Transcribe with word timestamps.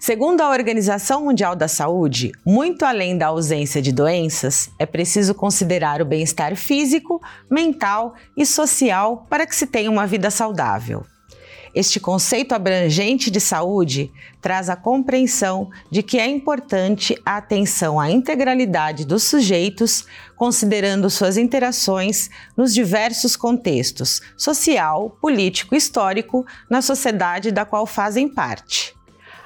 Segundo 0.00 0.42
a 0.42 0.50
Organização 0.50 1.24
Mundial 1.24 1.56
da 1.56 1.66
Saúde, 1.66 2.30
muito 2.46 2.84
além 2.84 3.18
da 3.18 3.26
ausência 3.26 3.82
de 3.82 3.90
doenças, 3.90 4.70
é 4.78 4.86
preciso 4.86 5.34
considerar 5.34 6.00
o 6.00 6.04
bem-estar 6.04 6.54
físico, 6.54 7.20
mental 7.50 8.14
e 8.36 8.46
social 8.46 9.26
para 9.28 9.44
que 9.44 9.56
se 9.56 9.66
tenha 9.66 9.90
uma 9.90 10.06
vida 10.06 10.30
saudável. 10.30 11.04
Este 11.74 11.98
conceito 11.98 12.54
abrangente 12.54 13.28
de 13.28 13.40
saúde 13.40 14.10
traz 14.40 14.70
a 14.70 14.76
compreensão 14.76 15.68
de 15.90 16.02
que 16.02 16.18
é 16.18 16.26
importante 16.26 17.20
a 17.26 17.36
atenção 17.36 17.98
à 17.98 18.10
integralidade 18.10 19.04
dos 19.04 19.24
sujeitos, 19.24 20.06
considerando 20.36 21.10
suas 21.10 21.36
interações 21.36 22.30
nos 22.56 22.72
diversos 22.72 23.36
contextos 23.36 24.22
social, 24.36 25.18
político 25.20 25.74
e 25.74 25.78
histórico 25.78 26.46
na 26.70 26.80
sociedade 26.80 27.50
da 27.50 27.64
qual 27.64 27.84
fazem 27.84 28.28
parte. 28.28 28.97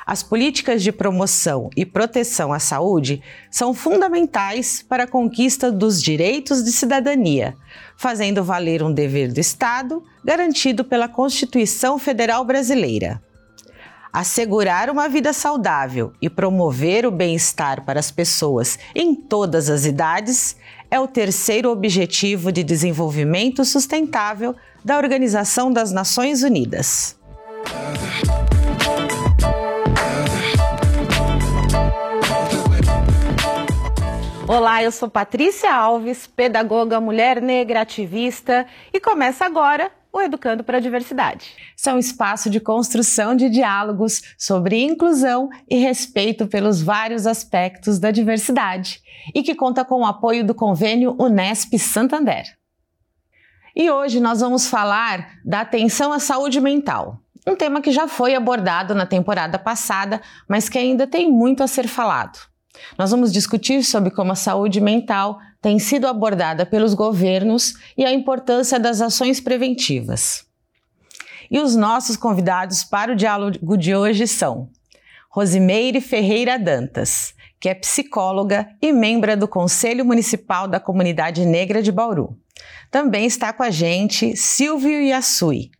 As 0.05 0.23
políticas 0.23 0.83
de 0.83 0.91
promoção 0.91 1.71
e 1.77 1.87
proteção 1.87 2.53
à 2.53 2.59
saúde 2.59 3.23
são 3.51 3.73
fundamentais 3.73 4.85
para 4.87 5.05
a 5.05 5.07
conquista 5.07 5.71
dos 5.71 6.03
direitos 6.03 6.65
de 6.65 6.73
cidadania, 6.73 7.55
fazendo 7.97 8.43
valer 8.43 8.83
um 8.83 8.93
dever 8.93 9.33
do 9.33 9.39
Estado 9.39 10.03
garantido 10.25 10.85
pela 10.85 11.09
Constituição 11.09 11.99
Federal 11.99 12.45
Brasileira. 12.45 13.23
Assegurar 14.13 14.91
uma 14.91 15.09
vida 15.09 15.33
saudável 15.33 16.13
e 16.21 16.29
promover 16.29 17.07
o 17.07 17.11
bem-estar 17.11 17.83
para 17.85 17.99
as 17.99 18.11
pessoas 18.11 18.79
em 18.95 19.15
todas 19.15 19.71
as 19.71 19.87
idades 19.87 20.57
é 20.91 21.01
o 21.01 21.09
terceiro 21.09 21.71
objetivo 21.71 22.53
de 22.53 22.63
desenvolvimento 22.63 23.65
sustentável 23.65 24.55
da 24.85 24.99
Organização 24.99 25.73
das 25.73 25.93
Nações 25.93 26.43
Unidas. 26.43 27.17
Olá, 34.49 34.83
eu 34.83 34.91
sou 34.91 35.09
Patrícia 35.09 35.73
Alves, 35.73 36.27
pedagoga, 36.27 37.01
mulher 37.01 37.41
negra, 37.41 37.83
ativista, 37.83 38.67
e 38.93 38.99
começa 38.99 39.47
agora 39.47 39.93
o 40.13 40.21
Educando 40.21 40.65
para 40.65 40.79
a 40.79 40.81
Diversidade. 40.81 41.55
São 41.77 41.95
um 41.95 41.99
espaço 41.99 42.51
de 42.51 42.59
construção 42.59 43.37
de 43.37 43.49
diálogos 43.49 44.21
sobre 44.37 44.83
inclusão 44.83 45.49
e 45.71 45.77
respeito 45.77 46.49
pelos 46.49 46.83
vários 46.83 47.25
aspectos 47.25 48.01
da 48.01 48.11
diversidade 48.11 49.01
e 49.33 49.45
que 49.45 49.55
conta 49.55 49.85
com 49.85 50.01
o 50.01 50.05
apoio 50.05 50.45
do 50.45 50.55
convênio 50.55 51.15
Unesp 51.21 51.79
Santander. 51.79 52.45
E 53.77 53.91
hoje 53.93 54.19
nós 54.19 54.41
vamos 54.41 54.67
falar 54.67 55.39
da 55.45 55.61
atenção 55.61 56.13
à 56.13 56.19
saúde 56.19 56.61
mental. 56.61 57.21
Um 57.47 57.55
tema 57.55 57.81
que 57.81 57.93
já 57.93 58.09
foi 58.09 58.35
abordado 58.35 58.93
na 58.93 59.07
temporada 59.07 59.57
passada, 59.57 60.21
mas 60.49 60.69
que 60.69 60.79
ainda 60.79 61.07
tem 61.07 61.31
muito 61.31 61.63
a 61.63 61.69
ser 61.69 61.87
falado. 61.87 62.52
Nós 62.99 63.11
vamos 63.11 63.33
discutir 63.33 63.85
sobre 63.85 64.11
como 64.11 64.33
a 64.33 64.37
saúde 64.37 64.81
mental 64.81 65.39
tem 65.61 65.79
sido 65.79 66.07
abordada 66.07 66.67
pelos 66.67 66.95
governos 66.95 67.75
e 67.97 68.05
a 68.05 68.13
importância 68.13 68.79
das 68.79 69.01
ações 69.01 69.41
preventivas. 69.41 70.45
E 71.51 71.61
os 71.61 71.77
nossos 71.77 72.17
convidados 72.17 72.83
para 72.83 73.13
o 73.13 73.17
diálogo 73.17 73.77
de 73.77 73.95
hoje 73.95 74.27
são 74.27 74.71
Rosimeire 75.31 76.01
Ferreira 76.01 76.59
Dantas, 76.59 77.35
que 77.61 77.69
é 77.69 77.75
psicóloga 77.75 78.69
e 78.81 78.93
membro 78.93 79.37
do 79.37 79.47
Conselho 79.47 80.05
Municipal 80.05 80.67
da 80.67 80.81
Comunidade 80.81 81.45
Negra 81.47 81.83
de 81.83 81.93
Bauru. 81.93 82.37
Também 82.91 83.27
está 83.27 83.53
com 83.53 83.63
a 83.63 83.71
gente 83.71 84.37
Silvio 84.37 85.01
Yasui, 85.01 85.71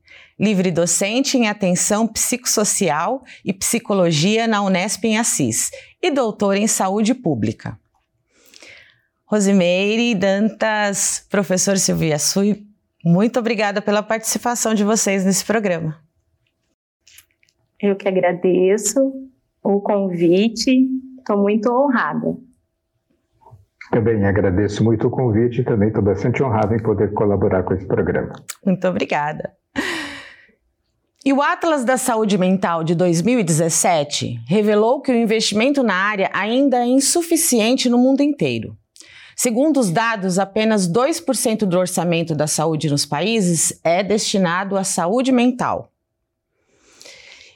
livre 0.43 0.73
docente 0.73 1.39
em 1.39 1.49
atenção 1.49 2.09
psicossocial 2.09 3.23
e 3.45 3.53
psicologia 3.53 4.49
na 4.49 4.61
Unesp 4.61 5.05
em 5.05 5.17
Assis 5.17 5.71
e 6.03 6.11
doutor 6.11 6.57
em 6.57 6.67
saúde 6.67 7.15
pública. 7.15 7.79
Rosimeire 9.25 10.17
Dantas, 10.17 11.25
professor 11.31 11.79
Silvia 11.79 12.19
Sui, 12.19 12.67
muito 13.05 13.39
obrigada 13.39 13.81
pela 13.81 14.03
participação 14.03 14.75
de 14.75 14.83
vocês 14.83 15.25
nesse 15.25 15.45
programa. 15.45 15.97
Eu 17.81 17.95
que 17.95 18.09
agradeço 18.09 18.99
o 19.63 19.81
convite, 19.81 20.89
estou 21.19 21.39
muito 21.39 21.73
honrada. 21.73 22.37
Também 23.93 24.25
agradeço 24.25 24.83
muito 24.83 25.07
o 25.07 25.11
convite 25.11 25.61
e 25.61 25.65
também 25.65 25.89
estou 25.89 26.03
bastante 26.03 26.43
honrado 26.43 26.75
em 26.75 26.83
poder 26.83 27.13
colaborar 27.13 27.63
com 27.63 27.75
esse 27.75 27.87
programa. 27.87 28.33
Muito 28.65 28.89
obrigada. 28.89 29.62
E 31.25 31.33
o 31.33 31.41
Atlas 31.41 31.85
da 31.85 31.97
Saúde 31.97 32.37
Mental 32.37 32.83
de 32.83 32.97
2017 32.97 34.41
revelou 34.45 35.01
que 35.01 35.13
o 35.13 35.17
investimento 35.17 35.81
na 35.81 35.95
área 35.95 36.29
ainda 36.33 36.79
é 36.79 36.87
insuficiente 36.87 37.89
no 37.89 37.97
mundo 37.97 38.23
inteiro. 38.23 38.77
Segundo 39.37 39.79
os 39.79 39.89
dados, 39.91 40.41
apenas 40.41 40.89
2% 40.89 41.65
do 41.65 41.79
orçamento 41.79 42.35
da 42.35 42.49
saúde 42.49 42.91
nos 42.91 43.07
países 43.07 43.73
é 43.85 44.03
destinado 44.03 44.77
à 44.77 44.83
saúde 44.83 45.31
mental. 45.31 45.93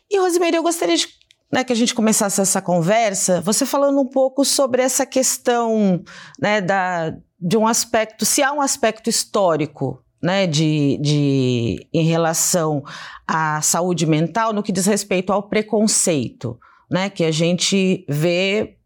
E, 0.09 0.17
Rosimeire, 0.17 0.57
eu 0.57 0.63
gostaria 0.63 0.97
de, 0.97 1.09
né, 1.51 1.65
que 1.65 1.73
a 1.73 1.77
gente 1.77 1.93
começasse 1.93 2.41
essa 2.41 2.63
conversa, 2.63 3.41
você 3.41 3.67
falando 3.67 4.01
um 4.01 4.07
pouco 4.07 4.45
sobre 4.45 4.81
essa 4.81 5.05
questão 5.05 6.05
né, 6.41 6.61
da, 6.61 7.13
de 7.41 7.57
um 7.57 7.67
aspecto, 7.67 8.25
se 8.25 8.45
há 8.45 8.53
um 8.53 8.61
aspecto 8.61 9.11
histórico 9.11 10.01
né, 10.27 10.45
de, 10.45 10.99
de, 11.01 11.87
em 11.95 12.05
relação 12.05 12.83
à 13.27 13.61
saúde 13.63 14.05
mental 14.05 14.53
no 14.53 14.63
que 14.63 14.73
diz 14.73 14.85
respeito 14.85 15.33
ao 15.33 15.45
preconceito, 15.45 16.59
né, 16.91 17.09
que 17.09 17.23
a 17.23 17.31
gente 17.31 18.05
vê 18.09 18.77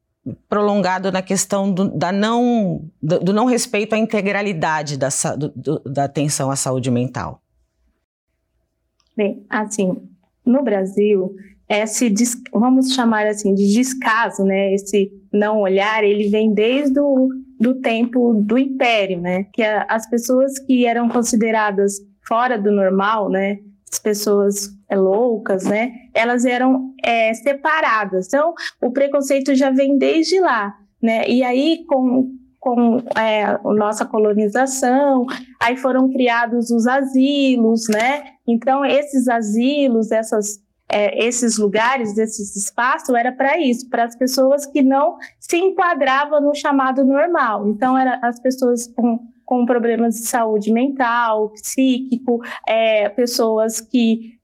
prolongado 0.50 1.10
na 1.10 1.22
questão 1.22 1.72
do, 1.72 1.88
da 1.96 2.12
não, 2.12 2.84
do, 3.02 3.20
do, 3.20 3.32
não 3.32 3.46
respeito 3.46 3.94
à 3.94 3.98
integralidade 3.98 4.98
da, 4.98 5.08
do, 5.34 5.80
da 5.80 6.04
atenção 6.04 6.50
à 6.50 6.56
saúde 6.56 6.90
mental. 6.90 7.40
Bem, 9.16 9.42
assim, 9.48 9.96
no 10.44 10.62
Brasil, 10.62 11.34
esse, 11.70 12.12
vamos 12.52 12.94
chamar 12.94 13.26
assim, 13.26 13.54
de 13.54 13.72
descaso, 13.72 14.42
né, 14.44 14.74
esse 14.74 15.10
não 15.32 15.60
olhar, 15.60 16.02
ele 16.02 16.28
vem 16.28 16.52
desde 16.52 16.98
o 16.98 17.28
do 17.60 17.74
tempo 17.74 18.32
do 18.42 18.56
Império, 18.56 19.20
né? 19.20 19.44
Que 19.52 19.62
a, 19.62 19.84
as 19.88 20.08
pessoas 20.08 20.58
que 20.60 20.86
eram 20.86 21.10
consideradas 21.10 22.00
fora 22.26 22.58
do 22.58 22.72
normal, 22.72 23.28
né? 23.28 23.58
As 23.92 23.98
pessoas 23.98 24.70
é, 24.88 24.96
loucas, 24.96 25.64
né? 25.64 25.92
Elas 26.14 26.46
eram 26.46 26.94
é, 27.04 27.34
separadas. 27.34 28.28
Então, 28.28 28.54
o 28.80 28.90
preconceito 28.90 29.54
já 29.54 29.70
vem 29.70 29.98
desde 29.98 30.40
lá, 30.40 30.74
né? 31.02 31.28
E 31.28 31.42
aí, 31.42 31.84
com, 31.86 32.32
com 32.58 33.02
é, 33.14 33.44
a 33.44 33.60
nossa 33.64 34.06
colonização, 34.06 35.26
aí 35.60 35.76
foram 35.76 36.10
criados 36.10 36.70
os 36.70 36.86
asilos, 36.86 37.88
né? 37.88 38.24
Então, 38.48 38.86
esses 38.86 39.28
asilos, 39.28 40.10
essas 40.10 40.58
é, 40.92 41.24
esses 41.24 41.56
lugares, 41.56 42.16
esses 42.18 42.56
espaços, 42.56 43.14
era 43.14 43.32
para 43.32 43.58
isso, 43.58 43.88
para 43.88 44.04
as 44.04 44.16
pessoas 44.16 44.66
que 44.66 44.82
não 44.82 45.16
se 45.38 45.56
enquadravam 45.56 46.40
no 46.40 46.54
chamado 46.54 47.04
normal. 47.04 47.68
Então, 47.68 47.96
era 47.96 48.18
as 48.22 48.40
pessoas 48.40 48.86
com, 48.88 49.20
com 49.44 49.64
problemas 49.64 50.16
de 50.16 50.26
saúde 50.26 50.72
mental, 50.72 51.50
psíquico, 51.50 52.40
é, 52.66 53.08
pessoas 53.08 53.80
que 53.80 54.40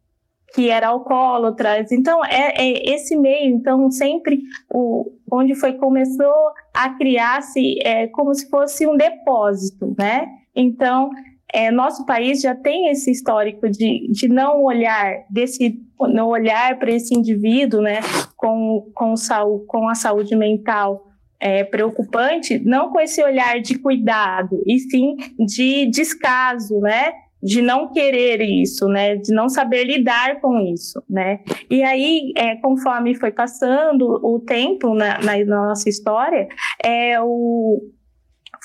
que 0.54 0.70
eram 0.70 0.92
alcoólatras. 0.92 1.92
Então, 1.92 2.24
é, 2.24 2.54
é, 2.56 2.94
esse 2.94 3.14
meio, 3.14 3.54
então, 3.54 3.90
sempre 3.90 4.40
o, 4.72 5.12
onde 5.30 5.54
foi 5.54 5.74
começou 5.74 6.32
a 6.72 6.88
criar-se 6.96 7.78
é, 7.84 8.06
como 8.06 8.34
se 8.34 8.48
fosse 8.48 8.86
um 8.86 8.96
depósito, 8.96 9.94
né? 9.98 10.26
Então, 10.54 11.10
é, 11.52 11.70
nosso 11.70 12.04
país 12.04 12.40
já 12.40 12.54
tem 12.54 12.88
esse 12.88 13.10
histórico 13.10 13.68
de, 13.70 14.08
de 14.10 14.28
não 14.28 14.64
olhar 14.64 15.24
desse 15.30 15.80
não 16.12 16.28
olhar 16.28 16.78
para 16.78 16.90
esse 16.90 17.14
indivíduo, 17.14 17.80
né, 17.80 18.00
com, 18.36 18.90
com, 18.94 19.16
saúde, 19.16 19.64
com 19.66 19.88
a 19.88 19.94
saúde 19.94 20.36
mental 20.36 21.06
é, 21.40 21.64
preocupante, 21.64 22.58
não 22.58 22.90
com 22.90 23.00
esse 23.00 23.22
olhar 23.22 23.60
de 23.60 23.78
cuidado, 23.78 24.62
e 24.66 24.78
sim 24.78 25.16
de 25.38 25.86
descaso, 25.86 26.80
né, 26.80 27.12
de 27.42 27.62
não 27.62 27.92
querer 27.92 28.42
isso, 28.42 28.88
né, 28.88 29.16
de 29.16 29.32
não 29.32 29.48
saber 29.48 29.84
lidar 29.84 30.40
com 30.40 30.58
isso, 30.60 31.02
né. 31.08 31.40
E 31.70 31.82
aí, 31.82 32.32
é, 32.36 32.56
conforme 32.56 33.14
foi 33.14 33.30
passando 33.30 34.20
o 34.22 34.38
tempo 34.40 34.94
na, 34.94 35.18
na 35.20 35.44
nossa 35.44 35.88
história, 35.88 36.46
é, 36.84 37.18
o, 37.22 37.80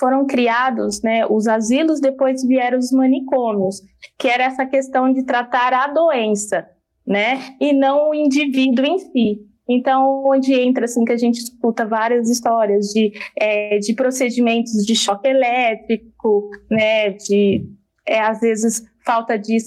foram 0.01 0.25
criados 0.25 1.00
né, 1.03 1.27
os 1.27 1.48
asilos, 1.48 2.01
depois 2.01 2.44
vieram 2.44 2.80
os 2.80 2.92
manicômios, 2.92 3.81
que 4.18 4.27
era 4.27 4.45
essa 4.45 4.65
questão 4.65 5.13
de 5.13 5.24
tratar 5.24 5.71
a 5.74 5.88
doença, 5.88 6.68
né, 7.06 7.39
e 7.62 7.71
não 7.71 8.09
o 8.09 8.15
indivíduo 8.15 8.83
em 8.83 8.98
si. 8.98 9.39
Então, 9.69 10.24
onde 10.25 10.53
entra, 10.53 10.86
assim, 10.86 11.06
que 11.06 11.13
a 11.13 11.18
gente 11.18 11.38
escuta 11.38 11.86
várias 11.86 12.30
histórias 12.30 12.88
de, 12.88 13.12
é, 13.39 13.77
de 13.77 13.94
procedimentos 13.94 14.71
de 14.86 14.95
choque 14.95 15.27
elétrico, 15.27 16.50
né, 16.69 17.12
de, 17.12 17.63
é, 18.06 18.19
às 18.21 18.42
vezes, 18.42 18.83
falta 19.06 19.38
de 19.38 19.59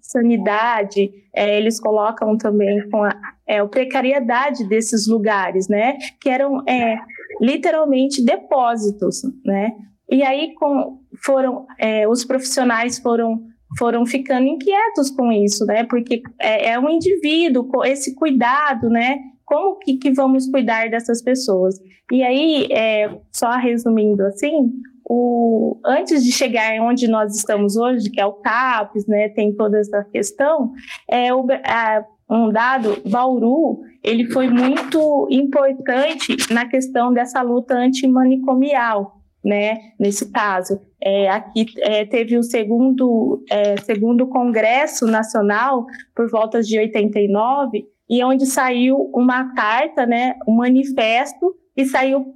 sanidade, 0.00 1.10
é, 1.34 1.58
eles 1.58 1.80
colocam 1.80 2.38
também 2.38 2.88
com 2.90 3.02
a, 3.02 3.10
é, 3.46 3.58
a 3.58 3.66
precariedade 3.66 4.66
desses 4.68 5.08
lugares, 5.08 5.68
né? 5.68 5.96
Que 6.20 6.28
eram 6.28 6.62
é, 6.68 6.96
literalmente 7.40 8.24
depósitos, 8.24 9.22
né? 9.44 9.72
E 10.10 10.22
aí 10.22 10.54
com, 10.54 11.00
foram 11.24 11.66
é, 11.78 12.06
os 12.08 12.24
profissionais 12.24 12.98
foram 12.98 13.42
foram 13.76 14.06
ficando 14.06 14.46
inquietos 14.46 15.10
com 15.10 15.32
isso, 15.32 15.64
né? 15.66 15.84
Porque 15.84 16.22
é, 16.38 16.70
é 16.70 16.78
um 16.78 16.88
indivíduo, 16.88 17.84
esse 17.84 18.14
cuidado, 18.14 18.88
né? 18.88 19.18
Como 19.44 19.78
que, 19.78 19.96
que 19.96 20.12
vamos 20.12 20.48
cuidar 20.48 20.88
dessas 20.88 21.22
pessoas? 21.22 21.80
E 22.12 22.22
aí, 22.22 22.68
é, 22.70 23.10
só 23.32 23.50
resumindo 23.52 24.22
assim, 24.22 24.70
o, 25.04 25.78
antes 25.84 26.24
de 26.24 26.32
chegar 26.32 26.80
onde 26.80 27.08
nós 27.08 27.36
estamos 27.36 27.76
hoje, 27.76 28.10
que 28.10 28.20
é 28.20 28.26
o 28.26 28.32
CAPES, 28.32 29.06
né, 29.06 29.28
tem 29.28 29.54
toda 29.54 29.78
essa 29.78 30.02
questão, 30.04 30.72
é, 31.08 31.32
o, 31.34 31.46
a, 31.64 32.04
um 32.28 32.50
dado, 32.50 33.02
Bauru, 33.08 33.80
ele 34.02 34.30
foi 34.30 34.48
muito 34.48 35.26
importante 35.30 36.36
na 36.50 36.66
questão 36.66 37.12
dessa 37.12 37.42
luta 37.42 37.74
antimanicomial, 37.74 39.20
né, 39.44 39.78
nesse 39.98 40.30
caso. 40.30 40.80
É, 41.02 41.28
aqui 41.30 41.66
é, 41.80 42.04
teve 42.04 42.38
o 42.38 42.42
segundo, 42.42 43.44
é, 43.50 43.76
segundo 43.82 44.26
Congresso 44.26 45.06
Nacional, 45.06 45.86
por 46.14 46.30
volta 46.30 46.62
de 46.62 46.78
89, 46.78 47.86
e 48.08 48.24
onde 48.24 48.46
saiu 48.46 49.10
uma 49.14 49.54
carta, 49.54 50.06
né, 50.06 50.34
um 50.48 50.56
manifesto, 50.56 51.54
e 51.76 51.84
saiu 51.84 52.34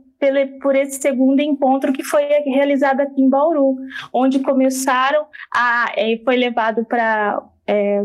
por 0.60 0.74
esse 0.74 1.00
segundo 1.00 1.40
encontro 1.40 1.92
que 1.92 2.02
foi 2.02 2.24
realizado 2.46 3.00
aqui 3.00 3.22
em 3.22 3.28
Bauru, 3.28 3.76
onde 4.12 4.40
começaram 4.40 5.26
a, 5.54 5.92
é, 5.96 6.20
foi 6.24 6.36
levado 6.36 6.84
para 6.84 7.40
é, 7.66 8.04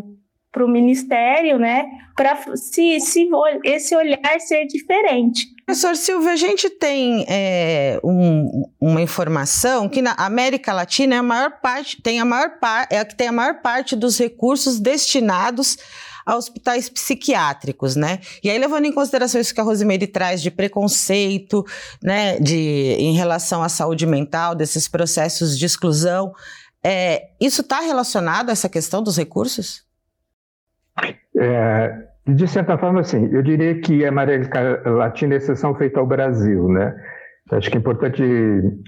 para 0.53 0.63
o 0.63 0.69
ministério, 0.69 1.57
né, 1.57 1.85
para 2.15 2.55
se, 2.55 2.99
se 2.99 3.27
esse 3.65 3.95
olhar 3.95 4.39
ser 4.39 4.67
diferente. 4.67 5.47
Professor 5.65 5.95
Silvio, 5.95 6.29
a 6.29 6.35
gente 6.35 6.69
tem 6.69 7.25
é, 7.27 7.99
um, 8.03 8.69
uma 8.79 9.01
informação 9.01 9.89
que 9.89 10.01
na 10.01 10.11
América 10.11 10.71
Latina 10.71 11.15
é 11.15 11.17
a 11.17 11.23
maior 11.23 11.59
parte, 11.59 12.01
tem 12.01 12.19
a 12.19 12.25
maior 12.25 12.51
é 12.89 12.99
a 12.99 13.05
que 13.05 13.15
tem 13.15 13.29
a 13.29 13.31
maior 13.31 13.61
parte 13.61 13.95
dos 13.95 14.19
recursos 14.19 14.79
destinados 14.79 15.77
a 16.25 16.37
hospitais 16.37 16.87
psiquiátricos, 16.87 17.97
né? 17.97 18.19
E 18.41 18.49
aí, 18.49 18.57
levando 18.57 18.85
em 18.85 18.93
consideração 18.93 19.41
isso 19.41 19.53
que 19.53 19.59
a 19.59 19.63
Rosemary 19.63 20.07
traz 20.07 20.41
de 20.41 20.49
preconceito, 20.49 21.65
né, 22.01 22.39
de, 22.39 22.95
em 22.97 23.13
relação 23.13 23.61
à 23.61 23.67
saúde 23.67 24.05
mental, 24.05 24.55
desses 24.55 24.87
processos 24.87 25.57
de 25.57 25.65
exclusão, 25.65 26.31
é, 26.81 27.29
isso 27.41 27.59
está 27.61 27.81
relacionado 27.81 28.49
a 28.49 28.51
essa 28.53 28.69
questão 28.69 29.03
dos 29.03 29.17
recursos? 29.17 29.82
É, 31.37 32.03
de 32.27 32.47
certa 32.47 32.77
forma, 32.77 33.03
sim. 33.03 33.29
Eu 33.31 33.41
diria 33.41 33.79
que 33.81 34.05
a 34.05 34.09
América 34.09 34.81
Latina 34.85 35.33
é 35.33 35.37
exceção 35.37 35.75
feita 35.75 35.99
ao 35.99 36.07
Brasil, 36.07 36.69
né? 36.69 36.95
Acho 37.51 37.69
que 37.69 37.77
é 37.77 37.79
importante 37.79 38.23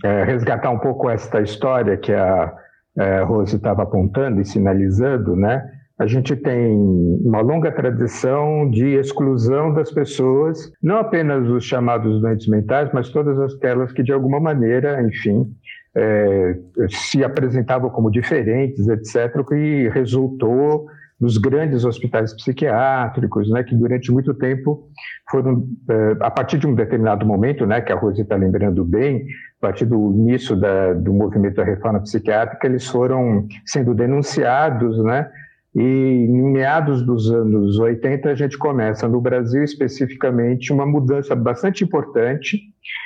é, 0.04 0.24
resgatar 0.24 0.70
um 0.72 0.80
pouco 0.80 1.10
esta 1.10 1.42
história 1.42 1.98
que 1.98 2.14
a, 2.14 2.54
é, 2.98 3.22
Rose 3.24 3.56
estava 3.56 3.84
apontando 3.84 4.40
e 4.40 4.46
sinalizando, 4.46 5.36
né? 5.36 5.70
A 5.98 6.08
gente 6.08 6.36
tem 6.36 6.78
uma 7.24 7.40
longa 7.40 7.72
tradição 7.72 8.70
de 8.70 8.96
exclusão 8.96 9.74
das 9.74 9.92
pessoas, 9.92 10.72
não 10.84 10.98
apenas 10.98 11.48
os 11.50 11.64
chamados 11.64 12.20
doentes 12.22 12.48
mentais, 12.48 12.90
mas 12.94 13.10
todas 13.10 13.40
aquelas 13.54 13.94
que, 13.94 14.04
de 14.04 14.12
alguma 14.12 14.40
maneira, 14.40 15.02
enfim, 15.02 15.50
é, 15.96 16.58
se 16.90 17.24
apresentavam 17.24 17.90
como 17.90 18.12
diferentes, 18.12 18.86
etc., 18.90 19.42
que 19.48 19.88
resultou 19.90 20.88
nos 21.20 21.38
grandes 21.38 21.86
hospitais 21.86 22.34
psiquiátricos, 22.34 23.50
né, 23.50 23.64
que 23.64 23.76
durante 23.76 24.12
muito 24.12 24.34
tempo 24.34 24.90
foram, 25.30 25.66
é, 25.90 26.18
a 26.20 26.30
partir 26.30 26.58
de 26.58 26.68
um 26.68 26.76
determinado 26.76 27.26
momento, 27.26 27.66
né, 27.66 27.82
que 27.82 27.92
a 27.92 27.96
Rose 27.96 28.22
está 28.22 28.36
lembrando 28.36 28.84
bem, 28.84 29.26
a 29.62 29.68
partir 29.68 29.86
do 29.86 30.12
início 30.12 30.56
da, 30.56 30.94
do 30.94 31.14
movimento 31.14 31.56
da 31.56 31.64
reforma 31.64 32.02
psiquiátrica, 32.02 32.68
eles 32.68 32.86
foram 32.88 33.48
sendo 33.66 33.94
denunciados, 33.94 35.02
né, 35.04 35.30
e 35.76 35.82
em 35.82 36.54
meados 36.54 37.06
dos 37.06 37.30
anos 37.30 37.78
80, 37.78 38.30
a 38.30 38.36
gente 38.36 38.58
começa, 38.58 39.10
no 39.10 39.20
Brasil 39.20 39.62
especificamente, 39.62 40.72
uma 40.72 40.86
mudança 40.86 41.36
bastante 41.36 41.84
importante. 41.84 42.62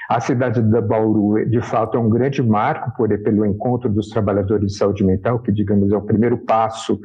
A 0.08 0.20
cidade 0.20 0.62
da 0.62 0.80
Bauru, 0.80 1.44
de 1.50 1.62
fato, 1.62 1.98
é 1.98 2.00
um 2.00 2.10
grande 2.10 2.44
marco 2.44 2.96
por, 2.96 3.10
pelo 3.24 3.44
encontro 3.44 3.90
dos 3.90 4.10
trabalhadores 4.10 4.74
de 4.74 4.78
saúde 4.78 5.04
mental, 5.04 5.40
que, 5.40 5.52
digamos, 5.52 5.92
é 5.92 5.98
o 5.98 6.02
primeiro 6.02 6.38
passo 6.38 7.00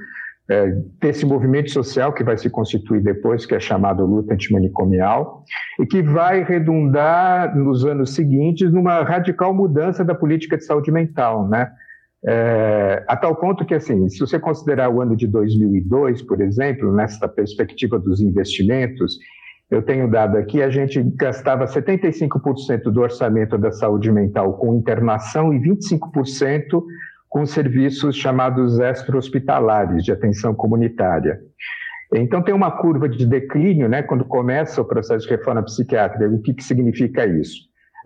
é, 0.49 0.73
desse 1.01 1.25
movimento 1.25 1.71
social 1.71 2.13
que 2.13 2.23
vai 2.23 2.37
se 2.37 2.51
constituir 2.51 3.03
depois, 3.03 3.47
que 3.47 3.55
é 3.55 3.61
chamado 3.61 4.05
luta 4.05 4.35
antimanicomial, 4.35 5.45
e 5.81 5.87
que 5.87 6.03
vai 6.03 6.45
redundar 6.45 7.57
nos 7.57 7.85
anos 7.85 8.15
seguintes 8.15 8.71
numa 8.73 9.03
radical 9.03 9.55
mudança 9.55 10.05
da 10.05 10.15
política 10.15 10.57
de 10.57 10.65
saúde 10.65 10.91
mental, 10.91 11.49
né? 11.49 11.71
É, 12.27 13.05
a 13.07 13.17
tal 13.17 13.37
ponto 13.37 13.67
que, 13.67 13.75
assim, 13.75 14.09
se 14.09 14.19
você 14.19 14.39
considerar 14.39 14.89
o 14.89 15.01
ano 15.01 15.15
de 15.15 15.27
2002, 15.27 16.23
por 16.23 16.41
exemplo, 16.41 16.91
nessa 16.91 17.29
perspectiva 17.29 17.99
dos 17.99 18.21
investimentos, 18.21 19.19
eu 19.71 19.83
tenho 19.83 20.11
dado 20.11 20.37
aqui, 20.39 20.63
a 20.63 20.71
gente 20.71 21.03
gastava 21.17 21.67
75% 21.67 22.85
do 22.85 23.01
orçamento 23.01 23.59
da 23.59 23.73
saúde 23.73 24.11
mental 24.11 24.55
com 24.55 24.75
internação 24.75 25.53
e 25.53 25.61
25% 25.61 26.83
com 27.35 27.45
serviços 27.45 28.15
chamados 28.15 28.79
extra-hospitalares 28.79 30.05
de 30.05 30.13
atenção 30.13 30.55
comunitária. 30.55 31.41
Então, 32.15 32.41
tem 32.41 32.55
uma 32.55 32.71
curva 32.71 33.09
de 33.09 33.27
declínio, 33.27 33.89
né, 33.89 34.05
quando 34.05 34.25
começa 34.25 34.81
o 34.81 34.85
processo 34.85 35.27
de 35.27 35.35
reforma 35.35 35.61
psiquiátrica. 35.65 36.33
O 36.33 36.41
que, 36.41 36.55
que 36.55 36.63
significa 36.63 37.27
isso? 37.27 37.57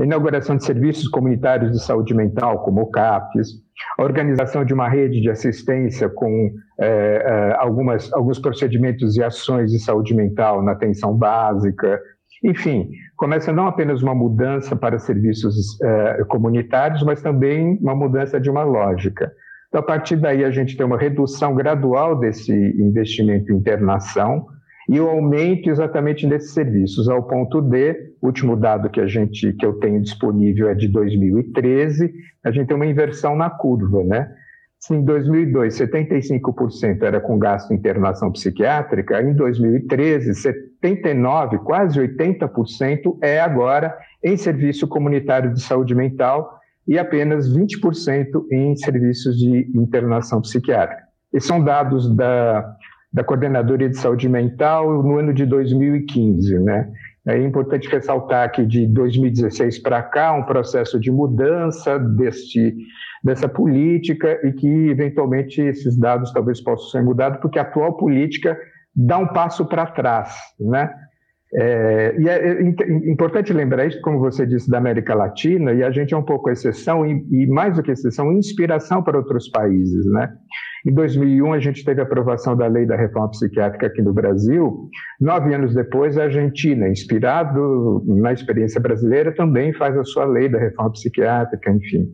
A 0.01 0.05
inauguração 0.05 0.57
de 0.57 0.65
serviços 0.65 1.09
comunitários 1.09 1.73
de 1.73 1.79
saúde 1.79 2.15
mental, 2.15 2.65
como 2.65 2.81
o 2.81 2.91
CAPES, 2.91 3.49
a 3.99 4.03
organização 4.03 4.65
de 4.65 4.73
uma 4.73 4.89
rede 4.89 5.21
de 5.21 5.29
assistência 5.29 6.09
com 6.09 6.51
é, 6.81 6.87
é, 6.87 7.57
algumas, 7.59 8.11
alguns 8.15 8.39
procedimentos 8.39 9.15
e 9.19 9.23
ações 9.23 9.71
de 9.71 9.79
saúde 9.79 10.15
mental 10.15 10.63
na 10.63 10.73
atenção 10.73 11.15
básica. 11.15 12.01
Enfim, 12.45 12.91
começa 13.17 13.53
não 13.53 13.67
apenas 13.67 14.03
uma 14.03 14.15
mudança 14.15 14.77
para 14.77 14.99
serviços 14.99 15.81
é, 15.83 16.25
comunitários, 16.25 17.03
mas 17.03 17.21
também 17.21 17.79
uma 17.81 17.95
mudança 17.95 18.41
de 18.41 18.49
uma 18.49 18.63
lógica. 18.63 19.33
Então, 19.69 19.81
a 19.81 19.85
partir 19.85 20.17
daí, 20.17 20.45
a 20.45 20.51
gente 20.51 20.77
tem 20.77 20.87
uma 20.87 20.99
redução 20.99 21.55
gradual 21.55 22.19
desse 22.19 22.53
investimento 22.53 23.53
em 23.53 23.57
internação, 23.57 24.47
e 24.89 24.99
o 24.99 25.09
aumento 25.09 25.69
exatamente 25.69 26.27
desses 26.27 26.53
serviços, 26.53 27.09
ao 27.09 27.23
ponto 27.23 27.61
de, 27.61 27.95
último 28.23 28.57
dado 28.57 28.89
que 28.89 29.01
a 29.01 29.07
gente 29.07 29.53
que 29.53 29.67
eu 29.67 29.75
tenho 29.75 30.01
disponível 30.01 30.71
é 30.71 30.75
de 30.75 30.89
2013, 30.89 32.11
a 32.43 32.51
gente 32.51 32.69
tem 32.69 32.77
uma 32.77 32.87
inversão 32.87 33.37
na 33.37 33.51
curva, 33.51 34.03
né? 34.03 34.33
Em 34.91 35.05
2002 35.05 35.77
75% 35.77 37.03
era 37.03 37.21
com 37.21 37.39
gasto 37.39 37.73
em 37.73 37.77
internação 37.77 38.31
psiquiátrica, 38.33 39.21
em 39.21 39.35
2013 39.35 40.35
79, 40.35 41.59
quase 41.59 42.01
80% 42.01 43.19
é 43.21 43.41
agora 43.41 43.97
em 44.25 44.37
serviço 44.37 44.87
comunitário 44.87 45.53
de 45.53 45.61
saúde 45.61 45.95
mental 45.95 46.59
e 46.87 46.99
apenas 46.99 47.53
20% 47.53 48.47
em 48.51 48.77
serviços 48.77 49.37
de 49.37 49.71
internação 49.75 50.41
psiquiátrica. 50.41 51.03
Esses 51.33 51.47
são 51.47 51.63
dados 51.63 52.15
da 52.17 52.77
da 53.13 53.25
Coordenadoria 53.25 53.89
de 53.89 53.97
Saúde 53.97 54.29
Mental 54.29 55.03
no 55.03 55.19
ano 55.19 55.33
de 55.33 55.47
2015, 55.47 56.59
né? 56.61 56.91
É 57.27 57.39
importante 57.43 57.89
ressaltar 57.89 58.51
que 58.53 58.65
de 58.65 58.87
2016 58.87 59.79
para 59.81 60.03
cá, 60.03 60.33
um 60.33 60.45
processo 60.45 60.99
de 60.99 61.11
mudança 61.11 61.99
deste, 61.99 62.75
dessa 63.23 63.49
política 63.49 64.41
e 64.45 64.53
que, 64.53 64.89
eventualmente, 64.89 65.61
esses 65.61 65.97
dados 65.97 66.33
talvez 66.33 66.61
possam 66.61 66.89
ser 66.89 67.03
mudados, 67.03 67.41
porque 67.41 67.59
a 67.59 67.63
atual 67.63 67.97
política 67.97 68.59
dá 68.95 69.19
um 69.19 69.29
passo 69.29 69.67
para 69.67 69.87
trás, 69.87 70.35
né? 70.59 70.91
É, 71.55 72.15
e 72.19 72.29
é, 72.29 72.47
é 72.47 73.11
importante 73.11 73.55
lembrar 73.55 73.87
isso, 73.87 74.01
como 74.03 74.19
você 74.19 74.47
disse, 74.47 74.71
da 74.71 74.77
América 74.77 75.15
Latina, 75.15 75.73
e 75.73 75.83
a 75.83 75.91
gente 75.91 76.13
é 76.13 76.17
um 76.17 76.23
pouco 76.23 76.51
exceção, 76.51 77.07
e, 77.07 77.25
e 77.31 77.47
mais 77.47 77.77
do 77.77 77.83
que 77.83 77.91
exceção, 77.91 78.33
inspiração 78.33 79.03
para 79.03 79.17
outros 79.17 79.49
países. 79.49 80.05
Né? 80.07 80.31
Em 80.87 80.93
2001, 80.93 81.53
a 81.55 81.59
gente 81.59 81.85
teve 81.85 82.01
a 82.01 82.05
aprovação 82.05 82.55
da 82.55 82.67
lei 82.67 82.85
da 82.85 82.97
reforma 82.97 83.31
psiquiátrica 83.31 83.87
aqui 83.87 84.03
no 84.03 84.13
Brasil. 84.13 84.91
Nove 85.19 85.55
anos 85.55 85.75
depois, 85.75 86.19
a 86.19 86.25
Argentina, 86.25 86.87
inspirado 86.89 88.05
na 88.07 88.33
experiência 88.33 88.81
brasileira, 88.81 89.35
também 89.35 89.73
faz 89.73 89.97
a 89.97 90.05
sua 90.05 90.27
lei 90.27 90.51
da 90.51 90.59
reforma 90.59 90.93
psiquiátrica, 90.93 91.71
enfim. 91.71 92.09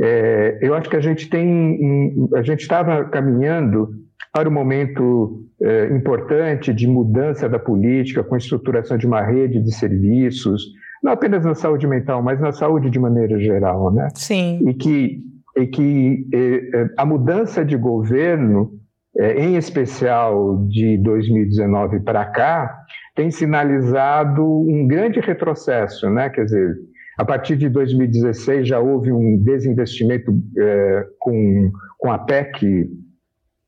É, 0.00 0.58
eu 0.62 0.74
acho 0.74 0.88
que 0.88 0.96
a 0.96 1.00
gente 1.00 1.28
tem, 1.28 2.28
a 2.34 2.42
gente 2.42 2.60
estava 2.60 3.04
caminhando 3.06 3.90
para 4.32 4.48
um 4.48 4.52
momento 4.52 5.44
é, 5.60 5.86
importante 5.86 6.72
de 6.72 6.86
mudança 6.86 7.48
da 7.48 7.58
política, 7.58 8.22
com 8.22 8.34
a 8.34 8.38
estruturação 8.38 8.96
de 8.96 9.06
uma 9.06 9.22
rede 9.22 9.60
de 9.60 9.74
serviços, 9.74 10.62
não 11.02 11.12
apenas 11.12 11.44
na 11.44 11.54
saúde 11.54 11.86
mental, 11.86 12.22
mas 12.22 12.40
na 12.40 12.52
saúde 12.52 12.90
de 12.90 12.98
maneira 12.98 13.38
geral, 13.38 13.92
né? 13.92 14.08
Sim. 14.14 14.60
E 14.68 14.74
que, 14.74 15.20
e 15.56 15.66
que 15.66 16.26
é, 16.32 16.86
a 16.96 17.04
mudança 17.04 17.64
de 17.64 17.76
governo 17.76 18.78
é, 19.18 19.44
em 19.44 19.56
especial 19.56 20.64
de 20.68 20.96
2019 20.98 22.00
para 22.00 22.24
cá, 22.26 22.84
tem 23.16 23.30
sinalizado 23.30 24.44
um 24.44 24.86
grande 24.86 25.18
retrocesso, 25.18 26.08
né? 26.08 26.30
Quer 26.30 26.44
dizer, 26.44 26.76
a 27.18 27.24
partir 27.24 27.56
de 27.56 27.68
2016 27.68 28.68
já 28.68 28.78
houve 28.78 29.10
um 29.10 29.42
desinvestimento 29.42 30.32
é, 30.56 31.04
com, 31.18 31.72
com 31.98 32.12
a 32.12 32.18
PEC 32.18 32.88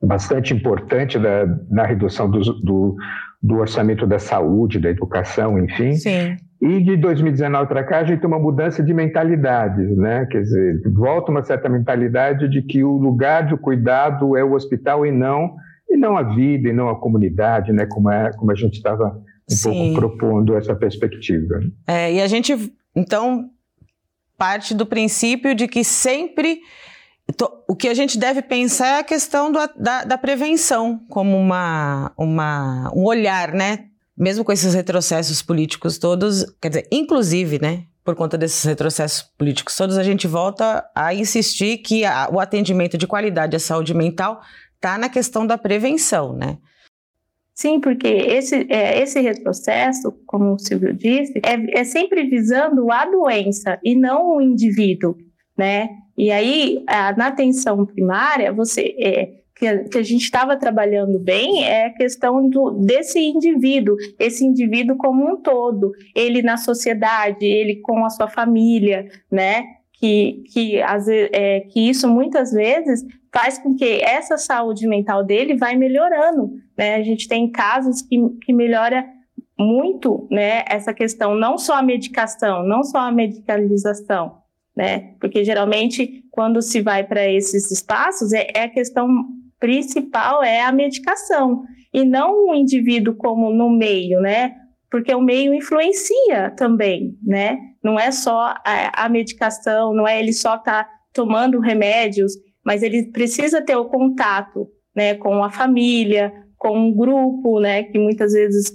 bastante 0.00 0.54
importante 0.54 1.18
da, 1.18 1.46
na 1.68 1.84
redução 1.84 2.30
do, 2.30 2.40
do, 2.40 2.96
do, 3.42 3.56
orçamento 3.56 4.06
da 4.06 4.20
saúde, 4.20 4.78
da 4.78 4.88
educação, 4.88 5.58
enfim. 5.58 5.94
Sim. 5.94 6.36
E 6.62 6.80
de 6.80 6.96
2019 6.96 7.66
para 7.66 7.82
cá 7.82 7.98
a 7.98 8.04
gente 8.04 8.20
tem 8.20 8.28
uma 8.28 8.38
mudança 8.38 8.84
de 8.84 8.94
mentalidades, 8.94 9.96
né? 9.96 10.26
Quer 10.26 10.42
dizer, 10.42 10.82
volta 10.92 11.32
uma 11.32 11.42
certa 11.42 11.68
mentalidade 11.68 12.48
de 12.48 12.62
que 12.62 12.84
o 12.84 12.96
lugar 12.98 13.48
do 13.48 13.58
cuidado 13.58 14.36
é 14.36 14.44
o 14.44 14.52
hospital 14.52 15.04
e 15.04 15.10
não 15.10 15.56
e 15.88 15.96
não 15.96 16.16
a 16.16 16.22
vida 16.22 16.68
e 16.68 16.72
não 16.72 16.88
a 16.88 16.98
comunidade, 16.98 17.72
né? 17.72 17.84
Como 17.86 18.10
é 18.10 18.30
como 18.34 18.52
a 18.52 18.54
gente 18.54 18.74
estava 18.74 19.20
um 19.50 19.54
Sim. 19.54 19.70
pouco 19.70 19.94
propondo 19.94 20.56
essa 20.56 20.74
perspectiva. 20.74 21.60
É, 21.88 22.12
e 22.12 22.20
a 22.20 22.28
gente 22.28 22.54
então, 22.94 23.50
parte 24.36 24.74
do 24.74 24.86
princípio 24.86 25.54
de 25.54 25.68
que 25.68 25.84
sempre 25.84 26.60
o 27.68 27.76
que 27.76 27.88
a 27.88 27.94
gente 27.94 28.18
deve 28.18 28.42
pensar 28.42 28.86
é 28.86 28.98
a 28.98 29.04
questão 29.04 29.52
do, 29.52 29.58
da, 29.76 30.04
da, 30.04 30.18
prevenção, 30.18 31.00
como 31.08 31.36
uma, 31.36 32.12
uma, 32.16 32.90
um 32.94 33.04
olhar, 33.04 33.52
né? 33.52 33.86
Mesmo 34.16 34.44
com 34.44 34.52
esses 34.52 34.74
retrocessos 34.74 35.40
políticos 35.40 35.98
todos, 35.98 36.44
quer 36.60 36.68
dizer, 36.70 36.88
inclusive, 36.90 37.60
né? 37.60 37.84
Por 38.04 38.14
conta 38.16 38.36
desses 38.36 38.64
retrocessos 38.64 39.22
políticos 39.22 39.76
todos, 39.76 39.96
a 39.96 40.02
gente 40.02 40.26
volta 40.26 40.84
a 40.94 41.14
insistir 41.14 41.78
que 41.78 42.04
a, 42.04 42.28
o 42.32 42.40
atendimento 42.40 42.98
de 42.98 43.06
qualidade 43.06 43.54
à 43.54 43.60
saúde 43.60 43.94
mental 43.94 44.40
está 44.74 44.98
na 44.98 45.08
questão 45.08 45.46
da 45.46 45.56
prevenção, 45.56 46.32
né? 46.32 46.58
Sim, 47.54 47.80
porque 47.80 48.08
esse, 48.08 48.66
é, 48.70 49.02
esse 49.02 49.20
retrocesso, 49.20 50.12
como 50.26 50.54
o 50.54 50.58
Silvio 50.58 50.94
disse, 50.94 51.40
é, 51.44 51.80
é 51.80 51.84
sempre 51.84 52.24
visando 52.26 52.90
a 52.90 53.04
doença 53.04 53.78
e 53.84 53.94
não 53.94 54.36
o 54.36 54.40
indivíduo, 54.40 55.16
né? 55.56 55.88
E 56.16 56.30
aí, 56.30 56.82
a, 56.86 57.14
na 57.16 57.26
atenção 57.26 57.84
primária, 57.84 58.52
você 58.52 58.94
é, 58.98 59.40
que 59.60 59.66
a, 59.66 59.84
que 59.84 59.98
a 59.98 60.02
gente 60.02 60.22
estava 60.22 60.56
trabalhando 60.56 61.18
bem 61.18 61.64
é 61.64 61.86
a 61.86 61.94
questão 61.94 62.48
do, 62.48 62.70
desse 62.70 63.20
indivíduo, 63.20 63.94
esse 64.18 64.44
indivíduo 64.44 64.96
como 64.96 65.30
um 65.30 65.36
todo, 65.36 65.92
ele 66.16 66.40
na 66.40 66.56
sociedade, 66.56 67.44
ele 67.44 67.76
com 67.82 68.04
a 68.04 68.10
sua 68.10 68.26
família, 68.26 69.06
né? 69.30 69.64
Que, 69.92 70.44
que, 70.50 70.80
as, 70.80 71.06
é, 71.08 71.60
que 71.68 71.90
isso 71.90 72.08
muitas 72.08 72.52
vezes 72.52 73.04
faz 73.32 73.58
com 73.58 73.74
que 73.74 74.02
essa 74.02 74.36
saúde 74.36 74.86
mental 74.86 75.24
dele 75.24 75.56
vai 75.56 75.76
melhorando. 75.76 76.50
Né? 76.76 76.96
A 76.96 77.02
gente 77.02 77.28
tem 77.28 77.50
casos 77.50 78.02
que, 78.02 78.16
que 78.42 78.52
melhora 78.52 79.04
muito 79.58 80.26
né, 80.30 80.64
essa 80.66 80.92
questão, 80.92 81.34
não 81.34 81.58
só 81.58 81.74
a 81.74 81.82
medicação, 81.82 82.64
não 82.64 82.82
só 82.82 82.98
a 82.98 83.12
medicalização, 83.12 84.38
né? 84.74 85.14
Porque 85.20 85.44
geralmente, 85.44 86.24
quando 86.30 86.62
se 86.62 86.80
vai 86.80 87.04
para 87.04 87.28
esses 87.28 87.70
espaços, 87.70 88.32
é, 88.32 88.46
é, 88.54 88.62
a 88.62 88.68
questão 88.70 89.06
principal 89.58 90.42
é 90.42 90.62
a 90.62 90.72
medicação, 90.72 91.62
e 91.92 92.04
não 92.04 92.48
o 92.48 92.54
indivíduo 92.54 93.14
como 93.16 93.50
no 93.50 93.68
meio, 93.68 94.20
né? 94.20 94.54
Porque 94.90 95.14
o 95.14 95.20
meio 95.20 95.52
influencia 95.52 96.50
também, 96.56 97.18
né? 97.22 97.58
Não 97.82 97.98
é 98.00 98.10
só 98.10 98.54
a, 98.64 99.04
a 99.04 99.08
medicação, 99.10 99.92
não 99.92 100.08
é 100.08 100.18
ele 100.18 100.32
só 100.32 100.56
tá 100.56 100.88
tomando 101.12 101.60
remédios 101.60 102.32
mas 102.70 102.84
ele 102.84 103.06
precisa 103.06 103.60
ter 103.60 103.74
o 103.74 103.86
contato 103.86 104.68
né, 104.94 105.16
com 105.16 105.42
a 105.42 105.50
família, 105.50 106.32
com 106.56 106.78
um 106.78 106.94
grupo, 106.94 107.58
né, 107.58 107.82
que 107.82 107.98
muitas 107.98 108.32
vezes 108.32 108.72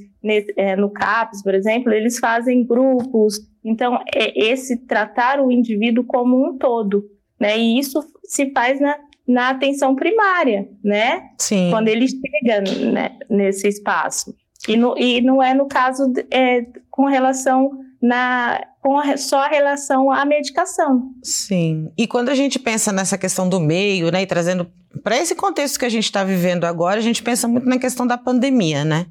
é, 0.58 0.76
no 0.76 0.92
CAPS, 0.92 1.42
por 1.42 1.56
exemplo, 1.56 1.94
eles 1.94 2.20
fazem 2.20 2.66
grupos. 2.66 3.40
Então, 3.64 3.98
é 4.14 4.38
esse 4.38 4.86
tratar 4.86 5.40
o 5.40 5.50
indivíduo 5.50 6.04
como 6.04 6.46
um 6.46 6.58
todo, 6.58 7.06
né? 7.40 7.58
E 7.58 7.80
isso 7.80 8.02
se 8.26 8.52
faz 8.52 8.82
na, 8.82 8.98
na 9.26 9.50
atenção 9.52 9.96
primária, 9.96 10.68
né? 10.84 11.30
Sim. 11.40 11.70
Quando 11.70 11.88
ele 11.88 12.06
chega 12.06 12.70
né, 12.92 13.18
nesse 13.30 13.70
espaço. 13.70 14.36
E, 14.68 14.76
no, 14.76 14.98
e 14.98 15.22
não 15.22 15.42
é 15.42 15.54
no 15.54 15.68
caso 15.68 16.12
é, 16.30 16.66
com 16.92 17.06
relação 17.06 17.72
na 18.02 18.62
com 18.82 19.00
a, 19.00 19.18
só 19.18 19.40
a 19.40 19.48
relação 19.48 20.12
à 20.12 20.26
medicação. 20.26 21.12
Sim. 21.24 21.92
E 21.98 22.06
quando 22.06 22.30
a 22.30 22.36
gente 22.36 22.60
pensa 22.60 22.92
nessa 22.92 23.18
questão 23.18 23.50
do 23.50 23.60
meio, 23.60 24.12
né, 24.12 24.22
e 24.22 24.28
trazendo 24.28 24.72
para 25.04 25.18
esse 25.18 25.36
contexto 25.36 25.80
que 25.80 25.86
a 25.86 25.90
gente 25.90 26.06
está 26.06 26.24
vivendo 26.24 26.66
agora, 26.66 27.00
a 27.00 27.04
gente 27.04 27.22
pensa 27.22 27.48
muito 27.48 27.68
na 27.68 27.78
questão 27.78 28.08
da 28.08 28.18
pandemia, 28.18 28.86
né? 28.86 29.08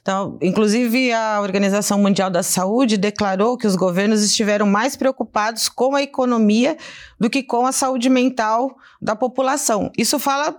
Então, 0.00 0.38
inclusive 0.40 1.12
a 1.12 1.40
Organização 1.40 1.98
Mundial 1.98 2.30
da 2.30 2.42
Saúde 2.42 2.96
declarou 2.96 3.56
que 3.56 3.66
os 3.66 3.76
governos 3.76 4.22
estiveram 4.22 4.66
mais 4.66 4.96
preocupados 4.96 5.68
com 5.68 5.94
a 5.94 6.02
economia 6.02 6.76
do 7.18 7.28
que 7.28 7.42
com 7.42 7.66
a 7.66 7.72
saúde 7.72 8.08
mental 8.08 8.74
da 9.00 9.14
população. 9.14 9.92
Isso 9.96 10.18
fala 10.18 10.56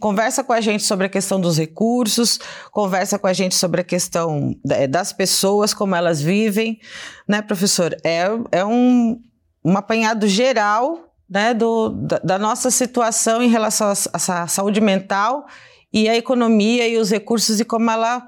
conversa 0.00 0.44
com 0.44 0.52
a 0.52 0.60
gente 0.60 0.82
sobre 0.82 1.06
a 1.06 1.08
questão 1.08 1.40
dos 1.40 1.58
recursos, 1.58 2.38
conversa 2.70 3.18
com 3.18 3.26
a 3.26 3.32
gente 3.32 3.54
sobre 3.54 3.80
a 3.80 3.84
questão 3.84 4.54
das 4.90 5.12
pessoas, 5.12 5.72
como 5.72 5.94
elas 5.94 6.20
vivem, 6.20 6.78
né, 7.26 7.40
professor? 7.40 7.96
É, 8.04 8.26
é 8.52 8.64
um, 8.64 9.18
um 9.64 9.76
apanhado 9.76 10.26
geral 10.26 11.06
né, 11.28 11.54
do, 11.54 11.88
da, 11.88 12.18
da 12.18 12.38
nossa 12.38 12.70
situação 12.70 13.42
em 13.42 13.48
relação 13.48 13.88
à 14.12 14.46
saúde 14.46 14.80
mental 14.80 15.46
e 15.92 16.08
a 16.08 16.16
economia 16.16 16.86
e 16.86 16.98
os 16.98 17.10
recursos 17.10 17.58
e 17.58 17.64
como 17.64 17.90
ela 17.90 18.22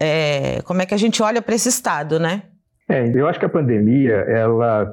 é, 0.00 0.60
como 0.62 0.82
é 0.82 0.86
que 0.86 0.94
a 0.94 0.98
gente 0.98 1.22
olha 1.22 1.40
para 1.40 1.54
esse 1.54 1.68
estado, 1.68 2.18
né? 2.18 2.42
É, 2.88 3.08
eu 3.14 3.26
acho 3.26 3.38
que 3.38 3.46
a 3.46 3.50
pandemia 3.50 4.16
ela 4.28 4.86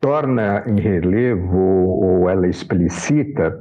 torna 0.00 0.62
em 0.66 0.80
relevo 0.80 1.58
ou 1.58 2.30
ela 2.30 2.46
explicita 2.46 3.52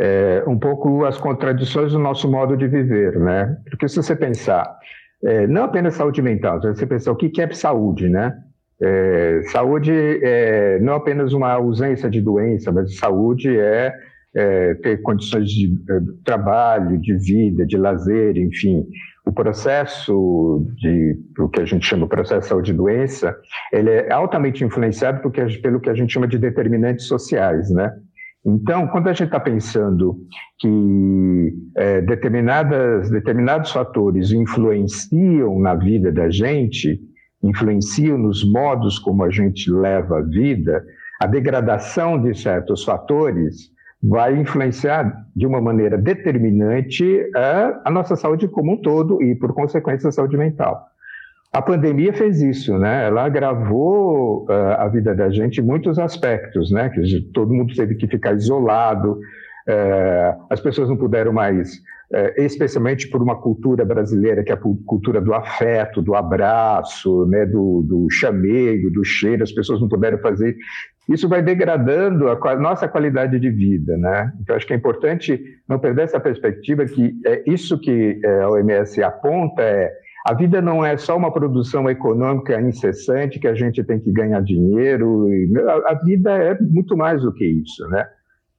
é, 0.00 0.42
um 0.46 0.58
pouco 0.58 1.04
as 1.04 1.18
contradições 1.18 1.92
do 1.92 1.98
nosso 1.98 2.30
modo 2.30 2.56
de 2.56 2.66
viver, 2.66 3.18
né? 3.18 3.54
Porque 3.68 3.86
se 3.86 3.96
você 3.96 4.16
pensar, 4.16 4.78
é, 5.22 5.46
não 5.46 5.64
apenas 5.64 5.94
saúde 5.94 6.22
mental, 6.22 6.60
se 6.62 6.68
você 6.68 6.86
pensar 6.86 7.12
o 7.12 7.16
que 7.16 7.40
é 7.40 7.52
saúde, 7.52 8.08
né? 8.08 8.32
É, 8.82 9.42
saúde 9.52 9.92
é 9.92 10.78
não 10.80 10.94
apenas 10.94 11.34
uma 11.34 11.52
ausência 11.52 12.08
de 12.08 12.22
doença, 12.22 12.72
mas 12.72 12.96
saúde 12.96 13.54
é, 13.54 13.92
é 14.34 14.74
ter 14.76 15.02
condições 15.02 15.50
de, 15.50 15.66
é, 15.90 16.00
trabalho, 16.24 16.98
de 16.98 17.14
vida, 17.18 17.66
de 17.66 17.76
lazer, 17.76 18.38
enfim. 18.38 18.86
O 19.26 19.32
processo 19.32 20.66
de 20.76 21.14
o 21.38 21.48
que 21.50 21.60
a 21.60 21.66
gente 21.66 21.84
chama 21.84 22.08
processo 22.08 22.40
de 22.40 22.46
saúde 22.46 22.70
e 22.70 22.74
doença, 22.74 23.36
ele 23.70 23.90
é 23.90 24.10
altamente 24.10 24.64
influenciado 24.64 25.20
porque, 25.20 25.44
pelo 25.58 25.78
que 25.78 25.90
a 25.90 25.94
gente 25.94 26.10
chama 26.10 26.26
de 26.26 26.38
determinantes 26.38 27.04
sociais, 27.04 27.70
né? 27.70 27.92
Então, 28.44 28.86
quando 28.88 29.08
a 29.08 29.12
gente 29.12 29.26
está 29.26 29.40
pensando 29.40 30.16
que 30.58 31.54
é, 31.76 32.00
determinadas, 32.00 33.10
determinados 33.10 33.70
fatores 33.70 34.32
influenciam 34.32 35.58
na 35.58 35.74
vida 35.74 36.10
da 36.10 36.30
gente, 36.30 37.00
influenciam 37.42 38.16
nos 38.16 38.42
modos 38.50 38.98
como 38.98 39.24
a 39.24 39.30
gente 39.30 39.70
leva 39.70 40.18
a 40.18 40.22
vida, 40.22 40.84
a 41.20 41.26
degradação 41.26 42.20
de 42.20 42.34
certos 42.34 42.82
fatores 42.82 43.70
vai 44.02 44.34
influenciar 44.38 45.26
de 45.36 45.46
uma 45.46 45.60
maneira 45.60 45.98
determinante 45.98 47.04
a, 47.36 47.82
a 47.84 47.90
nossa 47.90 48.16
saúde 48.16 48.48
como 48.48 48.72
um 48.72 48.76
todo 48.80 49.22
e, 49.22 49.34
por 49.34 49.52
consequência, 49.52 50.08
a 50.08 50.12
saúde 50.12 50.38
mental. 50.38 50.86
A 51.52 51.60
pandemia 51.60 52.12
fez 52.12 52.40
isso, 52.40 52.78
né? 52.78 53.06
Ela 53.06 53.24
agravou 53.24 54.44
uh, 54.44 54.52
a 54.78 54.86
vida 54.86 55.12
da 55.16 55.30
gente 55.30 55.60
em 55.60 55.64
muitos 55.64 55.98
aspectos, 55.98 56.70
né? 56.70 56.88
Que 56.90 57.20
todo 57.34 57.52
mundo 57.52 57.74
teve 57.74 57.96
que 57.96 58.06
ficar 58.06 58.34
isolado, 58.34 59.14
uh, 59.14 60.46
as 60.48 60.60
pessoas 60.60 60.88
não 60.88 60.96
puderam 60.96 61.32
mais, 61.32 61.74
uh, 62.12 62.40
especialmente 62.40 63.08
por 63.08 63.20
uma 63.20 63.34
cultura 63.34 63.84
brasileira 63.84 64.44
que 64.44 64.52
é 64.52 64.54
a 64.54 64.60
cultura 64.86 65.20
do 65.20 65.34
afeto, 65.34 66.00
do 66.00 66.14
abraço, 66.14 67.26
né? 67.26 67.44
Do, 67.46 67.82
do 67.82 68.06
chamego, 68.12 68.88
do 68.88 69.04
cheiro, 69.04 69.42
as 69.42 69.50
pessoas 69.50 69.80
não 69.80 69.88
puderam 69.88 70.18
fazer. 70.18 70.56
Isso 71.08 71.28
vai 71.28 71.42
degradando 71.42 72.28
a 72.28 72.54
nossa 72.54 72.86
qualidade 72.86 73.40
de 73.40 73.50
vida, 73.50 73.96
né? 73.96 74.32
Então 74.40 74.54
acho 74.54 74.64
que 74.64 74.72
é 74.72 74.76
importante 74.76 75.42
não 75.68 75.80
perder 75.80 76.02
essa 76.02 76.20
perspectiva 76.20 76.84
que 76.84 77.12
é 77.26 77.42
isso 77.44 77.76
que 77.80 78.20
a 78.24 78.48
OMS 78.50 79.02
aponta 79.02 79.62
é 79.62 79.90
a 80.26 80.34
vida 80.34 80.60
não 80.60 80.84
é 80.84 80.96
só 80.96 81.16
uma 81.16 81.32
produção 81.32 81.88
econômica 81.88 82.60
incessante 82.60 83.38
que 83.38 83.48
a 83.48 83.54
gente 83.54 83.82
tem 83.82 83.98
que 83.98 84.12
ganhar 84.12 84.42
dinheiro. 84.42 85.26
A 85.86 85.94
vida 85.94 86.30
é 86.32 86.58
muito 86.60 86.96
mais 86.96 87.22
do 87.22 87.32
que 87.32 87.44
isso, 87.44 87.88
né? 87.88 88.06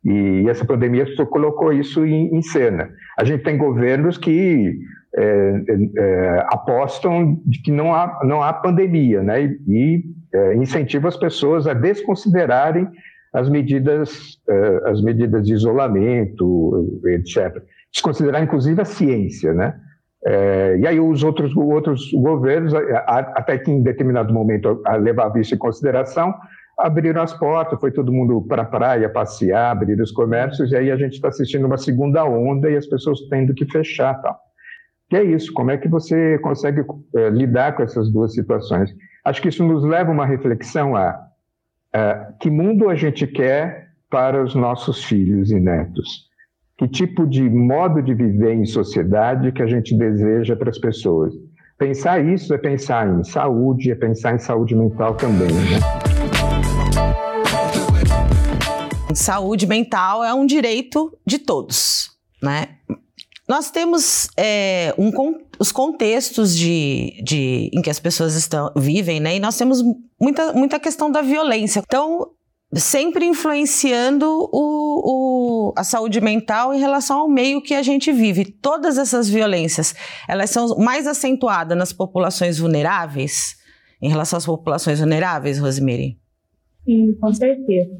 E 0.03 0.49
essa 0.49 0.65
pandemia 0.65 1.05
só 1.15 1.25
colocou 1.25 1.71
isso 1.71 2.03
em, 2.03 2.35
em 2.35 2.41
cena. 2.41 2.89
A 3.19 3.23
gente 3.23 3.43
tem 3.43 3.57
governos 3.57 4.17
que 4.17 4.75
é, 5.15 5.63
é, 5.97 6.45
apostam 6.51 7.39
de 7.45 7.61
que 7.61 7.71
não 7.71 7.93
há, 7.93 8.19
não 8.23 8.41
há 8.41 8.51
pandemia, 8.51 9.21
né? 9.21 9.43
E, 9.43 9.59
e 9.67 10.03
é, 10.33 10.55
incentivam 10.55 11.09
as 11.09 11.17
pessoas 11.17 11.67
a 11.67 11.73
desconsiderarem 11.73 12.87
as 13.33 13.49
medidas, 13.49 14.39
é, 14.49 14.89
as 14.89 15.01
medidas 15.03 15.45
de 15.45 15.53
isolamento, 15.53 16.99
etc. 17.05 17.63
desconsiderar 17.91 18.41
inclusive 18.41 18.81
a 18.81 18.85
ciência, 18.85 19.53
né? 19.53 19.75
É, 20.25 20.77
e 20.77 20.87
aí 20.87 20.99
os 20.99 21.23
outros, 21.23 21.55
outros 21.55 22.11
governos, 22.13 22.73
até 22.75 23.57
que 23.57 23.71
em 23.71 23.81
determinado 23.81 24.33
momento 24.33 24.81
levava 24.99 25.39
isso 25.39 25.55
em 25.55 25.57
consideração, 25.57 26.33
abriram 26.77 27.21
as 27.21 27.33
portas, 27.33 27.79
foi 27.79 27.91
todo 27.91 28.11
mundo 28.11 28.41
para 28.47 28.61
a 28.63 28.65
praia 28.65 29.09
passear, 29.09 29.71
abrir 29.71 29.99
os 29.99 30.11
comércios, 30.11 30.71
e 30.71 30.75
aí 30.75 30.91
a 30.91 30.97
gente 30.97 31.13
está 31.13 31.29
assistindo 31.29 31.65
uma 31.65 31.77
segunda 31.77 32.23
onda 32.25 32.69
e 32.69 32.75
as 32.75 32.87
pessoas 32.87 33.19
tendo 33.29 33.53
que 33.53 33.65
fechar 33.65 34.15
tal. 34.21 34.37
Que 35.09 35.17
é 35.17 35.23
isso, 35.23 35.51
como 35.53 35.71
é 35.71 35.77
que 35.77 35.87
você 35.87 36.37
consegue 36.39 36.83
é, 37.15 37.29
lidar 37.29 37.75
com 37.75 37.83
essas 37.83 38.11
duas 38.11 38.33
situações? 38.33 38.89
Acho 39.25 39.41
que 39.41 39.49
isso 39.49 39.63
nos 39.65 39.83
leva 39.83 40.09
a 40.09 40.13
uma 40.13 40.25
reflexão 40.25 40.95
a, 40.95 41.19
a 41.93 42.33
que 42.39 42.49
mundo 42.49 42.89
a 42.89 42.95
gente 42.95 43.27
quer 43.27 43.89
para 44.09 44.41
os 44.41 44.55
nossos 44.55 45.03
filhos 45.03 45.51
e 45.51 45.59
netos? 45.59 46.30
Que 46.81 46.87
tipo 46.87 47.27
de 47.27 47.47
modo 47.47 48.01
de 48.01 48.11
viver 48.11 48.55
em 48.55 48.65
sociedade 48.65 49.51
que 49.51 49.61
a 49.61 49.67
gente 49.67 49.95
deseja 49.95 50.55
para 50.55 50.71
as 50.71 50.79
pessoas? 50.79 51.31
Pensar 51.77 52.25
isso 52.25 52.51
é 52.55 52.57
pensar 52.57 53.07
em 53.07 53.23
saúde, 53.23 53.91
é 53.91 53.95
pensar 53.95 54.33
em 54.33 54.39
saúde 54.39 54.75
mental 54.75 55.13
também, 55.13 55.49
né? 55.51 55.77
Saúde 59.13 59.67
mental 59.67 60.23
é 60.23 60.33
um 60.33 60.43
direito 60.43 61.15
de 61.23 61.37
todos, 61.37 62.17
né? 62.41 62.69
Nós 63.47 63.69
temos 63.69 64.27
é, 64.35 64.91
um, 64.97 65.11
os 65.59 65.71
contextos 65.71 66.57
de, 66.57 67.21
de, 67.23 67.69
em 67.71 67.83
que 67.83 67.91
as 67.91 67.99
pessoas 67.99 68.33
estão, 68.33 68.71
vivem, 68.75 69.19
né? 69.19 69.35
E 69.35 69.39
nós 69.39 69.55
temos 69.55 69.83
muita, 70.19 70.51
muita 70.53 70.79
questão 70.79 71.11
da 71.11 71.21
violência. 71.21 71.83
Então, 71.85 72.31
sempre 72.79 73.25
influenciando 73.25 74.25
o, 74.51 75.71
o, 75.71 75.73
a 75.75 75.83
saúde 75.83 76.21
mental 76.21 76.73
em 76.73 76.79
relação 76.79 77.19
ao 77.19 77.29
meio 77.29 77.61
que 77.61 77.73
a 77.73 77.81
gente 77.81 78.11
vive. 78.11 78.45
Todas 78.45 78.97
essas 78.97 79.29
violências, 79.29 79.93
elas 80.27 80.49
são 80.49 80.77
mais 80.77 81.05
acentuadas 81.05 81.77
nas 81.77 81.91
populações 81.91 82.59
vulneráveis, 82.59 83.57
em 84.01 84.09
relação 84.09 84.37
às 84.37 84.45
populações 84.45 84.99
vulneráveis, 84.99 85.59
Rosemary? 85.59 86.17
Sim, 86.85 87.13
com 87.19 87.33
certeza. 87.33 87.91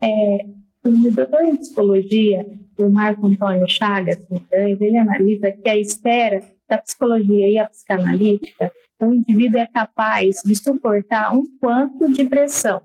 É, 0.00 0.46
o 0.84 1.10
doutor 1.10 1.44
em 1.44 1.56
psicologia, 1.56 2.46
o 2.76 2.88
Marco 2.88 3.26
Antônio 3.26 3.68
Chagas 3.68 4.18
ele 4.52 4.96
analisa 4.96 5.52
que 5.52 5.68
a 5.68 5.76
esfera 5.76 6.42
da 6.68 6.78
psicologia 6.78 7.48
e 7.48 7.58
a 7.58 7.68
psicanalítica, 7.68 8.72
o 9.00 9.14
indivíduo 9.14 9.60
é 9.60 9.66
capaz 9.66 10.42
de 10.44 10.54
suportar 10.56 11.34
um 11.34 11.44
quanto 11.60 12.12
de 12.12 12.24
pressão 12.24 12.82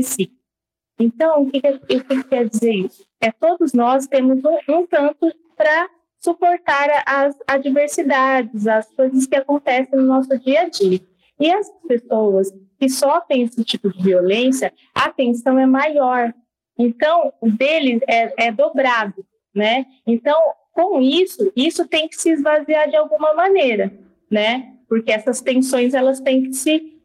psíquica. 0.00 0.38
Então, 0.98 1.42
o 1.42 1.50
que, 1.50 1.60
que, 1.60 1.68
o 1.68 2.04
que 2.04 2.24
quer 2.24 2.48
dizer 2.48 2.72
isso? 2.72 3.06
É 3.20 3.30
todos 3.30 3.72
nós 3.72 4.06
temos 4.06 4.42
um, 4.44 4.58
um 4.68 4.86
tanto 4.86 5.32
para 5.56 5.88
suportar 6.20 7.04
as 7.06 7.36
adversidades, 7.46 8.66
as 8.66 8.90
coisas 8.92 9.26
que 9.26 9.36
acontecem 9.36 9.96
no 9.96 10.04
nosso 10.04 10.36
dia 10.38 10.62
a 10.62 10.68
dia. 10.68 11.00
E 11.38 11.50
as 11.52 11.70
pessoas 11.86 12.52
que 12.78 12.88
sofrem 12.88 13.42
esse 13.42 13.64
tipo 13.64 13.92
de 13.92 14.02
violência, 14.02 14.72
a 14.94 15.10
tensão 15.10 15.58
é 15.58 15.66
maior. 15.66 16.34
Então, 16.76 17.32
o 17.40 17.50
deles 17.50 18.00
é, 18.08 18.46
é 18.46 18.52
dobrado, 18.52 19.24
né? 19.54 19.86
Então, 20.06 20.40
com 20.72 21.00
isso, 21.00 21.52
isso 21.56 21.86
tem 21.86 22.08
que 22.08 22.16
se 22.16 22.30
esvaziar 22.30 22.88
de 22.88 22.96
alguma 22.96 23.34
maneira, 23.34 23.92
né? 24.30 24.74
Porque 24.88 25.12
essas 25.12 25.40
tensões, 25.40 25.94
elas 25.94 26.20
têm 26.20 26.44
que 26.44 26.52
se 26.52 26.97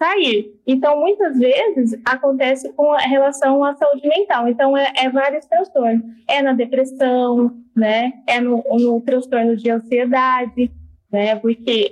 sair. 0.00 0.58
Então, 0.66 0.98
muitas 0.98 1.38
vezes, 1.38 2.00
acontece 2.06 2.72
com 2.72 2.90
relação 2.96 3.62
à 3.62 3.74
saúde 3.74 4.08
mental. 4.08 4.48
Então, 4.48 4.74
é, 4.74 4.90
é 4.96 5.10
vários 5.10 5.44
transtornos. 5.44 6.02
É 6.26 6.40
na 6.40 6.54
depressão, 6.54 7.54
né? 7.76 8.14
É 8.26 8.40
no, 8.40 8.64
no 8.70 9.00
transtorno 9.02 9.54
de 9.54 9.70
ansiedade, 9.70 10.70
né? 11.12 11.36
Porque, 11.36 11.90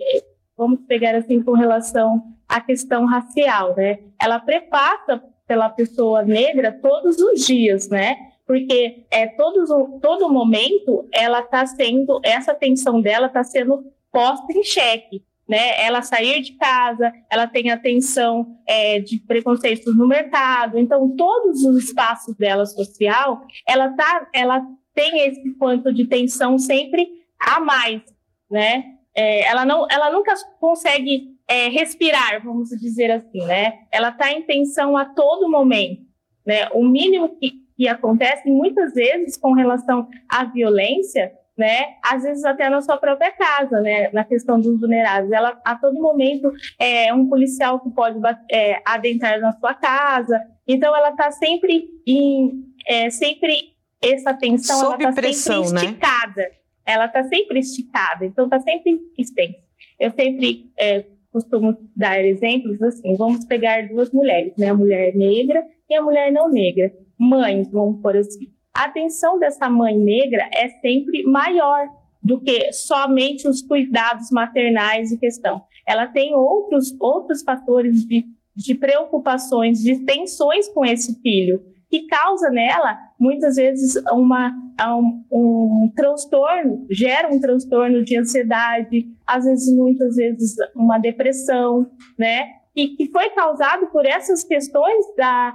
vamos 0.57 0.81
pegar 0.89 1.15
assim, 1.15 1.43
com 1.43 1.53
relação 1.53 2.23
à 2.49 2.63
questão 2.63 3.05
racial, 3.05 3.77
né? 3.77 3.99
Ela 4.19 4.41
prepassa 4.41 5.23
pela 5.47 5.69
pessoa 5.69 6.23
negra 6.23 6.73
todos 6.73 7.19
os 7.19 7.47
dias, 7.47 7.91
né? 7.91 8.17
Porque 8.47 9.05
é 9.11 9.27
todos, 9.27 9.69
todo 10.01 10.33
momento 10.33 11.07
ela 11.13 11.41
está 11.41 11.67
sendo, 11.67 12.19
essa 12.25 12.53
atenção 12.53 13.03
dela 13.03 13.27
está 13.27 13.45
sendo 13.45 13.85
posta 14.11 14.51
em 14.55 14.65
xeque 14.65 15.23
né? 15.49 15.83
Ela 15.83 16.03
sair 16.03 16.43
de 16.43 16.53
casa, 16.53 17.11
ela 17.31 17.47
tem 17.47 17.71
atenção 17.71 18.59
é, 18.67 19.01
de 19.01 19.19
preconceitos 19.21 19.97
no 19.97 20.07
mercado, 20.07 20.79
então 20.79 21.17
todos 21.17 21.65
os 21.65 21.85
espaços 21.85 22.37
dela 22.37 22.67
social, 22.67 23.41
ela 23.67 23.89
tá, 23.91 24.29
ela 24.35 24.63
tem 24.95 25.27
esse 25.27 25.55
quanto 25.55 25.93
de 25.93 26.05
tensão 26.07 26.59
sempre 26.59 27.09
a 27.41 27.61
mais, 27.61 28.03
né? 28.51 28.85
É, 29.15 29.47
ela 29.47 29.65
não, 29.65 29.87
ela 29.91 30.11
nunca 30.13 30.35
consegue 30.61 31.39
é, 31.49 31.69
respirar, 31.69 32.45
vamos 32.45 32.69
dizer 32.71 33.11
assim, 33.11 33.45
né? 33.47 33.79
Ela 33.91 34.11
está 34.11 34.31
em 34.31 34.43
tensão 34.43 34.97
a 34.97 35.07
todo 35.07 35.51
momento, 35.51 36.03
né? 36.47 36.69
O 36.75 36.85
mínimo 36.85 37.37
que, 37.39 37.53
que 37.75 37.89
acontece 37.89 38.51
muitas 38.51 38.93
vezes 38.93 39.37
com 39.37 39.53
relação 39.53 40.09
à 40.29 40.45
violência 40.45 41.33
né? 41.59 41.97
Às 42.03 42.23
vezes 42.23 42.45
até 42.45 42.71
na 42.71 42.81
sua 42.81 42.97
própria 42.97 43.33
casa, 43.33 43.81
né? 43.81 44.11
Na 44.13 44.25
questão 44.25 44.61
dos 44.61 44.81
vulneráveis, 44.81 45.33
ela 45.33 45.61
a 45.65 45.75
todo 45.75 46.01
momento 46.01 46.53
é 46.79 47.13
um 47.13 47.29
policial 47.29 47.81
que 47.81 47.91
pode 47.91 48.19
é, 48.51 48.81
adentrar 48.87 49.41
na 49.41 49.53
sua 49.53 49.75
casa, 49.75 50.41
então 50.67 50.95
ela 50.95 51.11
está 51.11 51.33
sempre 51.33 51.89
em 52.07 52.65
é, 52.87 53.11
sempre 53.11 53.75
essa 54.01 54.33
tensão, 54.33 54.79
Sob 54.79 55.03
ela 55.03 55.11
está 55.11 55.33
sempre 55.33 55.73
né? 55.73 55.85
esticada, 55.85 56.51
ela 56.87 57.07
está 57.07 57.25
sempre 57.25 57.59
esticada, 57.59 58.25
então 58.25 58.45
está 58.45 58.61
sempre 58.61 59.01
extensa. 59.19 59.59
Eu 59.99 60.13
sempre 60.13 60.71
é, 60.79 61.05
costumo 61.33 61.77
dar 61.97 62.25
exemplos 62.25 62.81
assim, 62.81 63.17
vamos 63.17 63.45
pegar 63.45 63.89
duas 63.89 64.13
mulheres, 64.13 64.55
né? 64.57 64.69
A 64.69 64.75
mulher 64.75 65.13
negra 65.17 65.67
e 65.91 65.95
a 65.97 66.03
mulher 66.03 66.31
não 66.31 66.49
negra, 66.49 66.93
mães, 67.19 67.69
vamos 67.73 68.01
por 68.01 68.17
assim 68.17 68.57
a 68.75 68.85
atenção 68.85 69.39
dessa 69.39 69.69
mãe 69.69 69.97
negra 69.97 70.49
é 70.55 70.69
sempre 70.81 71.25
maior 71.25 71.89
do 72.23 72.41
que 72.41 72.73
somente 72.73 73.49
os 73.49 73.63
cuidados 73.63 74.31
maternais 74.31 75.09
de 75.09 75.17
questão. 75.17 75.63
Ela 75.87 76.07
tem 76.07 76.35
outros, 76.35 76.95
outros 77.01 77.43
fatores 77.43 78.07
de, 78.07 78.25
de 78.55 78.75
preocupações, 78.75 79.81
de 79.81 80.05
tensões 80.05 80.69
com 80.69 80.85
esse 80.85 81.21
filho, 81.21 81.63
que 81.91 82.07
causa 82.07 82.51
nela, 82.51 82.99
muitas 83.19 83.57
vezes, 83.57 83.97
uma, 84.13 84.53
um, 84.87 85.25
um 85.33 85.93
transtorno, 85.97 86.87
gera 86.91 87.29
um 87.33 87.41
transtorno 87.41 88.05
de 88.05 88.17
ansiedade, 88.19 89.07
às 89.27 89.45
vezes, 89.45 89.75
muitas 89.75 90.17
vezes, 90.17 90.55
uma 90.75 90.99
depressão, 90.99 91.91
né? 92.19 92.47
E 92.77 92.89
que 92.89 93.11
foi 93.11 93.31
causado 93.31 93.87
por 93.87 94.05
essas 94.05 94.45
questões 94.45 95.07
da, 95.17 95.55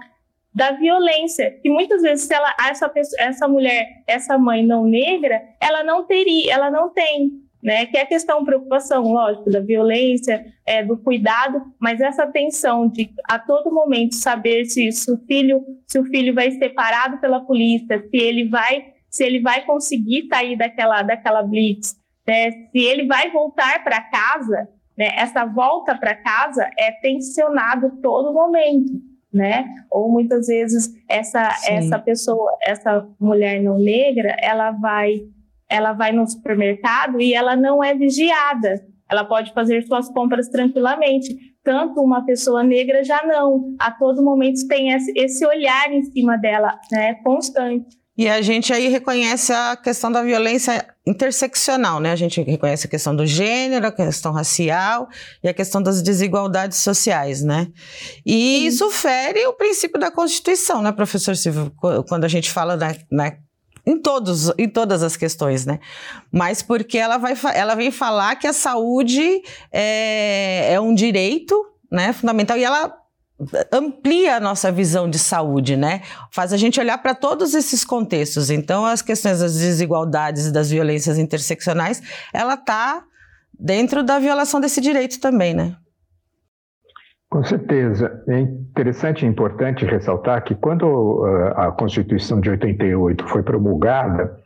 da 0.54 0.72
violência, 0.72 1.52
que 1.62 1.70
muitas 1.70 2.02
vezes 2.02 2.26
se 2.26 2.34
ela 2.34 2.54
essa 2.70 2.88
pessoa, 2.88 3.22
essa 3.22 3.48
mulher, 3.48 3.88
essa 4.06 4.38
mãe 4.38 4.66
não 4.66 4.86
negra, 4.86 5.42
ela 5.60 5.84
não 5.84 6.06
teria, 6.06 6.54
ela 6.54 6.70
não 6.70 6.94
tem, 6.94 7.32
né? 7.62 7.88
Que 7.88 7.98
é 7.98 8.02
a 8.02 8.06
questão 8.06 8.46
preocupação, 8.46 9.02
lógico, 9.12 9.50
da 9.50 9.60
violência, 9.60 10.46
é, 10.66 10.84
do 10.84 10.98
cuidado, 10.98 11.60
mas 11.80 12.00
essa 12.00 12.28
tensão 12.28 12.88
de 12.88 13.10
a 13.28 13.40
todo 13.40 13.74
momento 13.74 14.14
saber 14.14 14.66
se, 14.66 14.92
se 14.92 15.12
o 15.12 15.18
filho, 15.26 15.64
se 15.88 15.98
o 15.98 16.06
filho 16.06 16.36
vai 16.36 16.52
ser 16.52 16.70
parado 16.70 17.18
pela 17.20 17.42
polícia, 17.42 18.00
se 18.00 18.18
ele 18.18 18.48
vai, 18.48 18.94
se 19.10 19.24
ele 19.24 19.42
vai 19.42 19.66
conseguir 19.66 20.28
sair 20.28 20.56
daquela 20.56 21.02
daquela 21.02 21.42
blitz, 21.42 21.96
né? 22.28 22.52
Se 22.52 22.78
ele 22.78 23.08
vai 23.08 23.32
voltar 23.32 23.84
para 23.84 24.02
casa, 24.02 24.70
né? 24.96 25.10
Essa 25.18 25.46
volta 25.46 25.96
para 25.96 26.16
casa 26.16 26.70
é 26.78 26.92
tensionado 26.92 28.00
todo 28.04 28.32
momento 28.32 29.13
né? 29.34 29.66
Ou 29.90 30.12
muitas 30.12 30.48
vezes 30.48 30.94
essa 31.10 31.50
Sim. 31.52 31.74
essa 31.74 32.00
pessoa, 32.00 32.58
essa 32.62 33.08
mulher 33.20 33.62
não 33.62 33.78
negra, 33.78 34.36
ela 34.40 34.72
vai 34.72 35.22
ela 35.70 35.94
vai 35.94 36.12
no 36.12 36.28
supermercado 36.28 37.20
e 37.20 37.34
ela 37.34 37.56
não 37.56 37.84
é 37.84 37.96
vigiada. 37.96 38.86
Ela 39.10 39.26
pode 39.26 39.54
fazer 39.54 39.82
suas 39.84 40.08
compras 40.10 40.48
tranquilamente. 40.50 41.36
Tanto 41.64 42.02
uma 42.02 42.26
pessoa 42.26 42.64
negra 42.64 43.04
já 43.04 43.26
não. 43.26 43.76
A 43.80 43.90
todo 43.92 44.24
momento 44.24 44.68
tem 44.68 44.90
esse 44.92 45.46
olhar 45.46 45.92
em 45.92 46.04
cima 46.04 46.38
dela, 46.38 46.80
né? 46.92 47.16
Constante. 47.16 48.03
E 48.16 48.30
a 48.30 48.42
gente 48.44 48.72
aí 48.72 48.88
reconhece 48.90 49.52
a 49.52 49.76
questão 49.76 50.12
da 50.12 50.22
violência 50.22 50.86
interseccional, 51.06 52.00
né? 52.00 52.12
A 52.12 52.16
gente 52.16 52.42
reconhece 52.44 52.86
a 52.86 52.90
questão 52.90 53.16
do 53.16 53.26
gênero, 53.26 53.88
a 53.88 53.92
questão 53.92 54.32
racial 54.32 55.10
e 55.44 55.50
a 55.50 55.54
questão 55.54 55.82
das 55.82 56.02
desigualdades 56.02 56.78
sociais, 56.78 57.42
né? 57.42 57.68
E 58.24 58.60
Sim. 58.60 58.68
isso 58.68 58.92
fere 58.92 59.46
o 59.48 59.54
princípio 59.54 60.00
da 60.00 60.12
Constituição, 60.12 60.82
né, 60.82 60.92
professor 60.92 61.36
Silvio? 61.36 61.74
Quando 62.08 62.24
a 62.24 62.28
gente 62.28 62.52
fala 62.52 62.78
na, 62.78 62.96
na 63.12 63.34
em, 63.86 64.00
todos, 64.00 64.52
em 64.60 64.70
todas 64.70 65.02
as 65.02 65.18
questões, 65.18 65.66
né? 65.66 65.80
Mas 66.32 66.62
porque 66.62 67.00
ela, 67.00 67.18
vai, 67.18 67.34
ela 67.54 67.74
vem 67.74 67.90
falar 67.90 68.36
que 68.36 68.46
a 68.46 68.54
saúde 68.54 69.42
é, 69.72 70.74
é 70.74 70.80
um 70.80 70.94
direito 70.94 71.56
né, 71.92 72.14
fundamental 72.14 72.58
e 72.58 72.64
ela 72.64 73.03
amplia 73.72 74.38
a 74.38 74.40
nossa 74.40 74.72
visão 74.72 75.10
de 75.10 75.20
saúde, 75.20 75.76
né? 75.76 76.02
Faz 76.32 76.54
a 76.54 76.58
gente 76.58 76.80
olhar 76.80 76.98
para 76.98 77.14
todos 77.16 77.54
esses 77.54 77.84
contextos. 77.84 78.50
Então, 78.50 78.86
as 78.86 79.02
questões 79.02 79.40
das 79.40 79.58
desigualdades 79.58 80.48
e 80.48 80.54
das 80.54 80.70
violências 80.70 81.18
interseccionais, 81.18 82.02
ela 82.34 82.56
está 82.56 83.04
dentro 83.60 84.04
da 84.04 84.20
violação 84.20 84.60
desse 84.60 84.82
direito 84.82 85.20
também, 85.20 85.54
né? 85.54 85.76
Com 87.30 87.44
certeza. 87.44 88.24
É 88.28 88.40
interessante 88.40 89.26
e 89.26 89.28
importante 89.28 89.86
ressaltar 89.86 90.44
que 90.44 90.54
quando 90.54 90.84
uh, 90.84 91.60
a 91.60 91.72
Constituição 91.72 92.40
de 92.40 92.52
88 92.52 93.28
foi 93.28 93.42
promulgada, 93.42 94.38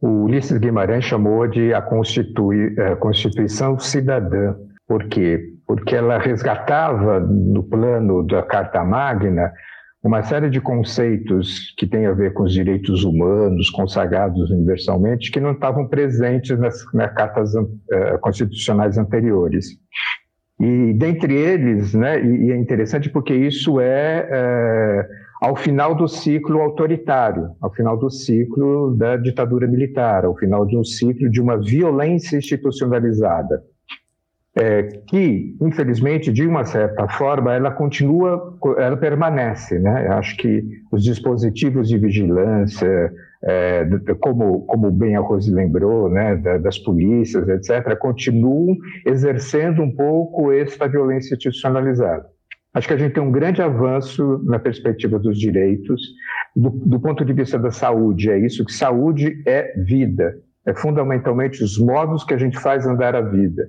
o 0.00 0.24
Ulisses 0.24 0.56
Guimarães 0.58 1.04
chamou 1.04 1.48
de 1.48 1.74
a 1.74 1.80
uh, 1.80 2.96
Constituição 3.00 3.76
Cidadã. 3.80 4.54
Por 4.86 5.08
quê? 5.08 5.57
Porque 5.68 5.94
ela 5.94 6.18
resgatava 6.18 7.20
no 7.20 7.62
plano 7.62 8.26
da 8.26 8.42
Carta 8.42 8.82
Magna 8.82 9.52
uma 10.02 10.22
série 10.22 10.48
de 10.48 10.60
conceitos 10.60 11.74
que 11.76 11.86
têm 11.86 12.06
a 12.06 12.12
ver 12.12 12.32
com 12.32 12.44
os 12.44 12.52
direitos 12.52 13.04
humanos 13.04 13.68
consagrados 13.68 14.50
universalmente 14.50 15.30
que 15.30 15.40
não 15.40 15.52
estavam 15.52 15.86
presentes 15.86 16.58
nas, 16.58 16.82
nas 16.94 17.12
cartas 17.12 17.54
uh, 17.54 18.18
constitucionais 18.20 18.96
anteriores. 18.96 19.66
E 20.60 20.92
dentre 20.94 21.34
eles, 21.34 21.94
né, 21.94 22.24
e, 22.24 22.50
é 22.50 22.56
interessante 22.56 23.08
porque 23.08 23.32
isso 23.32 23.80
é, 23.80 24.28
é, 24.30 25.08
ao 25.40 25.54
final 25.54 25.94
do 25.94 26.08
ciclo 26.08 26.60
autoritário, 26.60 27.50
ao 27.60 27.72
final 27.72 27.96
do 27.96 28.10
ciclo 28.10 28.96
da 28.96 29.16
ditadura 29.16 29.68
militar, 29.68 30.24
ao 30.24 30.36
final 30.36 30.66
de 30.66 30.76
um 30.76 30.82
ciclo 30.82 31.30
de 31.30 31.40
uma 31.40 31.56
violência 31.60 32.36
institucionalizada, 32.38 33.62
é, 34.60 34.82
que, 35.06 35.56
infelizmente, 35.60 36.32
de 36.32 36.46
uma 36.46 36.64
certa 36.64 37.06
forma, 37.08 37.54
ela 37.54 37.70
continua, 37.70 38.58
ela 38.76 38.96
permanece. 38.96 39.78
Né? 39.78 40.08
Acho 40.08 40.36
que 40.36 40.64
os 40.90 41.04
dispositivos 41.04 41.88
de 41.88 41.96
vigilância, 41.96 43.12
é, 43.44 43.86
como, 44.20 44.62
como 44.66 44.90
bem 44.90 45.14
a 45.14 45.20
Rose 45.20 45.52
lembrou, 45.52 46.10
né, 46.10 46.36
das 46.58 46.76
polícias, 46.78 47.48
etc., 47.48 47.96
continuam 47.96 48.76
exercendo 49.06 49.80
um 49.80 49.94
pouco 49.94 50.50
essa 50.50 50.88
violência 50.88 51.34
institucionalizada. 51.34 52.26
Acho 52.74 52.88
que 52.88 52.94
a 52.94 52.98
gente 52.98 53.14
tem 53.14 53.22
um 53.22 53.32
grande 53.32 53.62
avanço 53.62 54.42
na 54.44 54.58
perspectiva 54.58 55.18
dos 55.18 55.38
direitos. 55.38 56.00
Do, 56.54 56.70
do 56.70 57.00
ponto 57.00 57.24
de 57.24 57.32
vista 57.32 57.58
da 57.58 57.70
saúde, 57.70 58.30
é 58.30 58.38
isso 58.38 58.64
que 58.64 58.72
saúde 58.72 59.40
é 59.46 59.72
vida, 59.80 60.34
é 60.66 60.74
fundamentalmente 60.74 61.62
os 61.62 61.78
modos 61.78 62.24
que 62.24 62.34
a 62.34 62.38
gente 62.38 62.58
faz 62.58 62.86
andar 62.86 63.14
a 63.14 63.22
vida. 63.22 63.62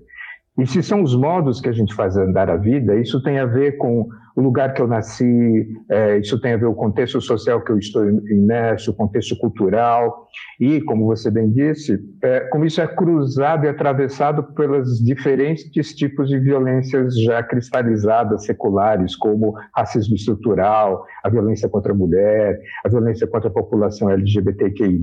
E 0.60 0.68
se 0.68 0.84
são 0.84 1.02
os 1.02 1.16
modos 1.16 1.62
que 1.62 1.70
a 1.70 1.72
gente 1.72 1.94
faz 1.96 2.18
andar 2.18 2.50
a 2.50 2.58
vida, 2.58 2.96
isso 3.00 3.24
tem 3.24 3.40
a 3.40 3.46
ver 3.46 3.78
com 3.78 4.10
o 4.36 4.42
lugar 4.42 4.74
que 4.74 4.82
eu 4.82 4.88
nasci, 4.88 5.68
é, 5.90 6.18
isso 6.18 6.40
tem 6.40 6.54
a 6.54 6.58
ver 6.58 6.66
com 6.66 6.72
o 6.72 6.76
contexto 6.76 7.22
social 7.22 7.62
que 7.62 7.72
eu 7.72 7.78
estou 7.78 8.10
imerso, 8.10 8.92
o 8.92 8.94
contexto 8.94 9.38
cultural, 9.38 10.28
e, 10.60 10.82
como 10.82 11.06
você 11.06 11.32
bem 11.32 11.50
disse, 11.52 11.98
é, 12.22 12.42
como 12.52 12.66
isso 12.66 12.82
é 12.82 12.88
cruzado 12.88 13.66
e 13.66 13.70
atravessado 13.70 14.44
pelos 14.54 15.00
diferentes 15.04 15.96
tipos 15.96 16.28
de 16.28 16.40
violências 16.40 17.18
já 17.22 17.42
cristalizadas, 17.42 18.46
seculares, 18.46 19.16
como 19.16 19.54
racismo 19.76 20.16
estrutural, 20.16 21.06
a 21.24 21.30
violência 21.30 21.70
contra 21.70 21.94
a 21.94 21.96
mulher, 21.96 22.60
a 22.86 22.90
violência 22.90 23.28
contra 23.28 23.50
a 23.50 23.54
população 23.54 24.10
LGBTQI+, 24.10 25.02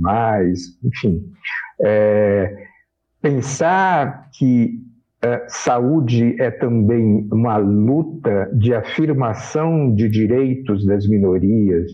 enfim. 0.84 1.22
É, 1.82 2.54
pensar 3.22 4.28
que 4.38 4.84
saúde 5.48 6.36
é 6.40 6.50
também 6.50 7.28
uma 7.32 7.56
luta 7.56 8.50
de 8.54 8.74
afirmação 8.74 9.94
de 9.94 10.08
direitos 10.08 10.84
das 10.84 11.06
minorias, 11.08 11.90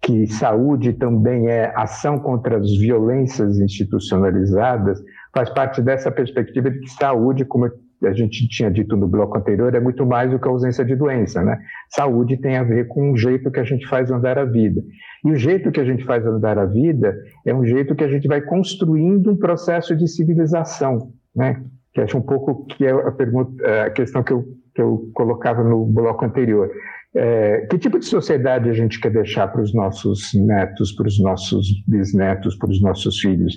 que 0.00 0.26
saúde 0.26 0.92
também 0.92 1.48
é 1.48 1.72
ação 1.74 2.18
contra 2.18 2.58
as 2.58 2.70
violências 2.76 3.58
institucionalizadas, 3.58 5.02
faz 5.34 5.48
parte 5.50 5.80
dessa 5.80 6.10
perspectiva 6.10 6.70
de 6.70 6.78
que 6.80 6.90
saúde, 6.90 7.44
como 7.44 7.70
a 8.02 8.12
gente 8.12 8.46
tinha 8.48 8.70
dito 8.70 8.96
no 8.96 9.08
bloco 9.08 9.38
anterior, 9.38 9.74
é 9.74 9.80
muito 9.80 10.04
mais 10.04 10.30
do 10.30 10.38
que 10.38 10.46
a 10.46 10.50
ausência 10.50 10.84
de 10.84 10.94
doença, 10.94 11.42
né? 11.42 11.58
Saúde 11.88 12.36
tem 12.36 12.56
a 12.56 12.62
ver 12.62 12.86
com 12.88 13.12
o 13.12 13.16
jeito 13.16 13.50
que 13.50 13.60
a 13.60 13.64
gente 13.64 13.86
faz 13.86 14.10
andar 14.10 14.38
a 14.38 14.44
vida. 14.44 14.82
E 15.24 15.30
o 15.30 15.36
jeito 15.36 15.72
que 15.72 15.80
a 15.80 15.84
gente 15.84 16.04
faz 16.04 16.26
andar 16.26 16.58
a 16.58 16.66
vida 16.66 17.16
é 17.46 17.54
um 17.54 17.64
jeito 17.64 17.94
que 17.94 18.04
a 18.04 18.08
gente 18.08 18.28
vai 18.28 18.42
construindo 18.42 19.30
um 19.30 19.36
processo 19.36 19.96
de 19.96 20.06
civilização, 20.06 21.12
né? 21.34 21.62
Que 21.94 22.00
acho 22.00 22.18
um 22.18 22.22
pouco 22.22 22.66
que 22.66 22.84
é 22.84 22.90
a, 22.90 23.12
pergunta, 23.12 23.84
a 23.84 23.90
questão 23.90 24.22
que 24.22 24.32
eu, 24.32 24.44
que 24.74 24.82
eu 24.82 25.10
colocava 25.14 25.62
no 25.62 25.86
bloco 25.86 26.24
anterior. 26.24 26.68
É, 27.16 27.66
que 27.70 27.78
tipo 27.78 27.98
de 27.98 28.04
sociedade 28.04 28.68
a 28.68 28.72
gente 28.72 29.00
quer 29.00 29.12
deixar 29.12 29.46
para 29.46 29.62
os 29.62 29.72
nossos 29.72 30.30
netos, 30.34 30.90
para 30.92 31.06
os 31.06 31.20
nossos 31.20 31.66
bisnetos, 31.86 32.56
para 32.56 32.70
os 32.70 32.82
nossos 32.82 33.20
filhos? 33.20 33.54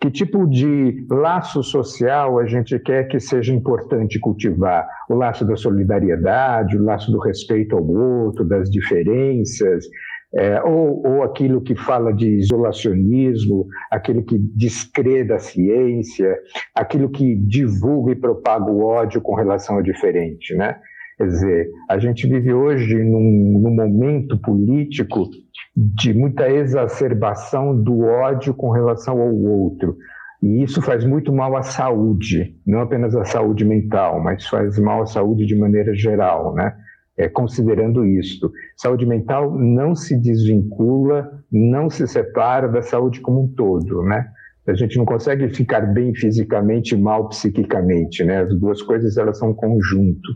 Que 0.00 0.10
tipo 0.10 0.46
de 0.46 1.06
laço 1.08 1.62
social 1.62 2.38
a 2.38 2.46
gente 2.46 2.78
quer 2.80 3.04
que 3.04 3.20
seja 3.20 3.54
importante 3.54 4.18
cultivar? 4.18 4.86
O 5.08 5.14
laço 5.14 5.44
da 5.46 5.56
solidariedade, 5.56 6.76
o 6.76 6.82
laço 6.82 7.12
do 7.12 7.18
respeito 7.20 7.76
ao 7.76 7.86
outro, 7.86 8.44
das 8.44 8.68
diferenças, 8.68 9.86
é, 10.34 10.62
ou, 10.62 11.06
ou 11.06 11.22
aquilo 11.22 11.60
que 11.60 11.74
fala 11.74 12.12
de 12.12 12.28
isolacionismo, 12.38 13.66
aquilo 13.90 14.24
que 14.24 14.38
descrê 14.38 15.24
da 15.24 15.38
ciência, 15.38 16.36
aquilo 16.74 17.08
que 17.08 17.36
divulga 17.36 18.12
e 18.12 18.16
propaga 18.16 18.70
o 18.70 18.84
ódio 18.84 19.20
com 19.20 19.34
relação 19.34 19.76
ao 19.76 19.82
diferente, 19.82 20.54
né? 20.54 20.76
Quer 21.16 21.26
dizer, 21.28 21.70
a 21.88 21.98
gente 21.98 22.28
vive 22.28 22.52
hoje 22.52 23.02
num, 23.02 23.60
num 23.62 23.74
momento 23.74 24.38
político 24.38 25.30
de 25.74 26.12
muita 26.12 26.50
exacerbação 26.50 27.74
do 27.74 28.00
ódio 28.00 28.52
com 28.52 28.70
relação 28.70 29.18
ao 29.20 29.34
outro. 29.34 29.96
E 30.42 30.62
isso 30.62 30.82
faz 30.82 31.04
muito 31.04 31.32
mal 31.32 31.56
à 31.56 31.62
saúde, 31.62 32.54
não 32.66 32.80
apenas 32.80 33.16
à 33.16 33.24
saúde 33.24 33.64
mental, 33.64 34.22
mas 34.22 34.46
faz 34.46 34.78
mal 34.78 35.02
à 35.02 35.06
saúde 35.06 35.46
de 35.46 35.56
maneira 35.56 35.94
geral, 35.94 36.54
né? 36.54 36.76
É, 37.16 37.28
considerando 37.28 38.04
isto. 38.04 38.52
Saúde 38.76 39.06
mental 39.06 39.56
não 39.56 39.94
se 39.94 40.16
desvincula, 40.16 41.42
não 41.50 41.88
se 41.88 42.06
separa 42.06 42.68
da 42.68 42.82
saúde 42.82 43.20
como 43.20 43.44
um 43.44 43.48
todo, 43.48 44.02
né? 44.02 44.26
A 44.68 44.74
gente 44.74 44.98
não 44.98 45.04
consegue 45.04 45.48
ficar 45.48 45.80
bem 45.80 46.12
fisicamente 46.14 46.94
e 46.94 46.98
mal 46.98 47.28
psiquicamente, 47.28 48.24
né? 48.24 48.42
As 48.42 48.58
duas 48.58 48.82
coisas 48.82 49.16
elas 49.16 49.38
são 49.38 49.50
um 49.50 49.54
conjunto. 49.54 50.34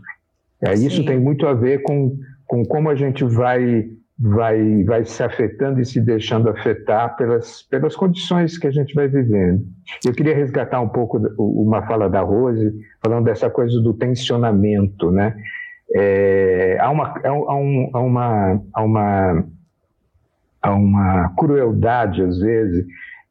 É, 0.61 0.73
isso 0.73 1.05
tem 1.05 1.19
muito 1.19 1.45
a 1.45 1.53
ver 1.53 1.81
com, 1.83 2.17
com 2.45 2.63
como 2.65 2.89
a 2.89 2.95
gente 2.95 3.23
vai 3.23 3.89
vai 4.23 4.83
vai 4.83 5.03
se 5.03 5.23
afetando 5.23 5.81
e 5.81 5.85
se 5.85 5.99
deixando 5.99 6.47
afetar 6.47 7.17
pelas 7.17 7.63
pelas 7.63 7.95
condições 7.95 8.55
que 8.55 8.67
a 8.67 8.71
gente 8.71 8.93
vai 8.93 9.07
vivendo. 9.07 9.65
Eu 10.05 10.13
queria 10.13 10.35
resgatar 10.35 10.79
um 10.79 10.89
pouco 10.89 11.17
uma 11.39 11.85
fala 11.87 12.07
da 12.07 12.21
Rose 12.21 12.71
falando 13.03 13.25
dessa 13.25 13.49
coisa 13.49 13.81
do 13.81 13.93
tensionamento, 13.95 15.11
né? 15.11 15.35
É, 15.95 16.77
há, 16.79 16.89
uma, 16.89 17.13
há, 17.23 17.55
um, 17.55 17.89
há, 17.93 17.99
uma, 17.99 18.61
há, 18.73 18.83
uma, 18.83 19.45
há 20.61 20.73
uma 20.73 21.33
crueldade, 21.37 22.21
às 22.23 22.39
vezes, 22.39 22.85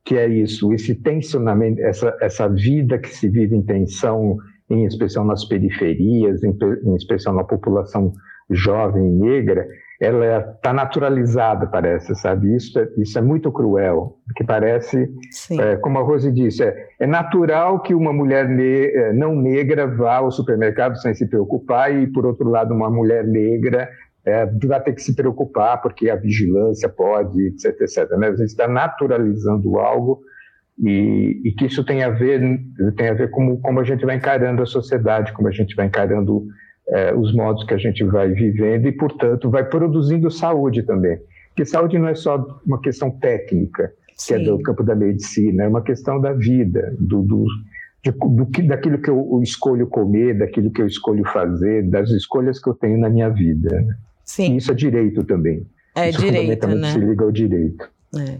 que 0.04 0.16
é 0.16 0.28
isso, 0.28 0.72
esse 0.72 0.94
tensionamento, 0.94 1.80
essa, 1.80 2.16
essa 2.20 2.48
vida 2.48 2.98
que 2.98 3.08
se 3.08 3.28
vive 3.28 3.56
em 3.56 3.62
tensão, 3.62 4.36
em 4.68 4.84
especial 4.84 5.24
nas 5.24 5.44
periferias, 5.44 6.42
em, 6.42 6.56
em 6.84 6.96
especial 6.96 7.34
na 7.34 7.44
população 7.44 8.12
jovem 8.50 9.10
negra, 9.10 9.66
ela 10.00 10.54
está 10.56 10.72
naturalizada, 10.72 11.66
parece, 11.66 12.14
sabe? 12.14 12.56
Isso 12.56 12.78
é, 12.78 12.88
isso 12.96 13.18
é 13.18 13.22
muito 13.22 13.52
cruel, 13.52 14.16
porque 14.26 14.42
parece, 14.42 15.06
é, 15.60 15.76
como 15.76 15.98
a 15.98 16.02
Rose 16.02 16.32
disse, 16.32 16.64
é, 16.64 16.74
é 16.98 17.06
natural 17.06 17.82
que 17.82 17.94
uma 17.94 18.10
mulher 18.10 18.48
ne 18.48 18.86
é, 18.86 19.12
não 19.12 19.36
negra 19.36 19.86
vá 19.86 20.16
ao 20.16 20.30
supermercado 20.30 20.96
sem 20.96 21.12
se 21.12 21.28
preocupar 21.28 21.94
e, 21.94 22.06
por 22.06 22.24
outro 22.24 22.48
lado, 22.48 22.72
uma 22.72 22.90
mulher 22.90 23.26
negra 23.26 23.90
é, 24.24 24.46
vai 24.46 24.82
ter 24.82 24.94
que 24.94 25.02
se 25.02 25.14
preocupar 25.14 25.82
porque 25.82 26.08
a 26.08 26.16
vigilância 26.16 26.88
pode, 26.88 27.48
etc, 27.48 27.78
etc. 27.82 28.10
Né? 28.16 28.28
A 28.28 28.36
gente 28.36 28.46
está 28.48 28.66
naturalizando 28.66 29.78
algo 29.78 30.22
e, 30.78 31.42
e, 31.44 31.52
que 31.52 31.66
isso 31.66 31.84
tem 31.84 32.02
a 32.02 32.08
ver 32.08 32.40
tem 32.96 33.10
a 33.10 33.14
ver 33.14 33.30
com 33.30 33.58
como 33.58 33.80
a 33.80 33.84
gente 33.84 34.06
vai 34.06 34.16
encarando 34.16 34.62
a 34.62 34.66
sociedade, 34.66 35.32
como 35.34 35.48
a 35.48 35.50
gente 35.50 35.74
vai 35.74 35.86
encarando 35.86 36.46
é, 36.90 37.14
os 37.14 37.32
modos 37.32 37.64
que 37.64 37.74
a 37.74 37.78
gente 37.78 38.04
vai 38.04 38.30
vivendo 38.30 38.86
e, 38.86 38.92
portanto, 38.92 39.48
vai 39.48 39.64
produzindo 39.64 40.30
saúde 40.30 40.82
também. 40.82 41.18
Porque 41.48 41.64
saúde 41.64 41.98
não 41.98 42.08
é 42.08 42.14
só 42.14 42.60
uma 42.66 42.80
questão 42.80 43.10
técnica, 43.10 43.92
Sim. 44.16 44.34
que 44.34 44.40
é 44.40 44.44
do 44.44 44.62
campo 44.62 44.82
da 44.82 44.94
medicina, 44.94 45.64
é 45.64 45.68
uma 45.68 45.82
questão 45.82 46.20
da 46.20 46.32
vida, 46.32 46.94
do, 46.98 47.22
do, 47.22 47.46
de, 48.02 48.10
do, 48.10 48.66
daquilo 48.66 48.98
que 49.00 49.10
eu 49.10 49.40
escolho 49.42 49.86
comer, 49.86 50.38
daquilo 50.38 50.70
que 50.70 50.82
eu 50.82 50.86
escolho 50.86 51.24
fazer, 51.32 51.88
das 51.88 52.10
escolhas 52.10 52.60
que 52.60 52.68
eu 52.68 52.74
tenho 52.74 52.98
na 52.98 53.08
minha 53.08 53.28
vida. 53.28 53.80
Né? 53.80 53.94
Sim. 54.24 54.54
E 54.54 54.56
isso 54.56 54.72
é 54.72 54.74
direito 54.74 55.24
também. 55.24 55.66
É 55.94 56.08
isso 56.08 56.20
direito, 56.20 56.66
né? 56.68 56.92
se 56.92 56.98
liga 56.98 57.24
ao 57.24 57.32
direito. 57.32 57.90
É. 58.16 58.38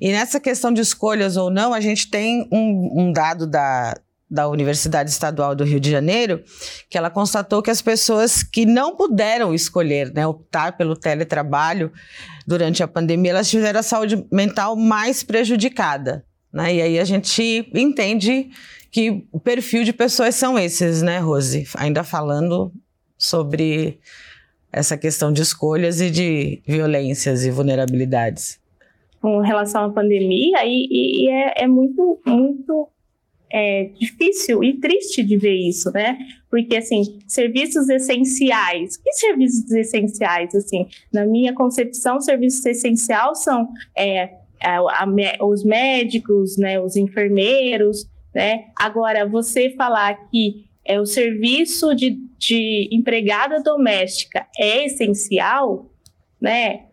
E 0.00 0.12
nessa 0.12 0.40
questão 0.40 0.72
de 0.72 0.80
escolhas 0.80 1.36
ou 1.36 1.50
não, 1.50 1.74
a 1.74 1.80
gente 1.80 2.10
tem 2.10 2.48
um, 2.50 3.02
um 3.02 3.12
dado 3.12 3.46
da, 3.46 3.94
da 4.30 4.48
Universidade 4.48 5.10
Estadual 5.10 5.54
do 5.54 5.64
Rio 5.64 5.80
de 5.80 5.90
Janeiro, 5.90 6.42
que 6.88 6.96
ela 6.96 7.10
constatou 7.10 7.60
que 7.60 7.70
as 7.70 7.82
pessoas 7.82 8.42
que 8.42 8.64
não 8.64 8.94
puderam 8.94 9.52
escolher, 9.52 10.12
né, 10.14 10.26
optar 10.26 10.76
pelo 10.76 10.94
teletrabalho 10.94 11.90
durante 12.46 12.82
a 12.82 12.88
pandemia, 12.88 13.32
elas 13.32 13.50
tiveram 13.50 13.80
a 13.80 13.82
saúde 13.82 14.24
mental 14.30 14.76
mais 14.76 15.22
prejudicada. 15.22 16.24
Né? 16.52 16.76
E 16.76 16.82
aí 16.82 16.98
a 16.98 17.04
gente 17.04 17.68
entende 17.74 18.50
que 18.90 19.26
o 19.32 19.40
perfil 19.40 19.82
de 19.82 19.92
pessoas 19.92 20.34
são 20.34 20.58
esses, 20.58 21.02
né, 21.02 21.18
Rose? 21.18 21.66
Ainda 21.76 22.04
falando 22.04 22.72
sobre 23.18 23.98
essa 24.72 24.96
questão 24.96 25.32
de 25.32 25.42
escolhas 25.42 26.00
e 26.00 26.10
de 26.10 26.62
violências 26.66 27.44
e 27.44 27.50
vulnerabilidades. 27.50 28.60
Com 29.20 29.40
relação 29.40 29.84
à 29.84 29.90
pandemia, 29.90 30.64
e, 30.64 31.24
e 31.24 31.28
é, 31.28 31.64
é 31.64 31.66
muito, 31.66 32.20
muito 32.24 32.88
é, 33.52 33.90
difícil 33.98 34.62
e 34.62 34.78
triste 34.78 35.22
de 35.22 35.36
ver 35.36 35.56
isso, 35.56 35.90
né? 35.92 36.18
Porque, 36.48 36.76
assim, 36.76 37.18
serviços 37.26 37.88
essenciais. 37.88 38.96
Que 38.96 39.12
serviços 39.12 39.70
essenciais, 39.70 40.54
assim? 40.54 40.86
Na 41.12 41.24
minha 41.26 41.54
concepção, 41.54 42.20
serviços 42.20 42.64
essenciais 42.64 43.42
são 43.42 43.68
é, 43.96 44.30
a, 44.62 44.78
a, 44.78 45.46
os 45.46 45.64
médicos, 45.64 46.56
né, 46.56 46.80
os 46.80 46.96
enfermeiros, 46.96 48.08
né? 48.34 48.66
Agora, 48.78 49.26
você 49.26 49.70
falar 49.70 50.14
que 50.30 50.66
é, 50.84 51.00
o 51.00 51.06
serviço 51.06 51.94
de, 51.94 52.18
de 52.38 52.88
empregada 52.92 53.62
doméstica 53.62 54.46
é 54.58 54.84
essencial, 54.84 55.90
né? 56.40 56.89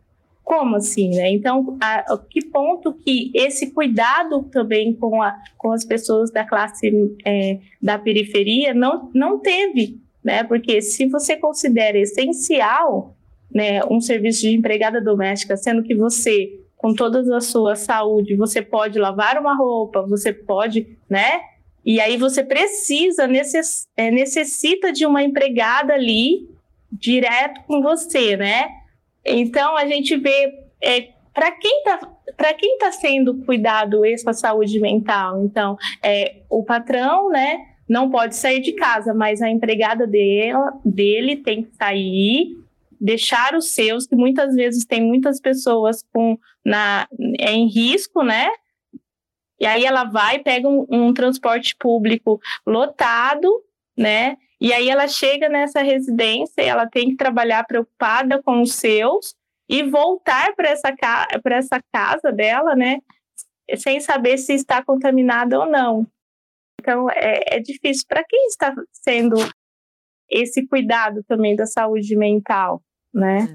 Como 0.47 0.77
assim, 0.77 1.10
né? 1.10 1.29
Então, 1.29 1.77
a, 1.81 2.13
a 2.13 2.17
que 2.17 2.45
ponto 2.45 2.93
que 2.93 3.33
esse 3.36 3.71
cuidado 3.71 4.43
também 4.43 4.93
com, 4.93 5.21
a, 5.21 5.36
com 5.57 5.73
as 5.73 5.83
pessoas 5.83 6.31
da 6.31 6.45
classe 6.45 6.89
é, 7.25 7.60
da 7.81 7.99
periferia 7.99 8.73
não, 8.73 9.12
não 9.13 9.39
teve, 9.39 9.99
né? 10.23 10.45
Porque 10.45 10.81
se 10.81 11.05
você 11.07 11.36
considera 11.36 11.97
essencial, 11.99 13.13
né, 13.53 13.81
um 13.91 13.99
serviço 13.99 14.43
de 14.43 14.55
empregada 14.55 15.01
doméstica, 15.01 15.57
sendo 15.57 15.83
que 15.83 15.93
você, 15.93 16.62
com 16.77 16.93
toda 16.93 17.36
a 17.36 17.41
sua 17.41 17.75
saúde, 17.75 18.33
você 18.38 18.62
pode 18.62 18.97
lavar 18.97 19.38
uma 19.38 19.53
roupa, 19.53 20.01
você 20.03 20.31
pode, 20.31 20.88
né? 21.10 21.41
E 21.86 21.99
aí 21.99 22.15
você 22.15 22.41
precisa, 22.41 23.27
necess, 23.27 23.86
é, 23.97 24.10
necessita 24.10 24.93
de 24.93 25.05
uma 25.05 25.21
empregada 25.21 25.93
ali 25.93 26.47
direto 26.89 27.63
com 27.67 27.81
você, 27.81 28.38
né? 28.38 28.76
Então, 29.27 29.75
a 29.75 29.85
gente 29.85 30.15
vê 30.15 30.53
é, 30.81 31.09
para 31.33 31.51
quem 31.51 31.79
está 31.79 31.99
para 32.35 32.53
quem 32.53 32.73
está 32.73 32.91
sendo 32.91 33.43
cuidado 33.45 34.05
essa 34.05 34.31
saúde 34.31 34.79
mental, 34.79 35.43
então 35.43 35.75
é, 36.03 36.43
o 36.49 36.63
patrão, 36.63 37.29
né, 37.29 37.57
não 37.89 38.11
pode 38.11 38.35
sair 38.35 38.59
de 38.59 38.73
casa, 38.73 39.13
mas 39.13 39.41
a 39.41 39.49
empregada 39.49 40.05
dela, 40.05 40.71
dele 40.85 41.37
tem 41.37 41.63
que 41.63 41.75
sair, 41.75 42.55
deixar 42.99 43.55
os 43.55 43.73
seus, 43.73 44.05
que 44.05 44.15
muitas 44.15 44.53
vezes 44.55 44.85
tem 44.85 45.01
muitas 45.01 45.39
pessoas 45.39 46.03
com 46.13 46.37
na 46.65 47.07
é 47.39 47.53
em 47.53 47.67
risco, 47.67 48.23
né? 48.23 48.49
E 49.59 49.65
aí 49.65 49.85
ela 49.85 50.03
vai 50.03 50.39
pega 50.39 50.67
um, 50.67 50.85
um 50.89 51.13
transporte 51.13 51.75
público 51.79 52.39
lotado, 52.65 53.49
né? 53.97 54.37
E 54.60 54.74
aí 54.74 54.89
ela 54.89 55.08
chega 55.08 55.48
nessa 55.48 55.82
residência 55.82 56.62
e 56.62 56.67
ela 56.67 56.88
tem 56.88 57.10
que 57.10 57.15
trabalhar 57.15 57.63
preocupada 57.65 58.41
com 58.41 58.62
os 58.62 58.74
seus 58.74 59.36
e 59.70 59.84
voltar 59.84 60.56
para 60.56 60.70
essa, 60.70 60.96
para 61.43 61.56
essa 61.58 61.80
casa 61.93 62.32
dela, 62.32 62.76
né? 62.76 63.00
Sem 63.78 64.00
saber 64.00 64.38
se 64.38 64.54
está 64.54 64.84
contaminada 64.84 65.60
ou 65.60 65.65
não. 65.65 66.08
Então 66.80 67.10
é, 67.12 67.58
é 67.58 67.60
difícil. 67.60 68.06
Para 68.08 68.24
quem 68.24 68.48
está 68.48 68.74
sendo 68.91 69.36
esse 70.30 70.65
cuidado 70.67 71.24
também 71.28 71.56
da 71.56 71.65
saúde 71.65 72.15
mental, 72.15 72.82
né? 73.13 73.48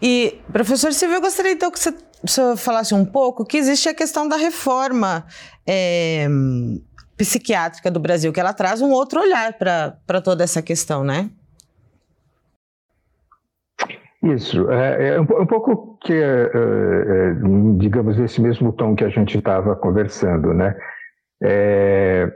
E, 0.00 0.40
professor 0.52 0.92
Silvio, 0.92 1.16
eu 1.16 1.20
gostaria 1.20 1.52
então 1.52 1.70
que 1.70 1.78
você, 1.78 1.94
você 2.22 2.56
falasse 2.56 2.94
um 2.94 3.04
pouco 3.04 3.44
que 3.44 3.56
existe 3.56 3.88
a 3.88 3.94
questão 3.94 4.26
da 4.26 4.36
reforma 4.36 5.26
é, 5.66 6.26
psiquiátrica 7.16 7.90
do 7.90 8.00
Brasil, 8.00 8.32
que 8.32 8.40
ela 8.40 8.52
traz 8.52 8.80
um 8.80 8.90
outro 8.90 9.20
olhar 9.20 9.52
para 9.54 10.20
toda 10.20 10.42
essa 10.44 10.62
questão, 10.62 11.04
né? 11.04 11.30
Isso, 14.22 14.70
é, 14.70 15.08
é 15.08 15.20
um, 15.20 15.24
um, 15.24 15.46
pouco 15.46 15.98
que, 16.04 16.12
é, 16.12 16.42
é, 16.44 17.34
digamos, 17.76 18.18
esse 18.18 18.40
mesmo 18.40 18.72
tom 18.72 18.94
que 18.94 19.04
a 19.04 19.08
gente 19.08 19.36
estava 19.36 19.74
conversando, 19.74 20.54
né? 20.54 20.76
É, 21.42 22.30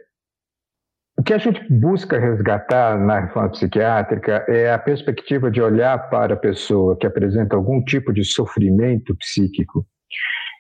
o 1.19 1.23
que 1.23 1.33
a 1.33 1.39
gente 1.39 1.65
busca 1.73 2.19
resgatar 2.19 2.99
na 2.99 3.21
reforma 3.21 3.51
psiquiátrica 3.51 4.45
é 4.49 4.73
a 4.73 4.79
perspectiva 4.79 5.51
de 5.51 5.63
olhar 5.63 6.11
para 6.11 6.35
a 6.35 6.37
pessoa 6.37 6.97
que 6.97 7.07
apresenta 7.07 7.55
algum 7.55 7.83
tipo 7.83 8.13
de 8.13 8.25
sofrimento 8.25 9.17
psíquico 9.17 9.87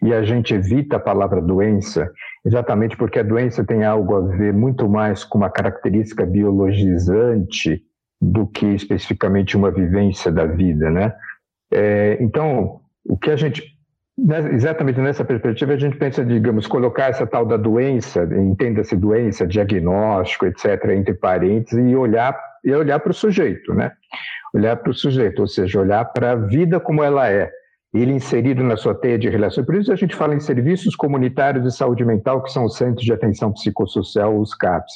e 0.03 0.13
a 0.13 0.23
gente 0.23 0.55
evita 0.55 0.97
a 0.97 1.01
palavra 1.01 1.41
doença 1.41 2.11
exatamente 2.45 2.97
porque 2.97 3.19
a 3.19 3.25
doença 3.25 3.65
tem 3.65 3.85
algo 3.85 4.15
a 4.15 4.21
ver 4.21 4.53
muito 4.53 4.89
mais 4.89 5.25
com 5.25 5.39
uma 5.39 5.51
característica 5.51 6.25
biologizante 6.25 7.83
do 8.21 8.47
que 8.47 8.67
especificamente 8.67 9.57
uma 9.57 9.71
vivência 9.71 10.31
da 10.31 10.47
vida, 10.47 10.91
né? 10.91 11.13
É, 11.73 12.17
então, 12.21 12.81
o 13.05 13.17
que 13.17 13.31
a 13.31 13.37
gente 13.37 13.63
né, 14.19 14.55
exatamente 14.55 14.99
nessa 14.99 15.25
perspectiva 15.25 15.75
a 15.75 15.77
gente 15.77 15.97
pensa, 15.99 16.25
digamos, 16.25 16.67
colocar 16.67 17.11
essa 17.11 17.27
tal 17.27 17.45
da 17.45 17.59
doença, 17.59 18.23
entenda-se 18.33 18.97
doença, 18.97 19.47
diagnóstico, 19.47 20.47
etc, 20.47 20.91
entre 20.91 21.13
parênteses 21.13 21.79
e 21.79 21.95
olhar 21.95 22.39
e 22.65 22.73
olhar 22.73 22.99
para 22.99 23.11
o 23.11 23.15
sujeito, 23.15 23.75
né? 23.75 23.93
Olhar 24.55 24.77
para 24.77 24.91
o 24.91 24.95
sujeito, 24.95 25.41
ou 25.41 25.47
seja, 25.47 25.81
olhar 25.81 26.05
para 26.07 26.33
a 26.33 26.35
vida 26.35 26.81
como 26.81 27.03
ela 27.03 27.29
é 27.31 27.51
ele 28.01 28.13
inserido 28.13 28.63
na 28.63 28.77
sua 28.77 28.95
teia 28.95 29.19
de 29.19 29.29
relações. 29.29 29.67
Por 29.67 29.75
isso 29.75 29.93
a 29.93 29.97
gente 29.97 30.15
fala 30.15 30.35
em 30.35 30.41
serviços 30.41 30.95
comunitários 30.95 31.65
de 31.65 31.75
saúde 31.75 32.05
mental, 32.05 32.43
que 32.43 32.53
são 32.53 32.65
os 32.65 32.77
Centros 32.77 33.05
de 33.05 33.13
Atenção 33.13 33.53
Psicossocial, 33.53 34.39
os 34.39 34.55
CAPs. 34.55 34.95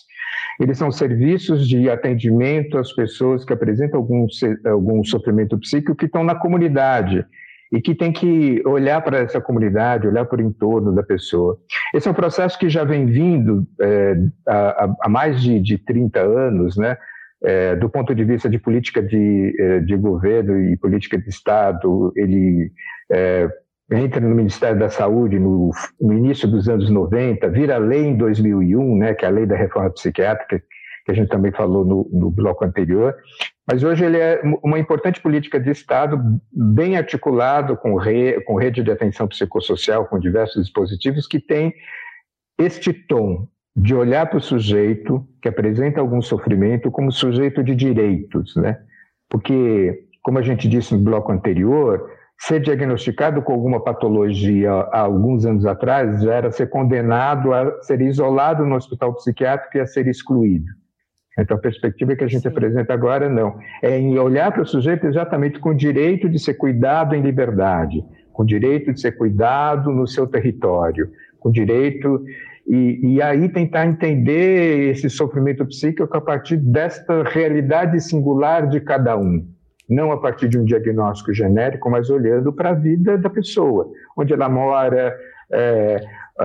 Eles 0.60 0.78
são 0.78 0.90
serviços 0.90 1.66
de 1.66 1.88
atendimento 1.88 2.78
às 2.78 2.92
pessoas 2.92 3.44
que 3.44 3.52
apresentam 3.52 4.00
algum, 4.00 4.26
algum 4.66 5.04
sofrimento 5.04 5.58
psíquico 5.58 5.96
que 5.96 6.06
estão 6.06 6.22
na 6.22 6.34
comunidade 6.34 7.24
e 7.72 7.80
que 7.80 7.94
tem 7.94 8.12
que 8.12 8.60
olhar 8.66 9.00
para 9.00 9.18
essa 9.18 9.40
comunidade, 9.40 10.06
olhar 10.06 10.24
para 10.24 10.42
o 10.42 10.44
entorno 10.44 10.92
da 10.92 11.02
pessoa. 11.02 11.56
Esse 11.94 12.08
é 12.08 12.10
um 12.10 12.14
processo 12.14 12.58
que 12.58 12.68
já 12.68 12.84
vem 12.84 13.06
vindo 13.06 13.66
é, 13.80 14.16
há, 14.46 14.94
há, 15.02 15.08
mais 15.08 15.40
de, 15.40 15.60
de 15.60 15.78
30 15.78 16.20
anos, 16.20 16.76
né? 16.76 16.96
É, 17.42 17.74
do 17.76 17.88
ponto 17.88 18.14
de 18.14 18.24
vista 18.24 18.48
de 18.48 18.58
política 18.58 19.02
de, 19.02 19.54
é, 19.58 19.80
de 19.80 19.96
governo 19.96 20.58
e 20.60 20.76
política 20.76 21.18
de 21.18 21.28
Estado, 21.28 22.12
ele 22.14 22.70
é, 23.10 23.48
entra 23.92 24.20
no 24.20 24.34
Ministério 24.34 24.78
da 24.78 24.88
Saúde 24.88 25.38
no, 25.38 25.70
no, 26.00 26.12
início 26.12 26.46
dos 26.46 26.68
anos 26.68 26.90
90, 26.90 27.48
vira 27.48 27.78
lei 27.78 28.06
em 28.06 28.16
2001, 28.16 28.98
né, 28.98 29.14
que 29.14 29.24
é 29.24 29.28
a 29.28 29.32
lei 29.32 29.46
da 29.46 29.56
reforma 29.56 29.90
psiquiátrica, 29.90 30.62
que 31.04 31.10
a 31.10 31.14
gente 31.14 31.28
também 31.28 31.50
falou 31.50 31.84
no, 31.84 32.08
no 32.12 32.30
bloco 32.30 32.64
anterior, 32.64 33.16
mas 33.66 33.82
hoje 33.82 34.04
ele 34.04 34.18
é 34.18 34.40
uma 34.62 34.78
importante 34.78 35.20
política 35.20 35.58
de 35.58 35.70
Estado, 35.70 36.20
bem 36.52 36.96
articulado 36.96 37.76
com, 37.76 37.96
re, 37.96 38.40
com 38.42 38.54
rede 38.54 38.82
de 38.82 38.90
atenção 38.90 39.26
psicossocial, 39.26 40.06
com 40.06 40.18
diversos 40.18 40.64
dispositivos, 40.64 41.26
que 41.26 41.40
tem 41.40 41.72
este 42.58 42.92
tom 42.92 43.48
de 43.80 43.94
olhar 43.94 44.26
para 44.26 44.36
o 44.36 44.42
sujeito 44.42 45.26
que 45.40 45.48
apresenta 45.48 46.00
algum 46.00 46.20
sofrimento 46.20 46.90
como 46.90 47.10
sujeito 47.10 47.62
de 47.64 47.74
direitos, 47.74 48.54
né? 48.56 48.78
Porque, 49.28 50.04
como 50.22 50.38
a 50.38 50.42
gente 50.42 50.68
disse 50.68 50.94
no 50.94 51.00
bloco 51.00 51.32
anterior, 51.32 52.10
ser 52.38 52.60
diagnosticado 52.60 53.40
com 53.40 53.52
alguma 53.54 53.82
patologia 53.82 54.70
há 54.70 55.00
alguns 55.00 55.46
anos 55.46 55.64
atrás 55.64 56.22
já 56.22 56.34
era 56.34 56.50
ser 56.50 56.68
condenado 56.68 57.54
a 57.54 57.80
ser 57.82 58.02
isolado 58.02 58.66
no 58.66 58.74
hospital 58.74 59.14
psiquiátrico 59.14 59.78
e 59.78 59.80
a 59.80 59.86
ser 59.86 60.06
excluído. 60.06 60.66
Então, 61.38 61.56
a 61.56 61.60
perspectiva 61.60 62.14
que 62.14 62.24
a 62.24 62.28
gente 62.28 62.42
Sim. 62.42 62.48
apresenta 62.48 62.92
agora, 62.92 63.30
não. 63.30 63.56
É 63.82 63.98
em 63.98 64.18
olhar 64.18 64.52
para 64.52 64.62
o 64.62 64.66
sujeito 64.66 65.06
exatamente 65.06 65.58
com 65.58 65.70
o 65.70 65.74
direito 65.74 66.28
de 66.28 66.38
ser 66.38 66.54
cuidado 66.54 67.14
em 67.14 67.22
liberdade, 67.22 68.04
com 68.30 68.42
o 68.42 68.46
direito 68.46 68.92
de 68.92 69.00
ser 69.00 69.12
cuidado 69.12 69.90
no 69.90 70.06
seu 70.06 70.26
território, 70.26 71.08
com 71.38 71.48
o 71.48 71.52
direito 71.52 72.22
e, 72.66 73.14
e, 73.14 73.22
aí 73.22 73.48
tentar 73.48 73.86
entender 73.86 74.90
esse 74.90 75.10
sofrimento 75.10 75.66
psíquico 75.66 76.16
a 76.16 76.20
partir 76.20 76.56
desta 76.56 77.22
realidade 77.24 78.00
singular 78.00 78.68
de 78.68 78.80
cada 78.80 79.16
um. 79.16 79.46
Não 79.88 80.12
a 80.12 80.20
partir 80.20 80.48
de 80.48 80.56
um 80.56 80.64
diagnóstico 80.64 81.32
genérico, 81.34 81.90
mas 81.90 82.10
olhando 82.10 82.52
para 82.52 82.70
a 82.70 82.74
vida 82.74 83.18
da 83.18 83.28
pessoa, 83.28 83.90
onde 84.16 84.32
ela 84.32 84.48
mora, 84.48 85.16
é, 85.52 86.00
é, 86.40 86.44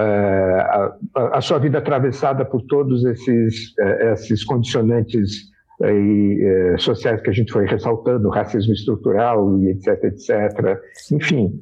a, 1.15 1.38
a, 1.38 1.41
sua 1.41 1.60
vida 1.60 1.78
atravessada 1.78 2.43
por 2.43 2.62
todos 2.63 3.06
esses, 3.06 3.78
é, 3.80 4.13
esses 4.13 4.43
condicionantes 4.43 5.51
é, 5.84 6.75
sociais 6.78 7.21
que 7.21 7.30
a 7.30 7.34
gente 7.34 7.51
foi 7.51 7.65
ressaltando, 7.65 8.30
racismo 8.30 8.73
estrutural 8.73 9.60
e 9.60 9.69
etc, 9.69 10.04
etc. 10.06 10.80
Enfim, 11.12 11.62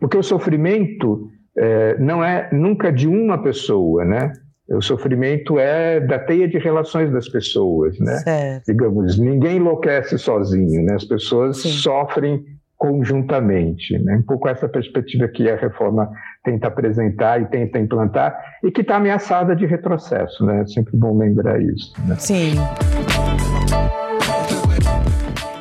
porque 0.00 0.16
o 0.16 0.22
sofrimento 0.22 1.28
é, 1.60 1.98
não 1.98 2.24
é 2.24 2.48
nunca 2.50 2.90
de 2.90 3.06
uma 3.06 3.42
pessoa, 3.42 4.02
né? 4.02 4.32
O 4.70 4.80
sofrimento 4.80 5.58
é 5.58 6.00
da 6.00 6.18
teia 6.18 6.48
de 6.48 6.56
relações 6.56 7.12
das 7.12 7.28
pessoas, 7.28 7.98
né? 7.98 8.16
Certo. 8.18 8.64
Digamos, 8.66 9.18
ninguém 9.18 9.56
enlouquece 9.56 10.16
sozinho, 10.16 10.82
né? 10.84 10.94
As 10.94 11.04
pessoas 11.04 11.60
Sim. 11.60 11.70
sofrem 11.70 12.44
conjuntamente, 12.78 13.98
né? 13.98 14.16
Um 14.16 14.22
pouco 14.22 14.48
essa 14.48 14.66
perspectiva 14.66 15.28
que 15.28 15.50
a 15.50 15.56
reforma 15.56 16.08
tenta 16.42 16.68
apresentar 16.68 17.42
e 17.42 17.46
tenta 17.46 17.78
implantar 17.78 18.34
e 18.64 18.70
que 18.70 18.80
está 18.80 18.96
ameaçada 18.96 19.54
de 19.54 19.66
retrocesso, 19.66 20.46
né? 20.46 20.62
É 20.62 20.66
sempre 20.66 20.96
bom 20.96 21.18
lembrar 21.18 21.60
isso. 21.60 21.92
Né? 22.06 22.16
Sim. 22.16 22.54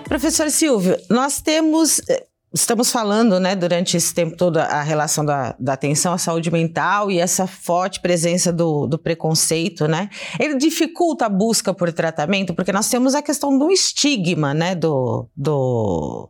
Professor 0.08 0.50
Silvio, 0.50 0.96
nós 1.10 1.42
temos 1.42 2.02
estamos 2.54 2.92
falando, 2.92 3.40
né, 3.40 3.56
durante 3.56 3.96
esse 3.96 4.14
tempo 4.14 4.36
todo, 4.36 4.58
a 4.58 4.82
relação 4.82 5.24
da, 5.24 5.56
da 5.60 5.74
atenção 5.74 6.14
à 6.14 6.18
saúde 6.18 6.52
mental 6.52 7.12
e 7.12 7.20
essa 7.20 7.46
forte 7.46 8.02
presença 8.02 8.52
do, 8.52 8.88
do 8.88 8.98
preconceito, 8.98 9.88
né? 9.88 10.10
Ele 10.40 10.58
dificulta 10.58 11.26
a 11.26 11.30
busca 11.30 11.74
por 11.74 11.92
tratamento, 11.94 12.54
porque 12.54 12.72
nós 12.72 12.90
temos 12.90 13.14
a 13.14 13.22
questão 13.22 13.58
do 13.58 13.72
estigma, 13.72 14.54
né, 14.54 14.74
do, 14.76 15.28
do, 15.36 16.30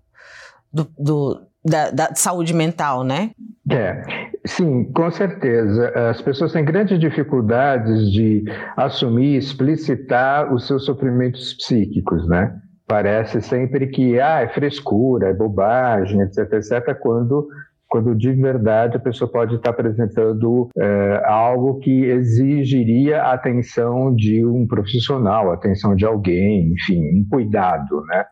do, 0.71 0.91
do 0.97 1.49
da, 1.63 1.91
da, 1.91 2.15
saúde 2.15 2.53
mental, 2.53 3.03
né? 3.03 3.31
É, 3.69 4.01
sim, 4.45 4.91
com 4.91 5.11
certeza. 5.11 5.89
As 6.09 6.21
pessoas 6.21 6.51
têm 6.51 6.65
grandes 6.65 6.99
dificuldades 6.99 8.11
de 8.11 8.43
assumir, 8.75 9.37
explicitar 9.37 10.53
os 10.53 10.67
seus 10.67 10.85
sofrimentos 10.85 11.53
psíquicos, 11.53 12.27
né? 12.27 12.59
Parece 12.89 13.39
sempre 13.39 13.85
que 13.87 14.19
ah, 14.19 14.41
é 14.41 14.49
frescura, 14.49 15.29
é 15.29 15.33
bobagem, 15.33 16.21
etc, 16.21 16.53
etc, 16.53 16.97
quando 16.99 17.47
quando 17.87 18.15
de 18.15 18.31
verdade 18.33 18.97
a 18.97 18.99
pessoa 18.99 19.31
pode 19.31 19.55
estar 19.55 19.71
apresentando 19.71 20.69
é, 20.77 21.23
algo 21.25 21.79
que 21.79 22.05
exigiria 22.05 23.23
a 23.23 23.33
atenção 23.33 24.13
de 24.13 24.45
um 24.45 24.67
profissional, 24.67 25.49
a 25.49 25.55
atenção 25.55 25.95
de 25.95 26.05
alguém, 26.05 26.71
enfim, 26.73 27.01
um 27.19 27.27
cuidado, 27.27 28.05
né? 28.05 28.25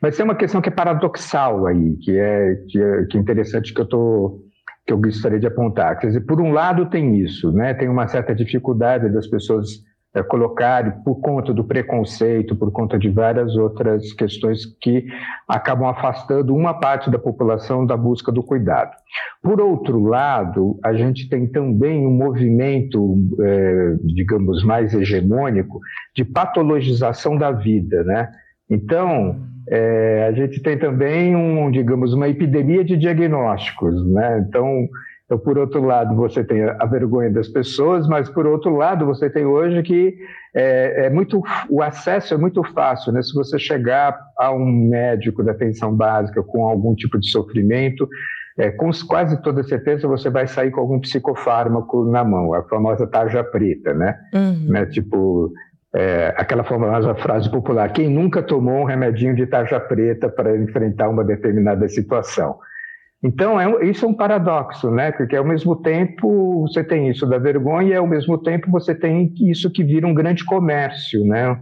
Mas 0.00 0.16
tem 0.16 0.24
uma 0.24 0.34
questão 0.34 0.62
que 0.62 0.70
é 0.70 0.72
paradoxal 0.72 1.66
aí, 1.66 1.96
que 2.02 2.16
é, 2.18 2.54
que 2.70 2.80
é, 2.80 3.04
que 3.04 3.18
é 3.18 3.20
interessante 3.20 3.74
que 3.74 3.80
eu 3.82 3.86
tô, 3.86 4.40
que 4.86 4.92
eu 4.94 4.98
gostaria 4.98 5.38
de 5.38 5.46
apontar. 5.46 5.98
Quer 5.98 6.06
dizer, 6.06 6.20
por 6.22 6.40
um 6.40 6.52
lado 6.52 6.88
tem 6.88 7.18
isso, 7.18 7.52
né? 7.52 7.74
Tem 7.74 7.90
uma 7.90 8.08
certa 8.08 8.34
dificuldade 8.34 9.12
das 9.12 9.26
pessoas 9.26 9.66
é, 10.14 10.22
colocar 10.22 11.02
por 11.02 11.20
conta 11.20 11.52
do 11.52 11.64
preconceito, 11.64 12.54
por 12.54 12.70
conta 12.70 12.98
de 12.98 13.08
várias 13.08 13.56
outras 13.56 14.12
questões 14.12 14.64
que 14.80 15.06
acabam 15.48 15.88
afastando 15.88 16.54
uma 16.54 16.74
parte 16.74 17.10
da 17.10 17.18
população 17.18 17.84
da 17.84 17.96
busca 17.96 18.30
do 18.30 18.42
cuidado. 18.42 18.92
Por 19.42 19.60
outro 19.60 20.00
lado, 20.04 20.78
a 20.84 20.94
gente 20.94 21.28
tem 21.28 21.46
também 21.46 22.06
um 22.06 22.12
movimento, 22.12 23.16
é, 23.40 23.96
digamos, 24.04 24.62
mais 24.64 24.94
hegemônico 24.94 25.80
de 26.14 26.24
patologização 26.24 27.36
da 27.36 27.50
vida, 27.50 28.04
né? 28.04 28.30
Então, 28.70 29.36
é, 29.68 30.26
a 30.28 30.32
gente 30.32 30.62
tem 30.62 30.78
também 30.78 31.34
um, 31.34 31.70
digamos, 31.70 32.12
uma 32.12 32.28
epidemia 32.28 32.84
de 32.84 32.96
diagnósticos, 32.96 34.06
né? 34.12 34.44
Então, 34.46 34.88
então, 35.24 35.38
por 35.38 35.56
outro 35.56 35.82
lado, 35.82 36.14
você 36.14 36.44
tem 36.44 36.62
a 36.62 36.84
vergonha 36.84 37.30
das 37.30 37.48
pessoas, 37.48 38.06
mas 38.06 38.28
por 38.28 38.46
outro 38.46 38.76
lado, 38.76 39.06
você 39.06 39.30
tem 39.30 39.46
hoje 39.46 39.82
que 39.82 40.14
é, 40.54 41.06
é 41.06 41.10
muito, 41.10 41.42
o 41.70 41.82
acesso 41.82 42.34
é 42.34 42.36
muito 42.36 42.62
fácil, 42.74 43.10
né? 43.10 43.22
Se 43.22 43.32
você 43.32 43.58
chegar 43.58 44.18
a 44.38 44.52
um 44.52 44.66
médico 44.66 45.42
da 45.42 45.52
atenção 45.52 45.94
básica 45.94 46.42
com 46.42 46.66
algum 46.66 46.94
tipo 46.94 47.18
de 47.18 47.30
sofrimento, 47.30 48.06
é, 48.58 48.70
com 48.70 48.90
quase 49.08 49.40
toda 49.42 49.62
certeza 49.62 50.06
você 50.06 50.28
vai 50.28 50.46
sair 50.46 50.70
com 50.70 50.80
algum 50.80 51.00
psicofármaco 51.00 52.04
na 52.04 52.22
mão, 52.22 52.52
a 52.52 52.62
famosa 52.64 53.06
tarja 53.06 53.42
preta, 53.42 53.94
né? 53.94 54.16
Uhum. 54.34 54.66
né? 54.68 54.86
Tipo, 54.86 55.50
é, 55.94 56.34
aquela 56.36 56.64
famosa 56.64 57.14
frase 57.14 57.50
popular: 57.50 57.90
quem 57.92 58.10
nunca 58.10 58.42
tomou 58.42 58.82
um 58.82 58.84
remedinho 58.84 59.34
de 59.34 59.46
tarja 59.46 59.80
preta 59.80 60.28
para 60.28 60.54
enfrentar 60.54 61.08
uma 61.08 61.24
determinada 61.24 61.88
situação? 61.88 62.58
Então, 63.24 63.58
é, 63.58 63.86
isso 63.86 64.04
é 64.04 64.08
um 64.08 64.14
paradoxo, 64.14 64.90
né? 64.90 65.10
Porque 65.10 65.34
ao 65.34 65.44
mesmo 65.46 65.74
tempo 65.76 66.60
você 66.68 66.84
tem 66.84 67.08
isso 67.08 67.26
da 67.26 67.38
vergonha 67.38 67.94
e 67.94 67.96
ao 67.96 68.06
mesmo 68.06 68.36
tempo 68.36 68.70
você 68.70 68.94
tem 68.94 69.32
isso 69.40 69.70
que 69.70 69.82
vira 69.82 70.06
um 70.06 70.12
grande 70.12 70.44
comércio, 70.44 71.24
né? 71.24 71.58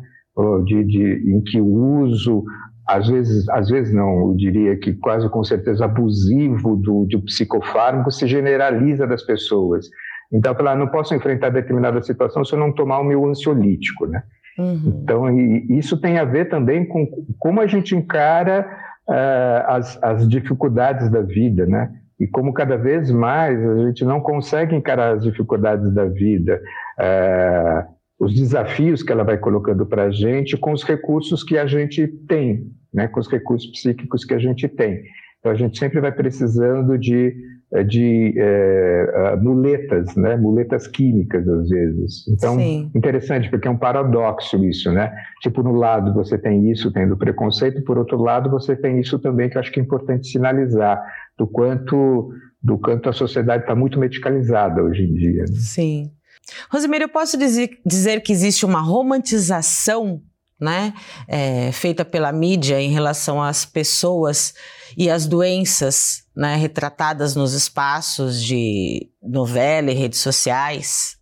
De, 0.64 0.85
de, 0.85 1.31
em 1.31 1.40
que 1.42 1.61
o 1.61 2.01
uso, 2.01 2.42
às 2.88 3.07
vezes, 3.07 3.48
às 3.51 3.68
vezes 3.68 3.94
não, 3.94 4.31
eu 4.31 4.35
diria 4.35 4.77
que 4.77 4.94
quase 4.94 5.29
com 5.29 5.44
certeza 5.44 5.85
abusivo 5.85 6.75
do, 6.75 7.07
do 7.09 7.22
psicofármaco 7.22 8.11
se 8.11 8.27
generaliza 8.27 9.07
das 9.07 9.22
pessoas. 9.22 9.87
Então, 10.33 10.55
falar, 10.55 10.75
não 10.75 10.88
posso 10.88 11.14
enfrentar 11.14 11.51
determinada 11.51 12.03
situação 12.03 12.44
se 12.44 12.55
eu 12.55 12.59
não 12.59 12.72
tomar 12.72 12.98
o 12.98 13.05
meu 13.05 13.25
ansiolítico, 13.27 14.07
né? 14.07 14.22
Uhum. 14.59 15.01
Então, 15.03 15.38
isso 15.70 16.01
tem 16.01 16.18
a 16.18 16.25
ver 16.25 16.48
também 16.48 16.88
com 16.88 17.07
como 17.38 17.61
a 17.61 17.66
gente 17.66 17.94
encara 17.94 18.66
uh, 19.09 19.67
as, 19.67 20.03
as 20.03 20.29
dificuldades 20.29 21.11
da 21.11 21.23
vida, 21.23 21.67
né? 21.67 21.91
E 22.21 22.27
como 22.27 22.53
cada 22.53 22.77
vez 22.77 23.11
mais 23.11 23.59
a 23.59 23.79
gente 23.87 24.05
não 24.05 24.21
consegue 24.21 24.77
encarar 24.77 25.17
as 25.17 25.25
dificuldades 25.25 25.93
da 25.93 26.05
vida, 26.05 26.61
uh, 26.99 27.93
os 28.25 28.35
desafios 28.35 29.03
que 29.03 29.11
ela 29.11 29.25
vai 29.25 29.38
colocando 29.38 29.85
para 29.85 30.05
a 30.05 30.11
gente 30.11 30.57
com 30.57 30.73
os 30.73 30.85
recursos 30.85 31.43
que 31.43 31.59
a 31.59 31.67
gente 31.67 32.07
tem, 32.29 32.67
né? 32.93 33.09
Com 33.09 33.21
os 33.21 33.29
recursos 33.29 33.71
psíquicos 33.73 34.25
que 34.25 34.35
a 34.35 34.38
gente 34.38 34.69
tem. 34.69 35.03
Então 35.41 35.51
a 35.51 35.57
gente 35.57 35.77
sempre 35.77 36.01
vai 36.01 36.12
precisando 36.12 36.97
de 36.97 37.35
de 37.87 38.35
é, 38.37 39.37
muletas, 39.37 40.15
né? 40.15 40.37
muletas 40.37 40.87
químicas 40.87 41.49
às 41.49 41.69
vezes. 41.69 42.29
Então, 42.29 42.57
Sim. 42.57 42.91
interessante, 42.95 43.49
porque 43.49 43.67
é 43.67 43.71
um 43.71 43.79
paradoxo 43.79 44.63
isso, 44.65 44.93
né? 44.93 45.11
Tipo, 45.41 45.63
no 45.63 45.73
lado 45.73 46.13
você 46.13 46.37
tem 46.37 46.71
isso, 46.71 46.93
tendo 46.93 47.17
preconceito, 47.17 47.83
por 47.85 47.97
outro 47.97 48.21
lado 48.21 48.51
você 48.51 48.77
tem 48.77 49.01
isso 49.01 49.19
também 49.19 49.49
que 49.49 49.57
eu 49.57 49.61
acho 49.61 49.73
que 49.73 49.81
é 49.81 49.83
importante 49.83 50.27
sinalizar, 50.27 51.03
do 51.39 51.47
quanto, 51.47 52.31
do 52.63 52.79
quanto 52.79 53.09
a 53.09 53.13
sociedade 53.13 53.63
está 53.63 53.75
muito 53.75 53.99
medicalizada 53.99 54.83
hoje 54.83 55.05
em 55.05 55.15
dia. 55.15 55.43
Né? 55.43 55.57
Sim. 55.57 56.11
Rosimeira, 56.71 57.07
eu 57.07 57.09
posso 57.09 57.39
dizer, 57.39 57.79
dizer 57.87 58.21
que 58.21 58.33
existe 58.33 58.67
uma 58.67 58.81
romantização 58.81 60.21
né, 60.62 60.94
é, 61.27 61.72
feita 61.72 62.05
pela 62.05 62.33
mídia 62.33 62.81
em 62.81 62.90
relação 62.90 63.42
às 63.42 63.64
pessoas 63.64 64.55
e 64.96 65.11
às 65.11 65.27
doenças 65.27 66.25
né, 66.35 66.55
retratadas 66.55 67.35
nos 67.35 67.53
espaços 67.53 68.40
de 68.40 69.11
novela 69.20 69.90
e 69.90 69.94
redes 69.94 70.20
sociais? 70.20 71.18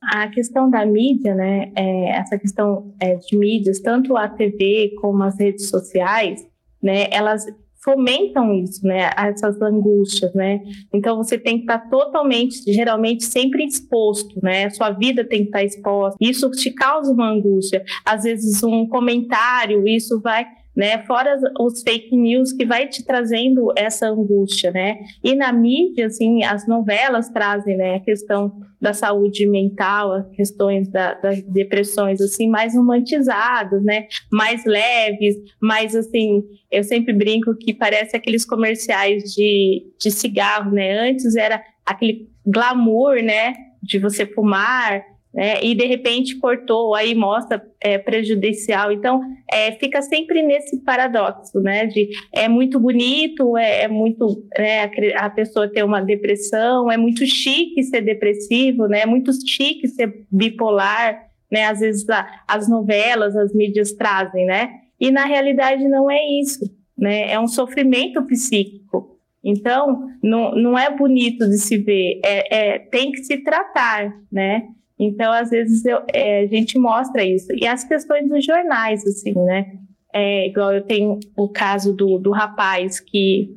A 0.00 0.28
questão 0.28 0.70
da 0.70 0.86
mídia, 0.86 1.34
né, 1.34 1.70
é, 1.76 2.18
essa 2.18 2.38
questão 2.38 2.94
é, 2.98 3.16
de 3.16 3.36
mídias, 3.36 3.80
tanto 3.80 4.16
a 4.16 4.28
TV 4.28 4.94
como 5.00 5.22
as 5.22 5.38
redes 5.38 5.68
sociais, 5.68 6.40
né, 6.82 7.08
elas 7.10 7.44
fomentam 7.88 8.52
isso, 8.52 8.86
né, 8.86 9.10
essas 9.16 9.58
angústias, 9.62 10.34
né. 10.34 10.60
Então 10.92 11.16
você 11.16 11.38
tem 11.38 11.56
que 11.56 11.62
estar 11.62 11.88
totalmente, 11.88 12.70
geralmente 12.70 13.24
sempre 13.24 13.64
exposto, 13.64 14.38
né. 14.42 14.68
Sua 14.68 14.90
vida 14.90 15.24
tem 15.24 15.40
que 15.40 15.46
estar 15.46 15.64
exposta. 15.64 16.18
Isso 16.20 16.50
te 16.50 16.70
causa 16.70 17.10
uma 17.10 17.30
angústia. 17.30 17.82
Às 18.04 18.24
vezes 18.24 18.62
um 18.62 18.86
comentário, 18.86 19.88
isso 19.88 20.20
vai 20.20 20.44
né? 20.78 21.04
Fora 21.06 21.36
os 21.58 21.82
fake 21.82 22.16
news 22.16 22.52
que 22.52 22.64
vai 22.64 22.86
te 22.86 23.04
trazendo 23.04 23.72
essa 23.76 24.06
angústia, 24.06 24.70
né? 24.70 25.00
E 25.24 25.34
na 25.34 25.52
mídia, 25.52 26.06
assim, 26.06 26.44
as 26.44 26.68
novelas 26.68 27.28
trazem, 27.30 27.76
né, 27.76 27.96
a 27.96 28.00
questão 28.00 28.60
da 28.80 28.92
saúde 28.92 29.44
mental, 29.48 30.12
as 30.12 30.30
questões 30.30 30.88
da, 30.88 31.14
das 31.14 31.42
depressões, 31.42 32.20
assim, 32.20 32.48
mais 32.48 32.76
romantizadas, 32.76 33.82
né? 33.82 34.06
Mais 34.32 34.64
leves, 34.64 35.34
mais, 35.60 35.96
assim, 35.96 36.44
eu 36.70 36.84
sempre 36.84 37.12
brinco 37.12 37.56
que 37.56 37.74
parece 37.74 38.16
aqueles 38.16 38.44
comerciais 38.44 39.34
de, 39.34 39.84
de 40.00 40.12
cigarro, 40.12 40.70
né? 40.70 41.10
Antes 41.10 41.34
era 41.34 41.60
aquele 41.84 42.28
glamour, 42.46 43.16
né? 43.20 43.52
De 43.82 43.98
você 43.98 44.24
fumar, 44.24 45.02
né? 45.38 45.62
E 45.62 45.72
de 45.72 45.86
repente 45.86 46.36
cortou, 46.36 46.96
aí 46.96 47.14
mostra 47.14 47.64
é, 47.80 47.96
prejudicial. 47.96 48.90
Então, 48.90 49.20
é, 49.48 49.70
fica 49.70 50.02
sempre 50.02 50.42
nesse 50.42 50.82
paradoxo, 50.82 51.60
né? 51.60 51.86
De 51.86 52.08
é 52.34 52.48
muito 52.48 52.80
bonito, 52.80 53.56
é, 53.56 53.82
é 53.84 53.88
muito 53.88 54.44
né, 54.58 54.90
a, 55.14 55.30
pessoa 55.30 55.68
ter 55.68 55.84
uma 55.84 56.00
depressão, 56.00 56.90
é 56.90 56.96
muito 56.96 57.24
chique 57.24 57.84
ser 57.84 58.00
depressivo, 58.00 58.88
né? 58.88 59.02
É 59.02 59.06
muito 59.06 59.30
chique 59.48 59.86
ser 59.86 60.26
bipolar, 60.28 61.16
né? 61.48 61.66
Às 61.66 61.78
vezes 61.78 62.10
a, 62.10 62.26
as 62.48 62.68
novelas, 62.68 63.36
as 63.36 63.54
mídias 63.54 63.92
trazem, 63.92 64.44
né? 64.44 64.70
E 64.98 65.12
na 65.12 65.24
realidade 65.24 65.86
não 65.86 66.10
é 66.10 66.18
isso, 66.42 66.68
né? 66.98 67.30
É 67.30 67.38
um 67.38 67.46
sofrimento 67.46 68.26
psíquico. 68.26 69.20
Então, 69.44 70.08
não, 70.20 70.52
não 70.56 70.76
é 70.76 70.90
bonito 70.90 71.48
de 71.48 71.58
se 71.58 71.78
ver, 71.78 72.20
é, 72.24 72.74
é 72.74 72.78
tem 72.80 73.12
que 73.12 73.22
se 73.22 73.36
tratar, 73.44 74.12
né? 74.32 74.64
Então, 74.98 75.32
às 75.32 75.50
vezes, 75.50 75.84
eu, 75.84 76.02
é, 76.12 76.40
a 76.40 76.46
gente 76.46 76.78
mostra 76.78 77.24
isso. 77.24 77.52
E 77.52 77.66
as 77.66 77.84
questões 77.84 78.28
dos 78.28 78.44
jornais, 78.44 79.06
assim, 79.06 79.32
né? 79.34 79.78
É, 80.12 80.48
igual 80.48 80.72
eu 80.72 80.82
tenho 80.82 81.20
o 81.36 81.48
caso 81.48 81.94
do, 81.94 82.18
do 82.18 82.30
rapaz 82.30 82.98
que 82.98 83.54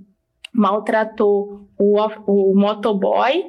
maltratou 0.53 1.67
o, 1.79 1.97
o 2.27 2.55
motoboy, 2.55 3.45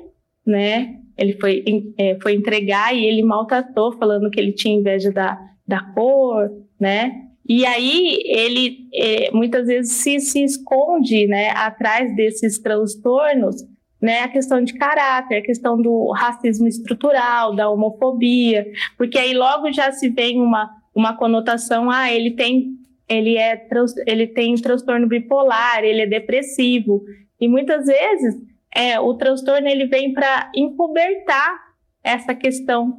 né? 0.47 0.99
Ele 1.19 1.35
foi, 1.35 1.65
é, 1.99 2.19
foi 2.21 2.35
entregar 2.35 2.95
e 2.95 3.05
ele 3.05 3.23
maltratou, 3.23 3.93
falando 3.93 4.31
que 4.31 4.41
ele 4.41 4.53
tinha 4.53 4.75
inveja 4.75 5.13
da, 5.13 5.39
da 5.67 5.83
cor, 5.95 6.51
né? 6.81 7.23
E 7.49 7.67
aí 7.67 8.23
ele 8.25 8.89
é, 8.95 9.31
muitas 9.33 9.67
vezes 9.67 9.93
se, 9.93 10.21
se 10.21 10.45
esconde, 10.45 11.27
né, 11.27 11.51
atrás 11.51 12.15
desses 12.15 12.59
transtornos, 12.61 13.57
né, 14.03 14.23
a 14.23 14.29
questão 14.29 14.63
de 14.65 14.75
caráter, 14.75 15.37
a 15.37 15.43
questão 15.43 15.81
do 15.81 16.11
racismo 16.11 16.67
estrutural, 16.67 17.55
da 17.55 17.71
homofobia, 17.71 18.67
porque 18.99 19.17
aí 19.17 19.33
logo 19.33 19.73
já 19.73 19.93
se 19.93 20.09
vem 20.09 20.41
uma, 20.41 20.69
uma 20.93 21.17
conotação, 21.17 21.89
ah, 21.89 22.13
ele 22.13 22.33
tem 22.33 22.77
ele 23.09 23.37
é 23.37 23.69
ele 24.07 24.27
tem 24.27 24.55
transtorno 24.57 25.07
bipolar, 25.07 25.85
ele 25.85 26.03
é 26.03 26.07
depressivo, 26.07 27.05
e 27.41 27.47
muitas 27.47 27.87
vezes 27.87 28.35
é, 28.75 28.99
o 28.99 29.15
transtorno 29.15 29.69
ele 29.69 29.87
vem 29.87 30.13
para 30.13 30.51
encobertar 30.55 31.61
essa 32.03 32.35
questão 32.35 32.97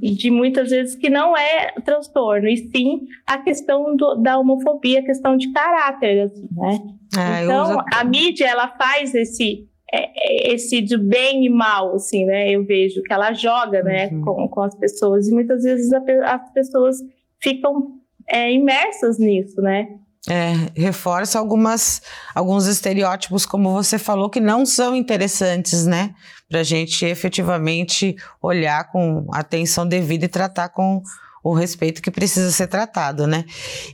de 0.00 0.30
muitas 0.30 0.70
vezes 0.70 0.94
que 0.94 1.10
não 1.10 1.36
é 1.36 1.72
transtorno, 1.84 2.48
e 2.48 2.56
sim 2.56 3.06
a 3.26 3.38
questão 3.38 3.94
do, 3.94 4.14
da 4.16 4.38
homofobia, 4.38 5.00
a 5.00 5.04
questão 5.04 5.36
de 5.36 5.52
caráter, 5.52 6.22
assim, 6.22 6.48
né? 6.52 6.78
É, 7.16 7.44
então, 7.44 7.70
uso... 7.70 7.84
a 7.94 8.04
mídia, 8.04 8.46
ela 8.46 8.68
faz 8.68 9.14
esse, 9.14 9.67
esse 9.92 10.80
de 10.82 10.96
bem 10.96 11.44
e 11.46 11.48
mal, 11.48 11.94
assim, 11.94 12.24
né? 12.24 12.50
Eu 12.50 12.64
vejo 12.64 13.02
que 13.02 13.12
ela 13.12 13.32
joga, 13.32 13.82
né, 13.82 14.08
uhum. 14.08 14.22
com, 14.22 14.48
com 14.48 14.62
as 14.62 14.74
pessoas, 14.74 15.28
e 15.28 15.32
muitas 15.32 15.62
vezes 15.62 15.90
a, 15.92 16.00
as 16.34 16.52
pessoas 16.52 16.96
ficam 17.40 17.98
é, 18.28 18.52
imersas 18.52 19.18
nisso, 19.18 19.60
né? 19.60 19.88
É, 20.28 20.52
reforça 20.78 21.38
algumas, 21.38 22.02
alguns 22.34 22.66
estereótipos, 22.66 23.46
como 23.46 23.72
você 23.72 23.98
falou, 23.98 24.28
que 24.28 24.40
não 24.40 24.66
são 24.66 24.94
interessantes, 24.94 25.86
né? 25.86 26.14
Para 26.48 26.60
a 26.60 26.64
gente 26.64 27.06
efetivamente 27.06 28.14
olhar 28.42 28.90
com 28.90 29.26
atenção 29.32 29.86
devida 29.86 30.26
e 30.26 30.28
tratar 30.28 30.68
com 30.68 31.02
o 31.42 31.54
respeito 31.54 32.02
que 32.02 32.10
precisa 32.10 32.50
ser 32.50 32.66
tratado, 32.66 33.26
né? 33.26 33.44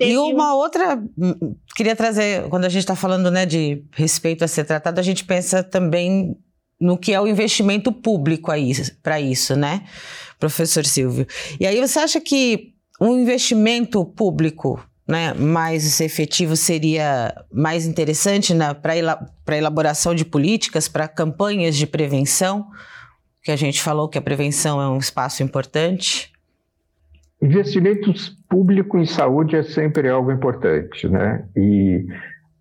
E 0.00 0.16
uma 0.16 0.54
outra, 0.54 0.96
hum, 0.96 1.54
queria 1.76 1.94
trazer, 1.94 2.48
quando 2.48 2.64
a 2.64 2.68
gente 2.68 2.80
está 2.82 2.96
falando 2.96 3.30
né, 3.30 3.46
de 3.46 3.84
respeito 3.92 4.44
a 4.44 4.48
ser 4.48 4.64
tratado, 4.64 4.98
a 4.98 5.02
gente 5.02 5.24
pensa 5.24 5.62
também 5.62 6.36
no 6.80 6.98
que 6.98 7.12
é 7.12 7.20
o 7.20 7.26
investimento 7.26 7.92
público 7.92 8.50
para 9.02 9.20
isso, 9.20 9.56
né, 9.56 9.84
professor 10.38 10.84
Silvio? 10.84 11.26
E 11.58 11.66
aí 11.66 11.80
você 11.80 11.98
acha 11.98 12.20
que 12.20 12.74
um 13.00 13.18
investimento 13.18 14.04
público 14.04 14.82
né, 15.06 15.34
mais 15.34 16.00
efetivo 16.00 16.56
seria 16.56 17.34
mais 17.52 17.86
interessante 17.86 18.54
né, 18.54 18.72
para 18.74 18.94
a 18.94 19.56
elaboração 19.56 20.14
de 20.14 20.24
políticas, 20.24 20.88
para 20.88 21.06
campanhas 21.06 21.76
de 21.76 21.86
prevenção, 21.86 22.66
que 23.42 23.50
a 23.50 23.56
gente 23.56 23.82
falou 23.82 24.08
que 24.08 24.16
a 24.16 24.22
prevenção 24.22 24.80
é 24.80 24.88
um 24.88 24.98
espaço 24.98 25.42
importante? 25.42 26.33
Investimentos 27.44 28.30
públicos 28.48 28.98
em 28.98 29.04
saúde 29.04 29.54
é 29.54 29.62
sempre 29.62 30.08
algo 30.08 30.32
importante, 30.32 31.06
né? 31.06 31.44
E 31.54 32.06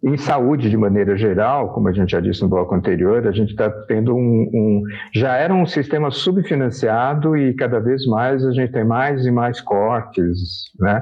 em 0.04 0.18
saúde, 0.18 0.70
de 0.70 0.76
maneira 0.76 1.16
geral, 1.16 1.74
como 1.74 1.88
a 1.88 1.94
gente 1.94 2.12
já 2.12 2.20
disse 2.20 2.42
no 2.42 2.50
bloco 2.50 2.76
anterior, 2.76 3.26
a 3.26 3.32
gente 3.32 3.52
está 3.52 3.70
tendo 3.88 4.14
um, 4.14 4.50
um, 4.54 4.84
Já 5.16 5.38
era 5.38 5.54
um 5.54 5.66
sistema 5.66 6.12
subfinanciado 6.12 7.38
e 7.38 7.54
cada 7.54 7.80
vez 7.80 8.06
mais 8.06 8.46
a 8.46 8.52
gente 8.52 8.74
tem 8.74 8.84
mais 8.84 9.26
e 9.26 9.32
mais 9.32 9.62
cortes, 9.62 10.70
né? 10.78 11.02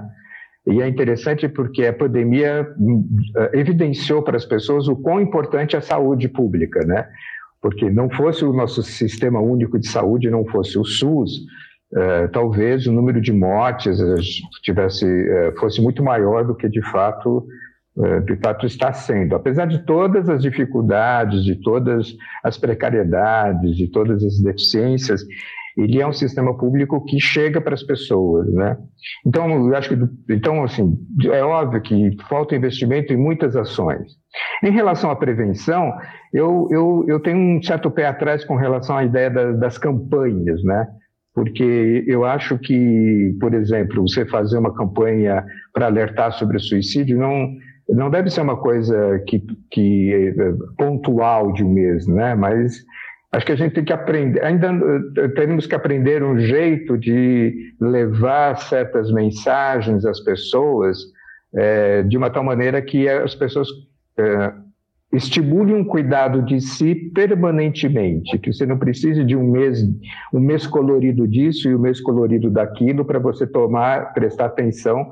E 0.67 0.79
é 0.79 0.87
interessante 0.87 1.49
porque 1.49 1.83
a 1.87 1.93
pandemia 1.93 2.67
eh, 3.35 3.51
evidenciou 3.55 4.21
para 4.21 4.37
as 4.37 4.45
pessoas 4.45 4.87
o 4.87 4.95
quão 4.95 5.19
importante 5.19 5.75
é 5.75 5.79
a 5.79 5.81
saúde 5.81 6.29
pública, 6.29 6.85
né? 6.85 7.07
Porque 7.59 7.89
não 7.89 8.11
fosse 8.11 8.45
o 8.45 8.53
nosso 8.53 8.83
sistema 8.83 9.39
único 9.39 9.79
de 9.79 9.87
saúde, 9.87 10.29
não 10.29 10.45
fosse 10.45 10.77
o 10.77 10.85
SUS, 10.85 11.31
eh, 11.95 12.27
talvez 12.27 12.87
o 12.87 12.91
número 12.91 13.21
de 13.21 13.33
mortes 13.33 13.99
eh, 13.99 14.15
tivesse 14.63 15.05
fosse 15.59 15.81
muito 15.81 16.03
maior 16.03 16.45
do 16.45 16.55
que 16.55 16.69
de 16.69 16.81
fato 16.91 17.45
de 18.25 18.37
fato 18.37 18.65
está 18.65 18.93
sendo. 18.93 19.35
Apesar 19.35 19.65
de 19.65 19.85
todas 19.85 20.29
as 20.29 20.41
dificuldades, 20.41 21.43
de 21.43 21.61
todas 21.61 22.15
as 22.41 22.57
precariedades, 22.57 23.75
de 23.75 23.91
todas 23.91 24.23
as 24.23 24.41
deficiências, 24.41 25.21
ele 25.77 26.01
é 26.01 26.07
um 26.07 26.13
sistema 26.13 26.57
público 26.57 27.03
que 27.05 27.19
chega 27.19 27.61
para 27.61 27.73
as 27.73 27.83
pessoas, 27.83 28.51
né? 28.53 28.77
Então, 29.25 29.67
eu 29.67 29.75
acho 29.75 29.89
que, 29.89 30.33
então, 30.33 30.63
assim, 30.63 30.97
é 31.31 31.43
óbvio 31.43 31.81
que 31.81 32.17
falta 32.27 32.55
investimento 32.55 33.13
em 33.13 33.17
muitas 33.17 33.55
ações. 33.55 34.11
Em 34.63 34.71
relação 34.71 35.09
à 35.09 35.15
prevenção, 35.15 35.93
eu, 36.33 36.67
eu, 36.71 37.05
eu 37.07 37.19
tenho 37.19 37.37
um 37.37 37.61
certo 37.61 37.89
pé 37.89 38.05
atrás 38.05 38.43
com 38.43 38.55
relação 38.55 38.97
à 38.97 39.03
ideia 39.03 39.29
da, 39.29 39.51
das 39.53 39.77
campanhas, 39.77 40.63
né? 40.63 40.87
Porque 41.33 42.03
eu 42.07 42.25
acho 42.25 42.57
que, 42.59 43.35
por 43.39 43.53
exemplo, 43.53 44.07
você 44.07 44.25
fazer 44.25 44.57
uma 44.57 44.73
campanha 44.73 45.45
para 45.73 45.85
alertar 45.85 46.33
sobre 46.33 46.57
o 46.57 46.59
suicídio 46.59 47.17
não, 47.17 47.47
não 47.89 48.09
deve 48.09 48.29
ser 48.29 48.41
uma 48.41 48.57
coisa 48.57 49.19
que, 49.27 49.41
que 49.71 50.13
é 50.13 50.53
pontual 50.77 51.53
de 51.53 51.63
um 51.63 51.69
mês, 51.69 52.05
né? 52.07 52.35
Mas 52.35 52.83
Acho 53.31 53.45
que 53.45 53.51
a 53.53 53.55
gente 53.55 53.73
tem 53.73 53.85
que 53.85 53.93
aprender, 53.93 54.43
ainda 54.43 54.67
eh, 55.17 55.27
temos 55.29 55.65
que 55.65 55.73
aprender 55.73 56.21
um 56.21 56.37
jeito 56.37 56.97
de 56.97 57.73
levar 57.79 58.57
certas 58.57 59.09
mensagens 59.09 60.03
às 60.05 60.19
pessoas 60.19 60.97
é, 61.55 62.03
de 62.03 62.17
uma 62.17 62.29
tal 62.29 62.43
maneira 62.43 62.81
que 62.81 63.07
as 63.07 63.33
pessoas 63.33 63.69
é, 64.17 64.51
estimulem 65.11 65.75
um 65.75 65.83
cuidado 65.83 66.41
de 66.41 66.61
si 66.61 66.95
permanentemente, 66.95 68.37
que 68.39 68.53
você 68.53 68.65
não 68.65 68.77
precise 68.77 69.25
de 69.25 69.35
um 69.35 69.49
mês, 69.49 69.83
um 70.33 70.39
mês 70.39 70.65
colorido 70.65 71.27
disso 71.27 71.69
e 71.69 71.75
um 71.75 71.79
mês 71.79 71.99
colorido 71.99 72.49
daquilo 72.49 73.03
para 73.03 73.19
você 73.19 73.45
tomar, 73.45 74.13
prestar 74.13 74.45
atenção 74.45 75.11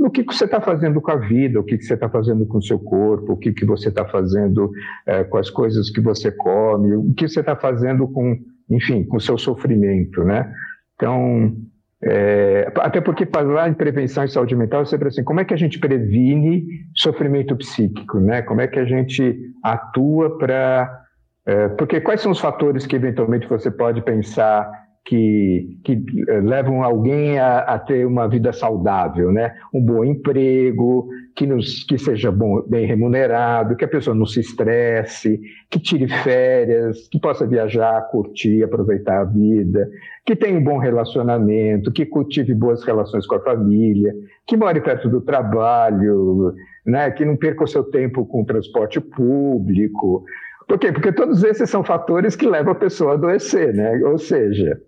no 0.00 0.10
que, 0.10 0.24
que 0.24 0.34
você 0.34 0.46
está 0.46 0.62
fazendo 0.62 0.98
com 0.98 1.10
a 1.10 1.16
vida, 1.16 1.60
o 1.60 1.62
que, 1.62 1.76
que 1.76 1.84
você 1.84 1.92
está 1.92 2.08
fazendo 2.08 2.46
com 2.46 2.56
o 2.56 2.62
seu 2.62 2.78
corpo, 2.78 3.34
o 3.34 3.36
que, 3.36 3.52
que 3.52 3.66
você 3.66 3.90
está 3.90 4.06
fazendo 4.06 4.70
é, 5.04 5.24
com 5.24 5.36
as 5.36 5.50
coisas 5.50 5.90
que 5.90 6.00
você 6.00 6.32
come, 6.32 6.96
o 6.96 7.12
que 7.12 7.28
você 7.28 7.40
está 7.40 7.54
fazendo 7.54 8.08
com, 8.08 8.38
enfim, 8.70 9.04
com 9.04 9.18
o 9.18 9.20
seu 9.20 9.36
sofrimento, 9.36 10.24
né? 10.24 10.50
Então, 10.94 11.54
é, 12.02 12.72
até 12.76 13.00
porque 13.00 13.26
falar 13.26 13.68
em 13.68 13.74
prevenção 13.74 14.24
e 14.24 14.28
saúde 14.28 14.56
mental 14.56 14.82
é 14.82 14.84
sempre 14.86 15.08
assim, 15.08 15.22
como 15.22 15.40
é 15.40 15.44
que 15.44 15.52
a 15.52 15.56
gente 15.56 15.78
previne 15.78 16.64
sofrimento 16.96 17.54
psíquico, 17.56 18.18
né? 18.18 18.40
Como 18.42 18.60
é 18.60 18.66
que 18.66 18.78
a 18.78 18.84
gente 18.84 19.38
atua 19.62 20.38
para... 20.38 20.98
É, 21.46 21.68
porque 21.68 22.00
quais 22.00 22.20
são 22.20 22.32
os 22.32 22.40
fatores 22.40 22.86
que 22.86 22.96
eventualmente 22.96 23.46
você 23.46 23.70
pode 23.70 24.02
pensar 24.02 24.70
que, 25.04 25.78
que 25.84 26.04
eh, 26.28 26.40
levam 26.40 26.82
alguém 26.82 27.38
a, 27.38 27.60
a, 27.60 27.78
ter 27.78 28.06
uma 28.06 28.28
vida 28.28 28.52
saudável, 28.52 29.32
né? 29.32 29.54
Um 29.72 29.84
bom 29.84 30.04
emprego, 30.04 31.08
que, 31.40 31.46
nos, 31.46 31.84
que 31.84 31.96
seja 31.96 32.30
bom, 32.30 32.60
bem 32.68 32.84
remunerado, 32.84 33.74
que 33.74 33.82
a 33.86 33.88
pessoa 33.88 34.14
não 34.14 34.26
se 34.26 34.40
estresse, 34.40 35.40
que 35.70 35.80
tire 35.80 36.06
férias, 36.06 37.08
que 37.08 37.18
possa 37.18 37.46
viajar, 37.46 37.98
curtir, 38.10 38.62
aproveitar 38.62 39.22
a 39.22 39.24
vida, 39.24 39.88
que 40.26 40.36
tenha 40.36 40.58
um 40.58 40.62
bom 40.62 40.76
relacionamento, 40.76 41.90
que 41.90 42.04
cultive 42.04 42.52
boas 42.52 42.84
relações 42.84 43.26
com 43.26 43.36
a 43.36 43.40
família, 43.40 44.12
que 44.46 44.54
more 44.54 44.82
perto 44.82 45.08
do 45.08 45.22
trabalho, 45.22 46.54
né? 46.84 47.10
Que 47.10 47.24
não 47.24 47.38
perca 47.38 47.64
o 47.64 47.66
seu 47.66 47.84
tempo 47.84 48.26
com 48.26 48.42
o 48.42 48.44
transporte 48.46 49.00
público. 49.00 50.22
Por 50.68 50.78
quê? 50.78 50.92
Porque 50.92 51.10
todos 51.10 51.42
esses 51.42 51.70
são 51.70 51.82
fatores 51.82 52.36
que 52.36 52.46
levam 52.46 52.72
a 52.72 52.76
pessoa 52.76 53.12
a 53.12 53.14
adoecer, 53.14 53.72
né? 53.72 53.98
Ou 54.04 54.18
seja, 54.18 54.78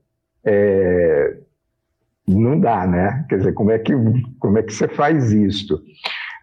é, 0.44 1.34
não 2.28 2.60
dá, 2.60 2.86
né? 2.86 3.24
Quer 3.30 3.38
dizer, 3.38 3.54
como 3.54 3.70
é 3.70 3.78
que, 3.78 3.94
como 4.38 4.58
é 4.58 4.62
que 4.62 4.74
você 4.74 4.86
faz 4.86 5.32
isso? 5.32 5.82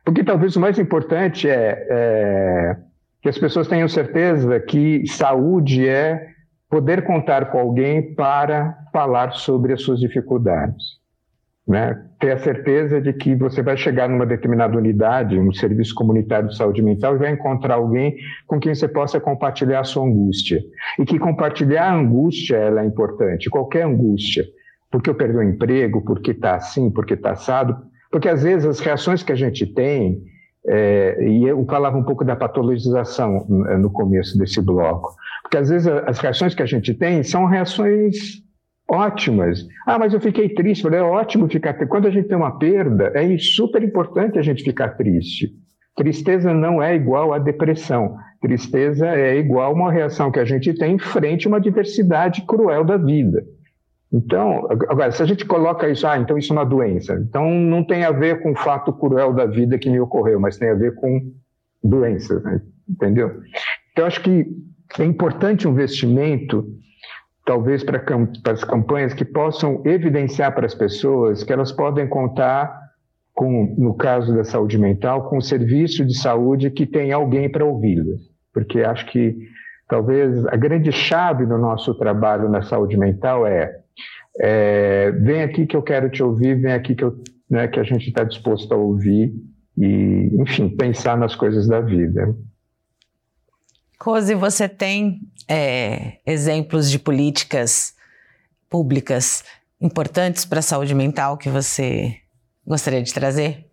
Porque 0.10 0.24
talvez 0.24 0.56
o 0.56 0.60
mais 0.60 0.80
importante 0.80 1.48
é, 1.48 1.86
é 1.88 2.76
que 3.22 3.30
as 3.30 3.38
pessoas 3.38 3.68
tenham 3.68 3.88
certeza 3.88 4.60
que 4.60 5.06
saúde 5.06 5.88
é 5.88 6.30
poder 6.68 7.04
contar 7.04 7.52
com 7.52 7.60
alguém 7.60 8.16
para 8.16 8.76
falar 8.92 9.34
sobre 9.34 9.72
as 9.72 9.84
suas 9.84 10.00
dificuldades. 10.00 10.98
Né? 11.68 12.06
Ter 12.20 12.32
a 12.32 12.40
certeza 12.40 13.00
de 13.00 13.14
que 13.14 13.36
você 13.36 13.62
vai 13.62 13.78
chegar 13.78 14.10
numa 14.10 14.26
determinada 14.26 14.76
unidade, 14.76 15.38
um 15.38 15.54
serviço 15.54 15.94
comunitário 15.94 16.50
de 16.50 16.58
saúde 16.58 16.82
mental, 16.82 17.16
e 17.16 17.20
vai 17.20 17.32
encontrar 17.32 17.76
alguém 17.76 18.16
com 18.48 18.60
quem 18.60 18.74
você 18.74 18.88
possa 18.88 19.20
compartilhar 19.20 19.82
a 19.82 19.84
sua 19.84 20.08
angústia. 20.08 20.60
E 20.98 21.06
que 21.06 21.20
compartilhar 21.20 21.84
a 21.84 21.94
angústia 21.94 22.58
ela 22.58 22.82
é 22.82 22.86
importante, 22.86 23.48
qualquer 23.48 23.84
angústia. 23.84 24.44
Porque 24.90 25.08
eu 25.08 25.14
perdi 25.14 25.38
o 25.38 25.44
emprego, 25.44 26.04
porque 26.04 26.32
está 26.32 26.56
assim, 26.56 26.90
porque 26.90 27.14
está 27.14 27.34
assado. 27.34 27.89
Porque 28.12 28.28
às 28.28 28.44
vezes 28.44 28.66
as 28.66 28.80
reações 28.80 29.24
que 29.24 29.32
a 29.32 29.36
gente 29.36 29.66
tem, 29.66 30.22
é, 30.68 31.18
e 31.28 31.48
eu 31.48 31.66
falava 31.66 31.98
um 31.98 32.04
pouco 32.04 32.26
da 32.26 32.36
patologização 32.36 33.46
no 33.48 33.92
começo 33.92 34.38
desse 34.38 34.62
bloco, 34.62 35.16
porque 35.44 35.58
às 35.58 35.70
vezes 35.70 35.88
as 35.88 36.20
reações 36.20 36.54
que 36.54 36.62
a 36.62 36.66
gente 36.66 36.94
tem 36.94 37.24
são 37.24 37.46
reações 37.46 38.44
ótimas. 38.90 39.66
Ah, 39.86 40.00
mas 40.00 40.14
eu 40.14 40.20
fiquei 40.20 40.50
triste. 40.50 40.88
É 40.88 41.02
ótimo 41.02 41.48
ficar 41.48 41.74
triste. 41.74 41.90
Quando 41.90 42.08
a 42.08 42.12
gente 42.12 42.28
tem 42.28 42.38
uma 42.38 42.58
perda, 42.58 43.12
é 43.16 43.38
super 43.38 43.84
importante 43.84 44.40
a 44.40 44.42
gente 44.42 44.64
ficar 44.64 44.90
triste. 44.90 45.52
Tristeza 45.96 46.54
não 46.54 46.82
é 46.82 46.96
igual 46.96 47.34
à 47.34 47.40
depressão. 47.40 48.16
Tristeza 48.42 49.08
é 49.08 49.38
igual 49.38 49.74
uma 49.74 49.92
reação 49.92 50.32
que 50.32 50.40
a 50.40 50.46
gente 50.46 50.74
tem 50.74 50.98
frente 50.98 51.46
a 51.46 51.50
uma 51.50 51.60
diversidade 51.60 52.44
cruel 52.48 52.86
da 52.86 52.98
vida. 52.98 53.44
Então, 54.12 54.68
agora, 54.72 55.12
se 55.12 55.22
a 55.22 55.26
gente 55.26 55.46
coloca 55.46 55.88
isso, 55.88 56.08
ah, 56.08 56.18
então 56.18 56.38
isso 56.38 56.52
é 56.52 56.56
uma 56.56 56.66
doença. 56.66 57.14
Então, 57.14 57.50
não 57.50 57.84
tem 57.84 58.04
a 58.04 58.12
ver 58.12 58.42
com 58.42 58.52
o 58.52 58.56
fato 58.56 58.92
cruel 58.92 59.34
da 59.34 59.46
vida 59.46 59.78
que 59.78 59.90
me 59.90 60.00
ocorreu, 60.00 60.40
mas 60.40 60.58
tem 60.58 60.70
a 60.70 60.76
ver 60.76 60.96
com 60.96 61.32
doença, 61.84 62.40
né? 62.40 62.62
entendeu? 62.90 63.40
Então, 63.92 64.08
acho 64.08 64.22
que 64.22 64.48
é 64.98 65.06
importante 65.06 65.68
um 65.68 65.72
investimento, 65.72 66.66
talvez 67.46 67.84
para, 67.84 68.04
as 68.52 68.64
campanhas 68.64 69.14
que 69.14 69.24
possam 69.24 69.84
evidenciar 69.86 70.56
para 70.56 70.66
as 70.66 70.74
pessoas 70.74 71.44
que 71.44 71.54
elas 71.54 71.72
podem 71.72 72.08
contar 72.08 72.80
com, 73.34 73.76
no 73.78 73.94
caso 73.94 74.36
da 74.36 74.44
saúde 74.44 74.78
mental, 74.78 75.30
com 75.30 75.38
um 75.38 75.42
serviço 75.42 76.04
de 76.04 76.18
saúde 76.18 76.72
que 76.72 76.86
tem 76.86 77.12
alguém 77.12 77.50
para 77.50 77.64
ouvi-las. 77.64 78.22
Porque 78.52 78.82
acho 78.82 79.06
que 79.06 79.38
talvez 79.88 80.46
a 80.48 80.56
grande 80.56 80.92
chave 80.92 81.46
do 81.46 81.58
nosso 81.58 81.94
trabalho 81.94 82.50
na 82.50 82.64
saúde 82.64 82.98
mental 82.98 83.46
é 83.46 83.80
é, 84.40 85.12
vem 85.12 85.44
aqui 85.44 85.66
que 85.66 85.76
eu 85.76 85.82
quero 85.82 86.10
te 86.10 86.24
ouvir, 86.24 86.60
vem 86.60 86.72
aqui 86.72 86.96
que, 86.96 87.04
eu, 87.04 87.22
né, 87.50 87.68
que 87.68 87.80
a 87.80 87.84
gente 87.84 88.08
está 88.08 88.24
disposto 88.24 88.72
a 88.74 88.78
ouvir 88.78 89.34
e, 89.78 90.30
enfim, 90.40 90.70
pensar 90.70 91.18
nas 91.18 91.36
coisas 91.36 91.68
da 91.68 91.82
vida. 91.82 92.36
Rose, 94.02 94.34
você 94.34 94.70
tem 94.70 95.20
é, 95.48 96.20
exemplos 96.26 96.90
de 96.90 96.98
políticas 96.98 97.94
públicas 98.70 99.44
importantes 99.82 100.46
para 100.46 100.60
a 100.60 100.64
saúde 100.64 100.96
mental 100.96 101.38
que 101.38 101.50
você 101.50 102.16
gostaria 102.66 103.04
de 103.04 103.14
trazer? 103.14 103.66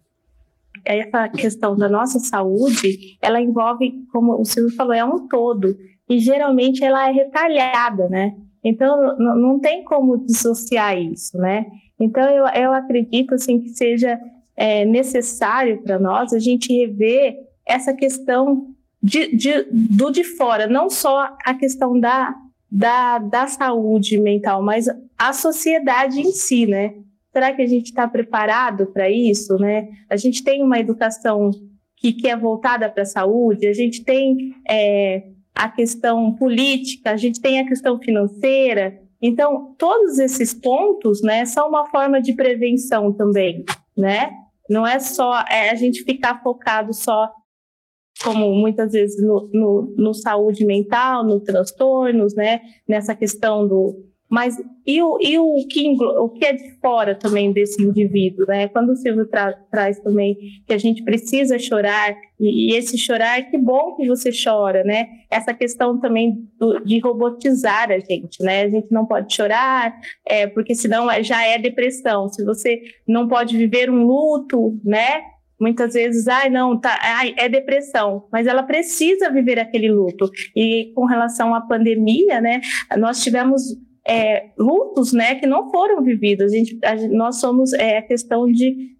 Essa 0.85 1.29
questão 1.29 1.77
da 1.77 1.89
nossa 1.89 2.19
saúde, 2.19 3.17
ela 3.21 3.41
envolve, 3.41 3.93
como 4.12 4.41
o 4.41 4.45
Silvio 4.45 4.75
falou, 4.75 4.95
é 4.95 5.05
um 5.05 5.29
todo. 5.29 5.77
E 6.09 6.19
geralmente 6.19 6.85
ela 6.85 7.09
é 7.09 7.12
retalhada, 7.12 8.09
né? 8.09 8.37
Então, 8.69 9.17
não 9.17 9.61
tem 9.61 9.85
como 9.85 10.19
dissociar 10.19 10.99
isso, 11.01 11.39
né? 11.39 11.67
Então, 12.01 12.29
eu, 12.29 12.47
eu 12.47 12.73
acredito, 12.73 13.33
assim, 13.33 13.61
que 13.61 13.69
seja 13.69 14.19
é, 14.57 14.85
necessário 14.85 15.81
para 15.83 16.01
nós 16.01 16.33
a 16.33 16.41
gente 16.41 16.77
rever 16.77 17.37
essa 17.64 17.95
questão 17.95 18.75
de, 19.01 19.37
de, 19.37 19.69
do 19.71 20.11
de 20.11 20.25
fora, 20.25 20.67
não 20.67 20.91
só 20.91 21.33
a 21.45 21.55
questão 21.55 21.99
da, 22.01 22.35
da, 22.69 23.19
da 23.21 23.47
saúde 23.47 24.19
mental, 24.19 24.61
mas 24.61 24.89
a 25.17 25.33
sociedade 25.33 26.21
em 26.21 26.33
si, 26.33 26.67
né? 26.67 26.93
Será 27.33 27.53
que 27.53 27.62
a 27.62 27.67
gente 27.69 27.87
está 27.87 28.09
preparado 28.09 28.87
para 28.87 29.09
isso, 29.09 29.57
né? 29.59 29.89
A 30.11 30.17
gente 30.17 30.43
tem 30.43 30.61
uma 30.61 30.81
educação 30.81 31.53
que, 31.97 32.12
que 32.12 32.27
é 32.27 32.37
voltada 32.37 32.91
para 32.91 33.05
a 33.05 33.07
saúde, 33.07 33.69
a 33.69 33.73
gente 33.73 34.03
tem 34.03 34.57
é, 34.69 35.23
a 35.57 35.71
questão 35.71 36.35
política, 36.35 37.11
a 37.13 37.17
gente 37.17 37.41
tem 37.41 37.59
a 37.59 37.67
questão 37.67 37.99
financeira. 37.99 39.01
Então, 39.21 39.75
todos 39.79 40.19
esses 40.19 40.53
pontos, 40.53 41.23
né, 41.23 41.47
são 41.47 41.71
uma 41.71 41.87
forma 41.87 42.21
de 42.21 42.35
prevenção 42.35 43.11
também, 43.13 43.65
né? 43.97 44.31
Não 44.69 44.87
é 44.87 44.99
só 44.99 45.41
é 45.51 45.71
a 45.71 45.75
gente 45.75 46.05
ficar 46.05 46.43
focado 46.43 46.93
só, 46.93 47.33
como 48.23 48.55
muitas 48.55 48.93
vezes, 48.93 49.23
no, 49.25 49.49
no, 49.53 49.95
no 49.97 50.13
saúde 50.13 50.67
mental, 50.67 51.25
no 51.25 51.41
transtornos, 51.41 52.35
né? 52.35 52.61
Nessa 52.87 53.15
questão 53.15 53.67
do, 53.67 54.05
mas 54.29 54.57
e 54.85 55.01
o, 55.03 55.18
e 55.20 55.39
o, 55.39 55.66
que, 55.68 55.97
o 56.01 56.29
que 56.29 56.45
é 56.45 56.53
de 56.53 56.79
fora 56.81 57.14
também 57.14 57.53
desse 57.53 57.81
indivíduo, 57.83 58.47
né? 58.47 58.68
Quando 58.68 58.91
o 58.91 58.97
Silvio 58.97 59.27
tra, 59.27 59.53
traz 59.70 60.01
também 60.01 60.37
que 60.66 60.72
a 60.72 60.79
gente 60.79 61.03
precisa 61.05 61.59
chorar, 61.59 62.16
e, 62.39 62.72
e, 62.72 62.77
esse 62.77 62.99
chorar, 62.99 63.43
que 63.51 63.57
bom 63.57 63.95
que 63.95 64.07
você 64.07 64.31
chora, 64.31 64.83
né? 64.83 65.07
Essa 65.31 65.55
questão 65.55 65.99
também 66.01 66.49
do, 66.59 66.81
de 66.81 66.99
robotizar 66.99 67.91
a 67.91 67.99
gente, 67.99 68.43
né? 68.43 68.62
A 68.62 68.68
gente 68.68 68.89
não 68.91 69.07
pode 69.07 69.35
chorar, 69.35 69.97
é, 70.27 70.47
porque 70.47 70.74
senão 70.74 71.11
é, 71.11 71.22
já 71.22 71.45
é 71.47 71.59
depressão. 71.59 72.29
Se 72.29 72.45
você 72.45 72.81
não 73.07 73.29
pode 73.29 73.57
viver 73.57 73.89
um 73.91 74.05
luto, 74.05 74.79
né? 74.85 75.22
Muitas 75.59 75.95
vezes, 75.95 76.29
ai, 76.29 76.51
não, 76.51 76.79
tá, 76.79 76.99
ai, 77.01 77.35
é 77.39 77.49
depressão, 77.49 78.29
mas 78.31 78.47
ela 78.47 78.62
precisa 78.62 79.31
viver 79.31 79.59
aquele 79.59 79.91
luto. 79.91 80.31
E 80.55 80.93
com 80.95 81.07
relação 81.07 81.55
à 81.55 81.62
pandemia, 81.62 82.43
né, 82.43 82.61
nós 82.99 83.22
tivemos 83.22 83.62
é, 84.07 84.51
lutos 84.57 85.13
né, 85.13 85.35
que 85.35 85.47
não 85.47 85.71
foram 85.71 86.03
vividos. 86.03 86.53
A 86.53 86.57
gente, 86.57 86.79
a, 86.85 86.95
nós 87.09 87.41
somos 87.41 87.73
é, 87.73 87.99
a 87.99 88.03
questão 88.03 88.51
de, 88.51 88.97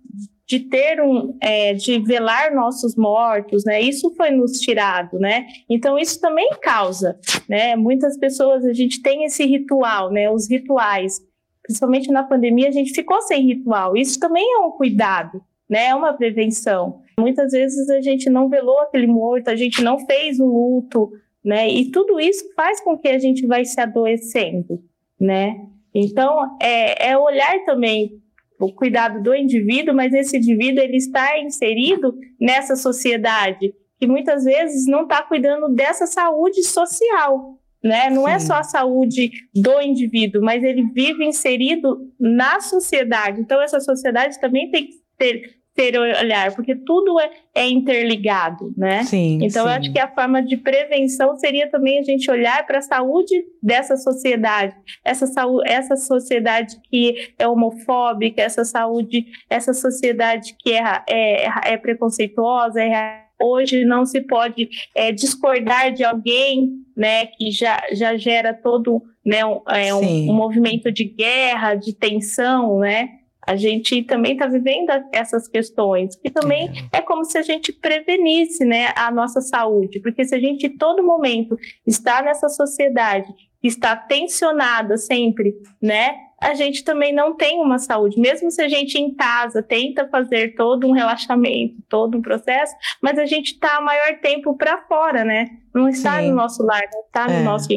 de 0.47 0.61
ter 0.61 1.01
um, 1.01 1.37
é, 1.41 1.75
de 1.75 1.99
velar 2.01 2.55
nossos 2.55 2.97
mortos, 2.97 3.65
né? 3.65 3.81
Isso 3.81 4.13
foi 4.17 4.31
nos 4.31 4.61
tirado, 4.61 5.19
né? 5.19 5.47
Então 5.69 5.99
isso 5.99 6.21
também 6.21 6.51
causa, 6.61 7.19
né? 7.49 7.77
Muitas 7.77 8.19
pessoas 8.19 8.65
a 8.65 8.73
gente 8.73 9.01
tem 9.01 9.25
esse 9.25 9.45
ritual, 9.45 10.11
né? 10.11 10.31
Os 10.31 10.51
rituais, 10.51 11.21
principalmente 11.63 12.11
na 12.11 12.25
pandemia 12.25 12.69
a 12.69 12.73
gente 12.73 12.93
ficou 12.93 13.23
sem 13.23 13.47
ritual. 13.47 13.97
Isso 13.97 14.19
também 14.19 14.45
é 14.55 14.59
um 14.59 14.73
cuidado, 14.73 15.41
né? 15.69 15.87
É 15.87 15.95
uma 15.95 16.13
prevenção. 16.13 17.01
Muitas 17.19 17.53
vezes 17.53 17.89
a 17.89 18.01
gente 18.01 18.29
não 18.29 18.49
velou 18.49 18.81
aquele 18.81 19.07
morto, 19.07 19.49
a 19.49 19.57
gente 19.57 19.83
não 19.83 19.99
fez 20.01 20.39
o 20.39 20.47
luto, 20.47 21.11
né? 21.45 21.69
E 21.69 21.91
tudo 21.91 22.21
isso 22.21 22.45
faz 22.55 22.81
com 22.81 22.99
que 22.99 23.09
a 23.09 23.19
gente 23.19 23.47
vai 23.47 23.65
se 23.65 23.81
adoecendo 23.81 24.81
né? 25.21 25.57
Então, 25.95 26.57
é, 26.61 27.11
é 27.11 27.19
olhar 27.19 27.65
também 27.65 28.21
o 28.59 28.73
cuidado 28.73 29.23
do 29.23 29.35
indivíduo, 29.35 29.95
mas 29.95 30.13
esse 30.13 30.37
indivíduo 30.37 30.83
ele 30.83 30.97
está 30.97 31.39
inserido 31.39 32.15
nessa 32.41 32.77
sociedade 32.77 33.75
que 33.99 34.07
muitas 34.07 34.45
vezes 34.45 34.87
não 34.87 35.03
está 35.03 35.23
cuidando 35.23 35.69
dessa 35.69 36.07
saúde 36.07 36.63
social, 36.63 37.59
né? 37.83 38.11
Não 38.11 38.29
é 38.29 38.39
Sim. 38.39 38.45
é 38.45 38.47
só 38.47 38.55
a 38.57 38.63
saúde 38.63 39.31
do 39.55 39.81
indivíduo, 39.81 40.43
mas 40.43 40.63
ele 40.63 40.83
vive 40.93 41.25
inserido 41.25 42.13
na 42.19 42.61
sociedade. 42.61 43.41
Então 43.41 43.61
essa 43.63 43.81
sociedade 43.81 44.39
também 44.41 44.71
tem 44.71 44.87
que 44.87 44.97
ter 45.17 45.56
ter 45.77 45.97
olhar, 45.99 46.55
porque 46.55 46.75
tudo 46.75 47.21
é, 47.21 47.31
é 47.55 47.69
interligado, 47.69 48.73
né? 48.77 49.05
Sim, 49.05 49.39
então, 49.43 49.65
sim. 49.65 49.69
eu 49.69 49.75
acho 49.75 49.93
que 49.93 49.99
a 50.01 50.09
forma 50.09 50.43
de 50.43 50.57
prevenção 50.57 51.37
seria 51.37 51.71
também 51.71 51.99
a 51.99 52.03
gente 52.03 52.31
olhar 52.31 52.67
para 52.67 52.79
a 52.79 52.83
saúde 52.83 53.35
dessa 53.63 53.97
sociedade, 53.97 54.75
essa, 55.05 55.27
saúde, 55.27 55.69
essa 55.71 55.95
sociedade 55.95 56.77
que 56.91 57.35
é 57.39 57.47
homofóbica, 57.47 58.41
essa 58.41 58.65
saúde, 58.65 59.27
essa 59.51 59.75
sociedade 59.75 60.57
que 60.59 60.73
é, 60.73 61.03
é, 61.09 61.73
é 61.73 61.77
preconceituosa, 61.77 62.83
é, 62.83 63.27
hoje 63.39 63.85
não 63.85 64.07
se 64.07 64.23
pode 64.23 64.71
é, 64.95 65.13
discordar 65.13 65.93
de 65.93 66.03
alguém, 66.03 66.71
né, 66.97 67.27
que 67.27 67.51
já, 67.51 67.83
já 67.93 68.17
gera 68.17 68.55
todo 68.55 69.03
né, 69.23 69.45
um, 69.45 69.61
é, 69.69 69.93
um, 69.93 70.31
um 70.31 70.35
movimento 70.35 70.91
de 70.91 71.05
guerra, 71.05 71.75
de 71.75 71.93
tensão, 71.93 72.79
né? 72.79 73.11
A 73.47 73.55
gente 73.55 74.03
também 74.03 74.33
está 74.33 74.47
vivendo 74.47 74.91
essas 75.13 75.47
questões, 75.47 76.17
que 76.17 76.31
também 76.31 76.69
é. 76.93 76.99
é 76.99 77.01
como 77.01 77.25
se 77.25 77.39
a 77.39 77.43
gente 77.43 77.73
prevenisse 77.73 78.65
né, 78.65 78.93
a 78.97 79.11
nossa 79.11 79.41
saúde, 79.41 80.01
porque 80.01 80.25
se 80.25 80.35
a 80.35 80.41
gente 80.41 80.69
todo 80.69 81.03
momento 81.03 81.57
está 81.87 82.23
nessa 82.23 82.49
sociedade 82.49 83.33
que 83.61 83.69
está 83.69 83.97
tensionada 83.97 84.97
sempre, 84.97 85.55
né, 85.81 86.17
a 86.41 86.55
gente 86.55 86.85
também 86.85 87.15
não 87.15 87.35
tem 87.35 87.61
uma 87.61 87.79
saúde, 87.79 88.21
mesmo 88.21 88.51
se 88.51 88.61
a 88.61 88.69
gente 88.69 88.99
em 88.99 89.15
casa 89.15 89.63
tenta 89.63 90.07
fazer 90.09 90.55
todo 90.55 90.87
um 90.87 90.93
relaxamento, 90.93 91.77
todo 91.89 92.19
um 92.19 92.23
processo, 92.23 92.75
mas 93.03 93.19
a 93.19 93.25
gente 93.25 93.53
está 93.53 93.81
maior 93.81 94.19
tempo 94.21 94.55
para 94.55 94.83
fora, 94.83 95.25
né? 95.25 95.47
Não 95.75 95.89
está 95.89 96.21
Sim. 96.21 96.29
no 96.29 96.37
nosso 96.37 96.63
lar, 96.63 96.83
não 96.93 97.01
está 97.01 97.27
é. 97.33 97.39
no 97.39 97.45
nosso 97.45 97.69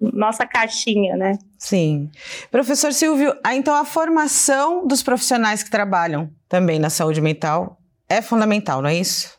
nossa 0.00 0.46
caixinha, 0.46 1.16
né? 1.16 1.38
Sim. 1.58 2.10
Professor 2.50 2.92
Silvio, 2.92 3.34
então 3.52 3.74
a 3.74 3.84
formação 3.84 4.86
dos 4.86 5.02
profissionais 5.02 5.62
que 5.62 5.70
trabalham 5.70 6.30
também 6.48 6.78
na 6.78 6.90
saúde 6.90 7.20
mental 7.20 7.78
é 8.08 8.22
fundamental, 8.22 8.80
não 8.80 8.88
é 8.88 8.94
isso? 8.94 9.38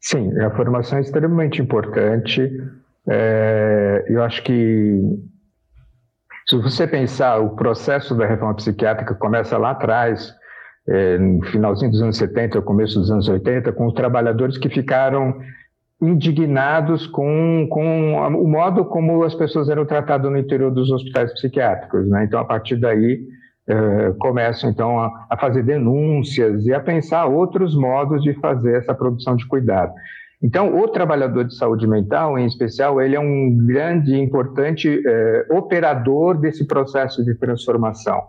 Sim, 0.00 0.38
a 0.40 0.50
formação 0.50 0.98
é 0.98 1.00
extremamente 1.00 1.60
importante. 1.60 2.50
É, 3.08 4.04
eu 4.08 4.22
acho 4.22 4.42
que 4.42 5.00
se 6.48 6.56
você 6.56 6.86
pensar 6.86 7.38
o 7.38 7.56
processo 7.56 8.14
da 8.14 8.24
reforma 8.24 8.54
psiquiátrica 8.54 9.14
começa 9.14 9.58
lá 9.58 9.72
atrás, 9.72 10.32
é, 10.88 11.18
no 11.18 11.44
finalzinho 11.46 11.90
dos 11.90 12.00
anos 12.00 12.16
70, 12.16 12.62
começo 12.62 13.00
dos 13.00 13.10
anos 13.10 13.28
80, 13.28 13.72
com 13.72 13.86
os 13.86 13.94
trabalhadores 13.94 14.56
que 14.56 14.68
ficaram 14.68 15.40
indignados 16.00 17.06
com, 17.06 17.66
com 17.70 18.14
o 18.14 18.46
modo 18.46 18.84
como 18.84 19.22
as 19.24 19.34
pessoas 19.34 19.68
eram 19.68 19.86
tratadas 19.86 20.30
no 20.30 20.36
interior 20.36 20.70
dos 20.70 20.90
hospitais 20.90 21.32
psiquiátricos. 21.32 22.06
Né? 22.08 22.24
Então, 22.24 22.38
a 22.38 22.44
partir 22.44 22.76
daí, 22.76 23.24
eh, 23.68 24.14
começam 24.18 24.70
então 24.70 25.00
a, 25.00 25.26
a, 25.30 25.36
fazer 25.36 25.62
denúncias 25.62 26.66
e 26.66 26.72
a 26.72 26.80
pensar 26.80 27.26
outros 27.26 27.74
modos 27.74 28.22
de 28.22 28.34
fazer 28.34 28.76
essa 28.76 28.94
produção 28.94 29.34
de 29.34 29.46
cuidado. 29.46 29.92
Então, 30.42 30.78
o 30.78 30.86
trabalhador 30.86 31.44
de 31.44 31.56
saúde 31.56 31.86
mental, 31.86 32.38
em 32.38 32.46
especial, 32.46 33.00
ele 33.00 33.16
é 33.16 33.20
um 33.20 33.56
grande 33.66 34.14
e 34.14 34.20
importante 34.20 35.02
eh, 35.04 35.46
operador 35.50 36.38
desse 36.38 36.66
processo 36.66 37.24
de 37.24 37.34
transformação. 37.34 38.22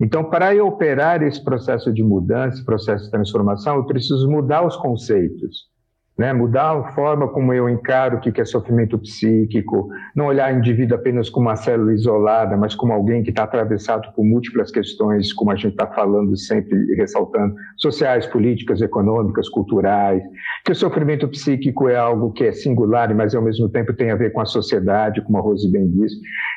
Então, 0.00 0.24
para 0.24 0.54
eu 0.54 0.66
operar 0.66 1.22
esse 1.22 1.42
processo 1.42 1.92
de 1.92 2.02
mudança, 2.02 2.56
esse 2.56 2.64
processo 2.64 3.04
de 3.04 3.10
transformação, 3.10 3.76
eu 3.76 3.84
preciso 3.84 4.28
mudar 4.28 4.66
os 4.66 4.76
conceitos. 4.76 5.74
Né? 6.18 6.32
mudar 6.32 6.72
a 6.72 6.92
forma 6.92 7.28
como 7.28 7.52
eu 7.52 7.68
encaro 7.68 8.16
o 8.16 8.20
que 8.20 8.40
é 8.40 8.44
sofrimento 8.44 8.98
psíquico, 8.98 9.88
não 10.14 10.26
olhar 10.26 10.52
o 10.52 10.58
indivíduo 10.58 10.96
apenas 10.96 11.28
como 11.28 11.48
uma 11.48 11.56
célula 11.56 11.92
isolada, 11.92 12.56
mas 12.56 12.74
como 12.74 12.92
alguém 12.92 13.22
que 13.22 13.30
está 13.30 13.44
atravessado 13.44 14.12
por 14.14 14.24
múltiplas 14.24 14.70
questões, 14.70 15.32
como 15.32 15.50
a 15.50 15.56
gente 15.56 15.72
está 15.72 15.86
falando 15.86 16.36
sempre 16.36 16.76
ressaltando, 16.94 17.54
sociais, 17.76 18.26
políticas, 18.26 18.80
econômicas, 18.80 19.48
culturais, 19.48 20.22
que 20.64 20.72
o 20.72 20.74
sofrimento 20.74 21.28
psíquico 21.28 21.88
é 21.88 21.96
algo 21.96 22.32
que 22.32 22.44
é 22.44 22.52
singular, 22.52 23.14
mas 23.14 23.34
ao 23.34 23.42
mesmo 23.42 23.68
tempo 23.68 23.92
tem 23.92 24.10
a 24.10 24.16
ver 24.16 24.32
com 24.32 24.40
a 24.40 24.46
sociedade, 24.46 25.22
como 25.22 25.38
a 25.38 25.40
Rose 25.40 25.70
bem 25.70 25.88
disse. 25.90 26.16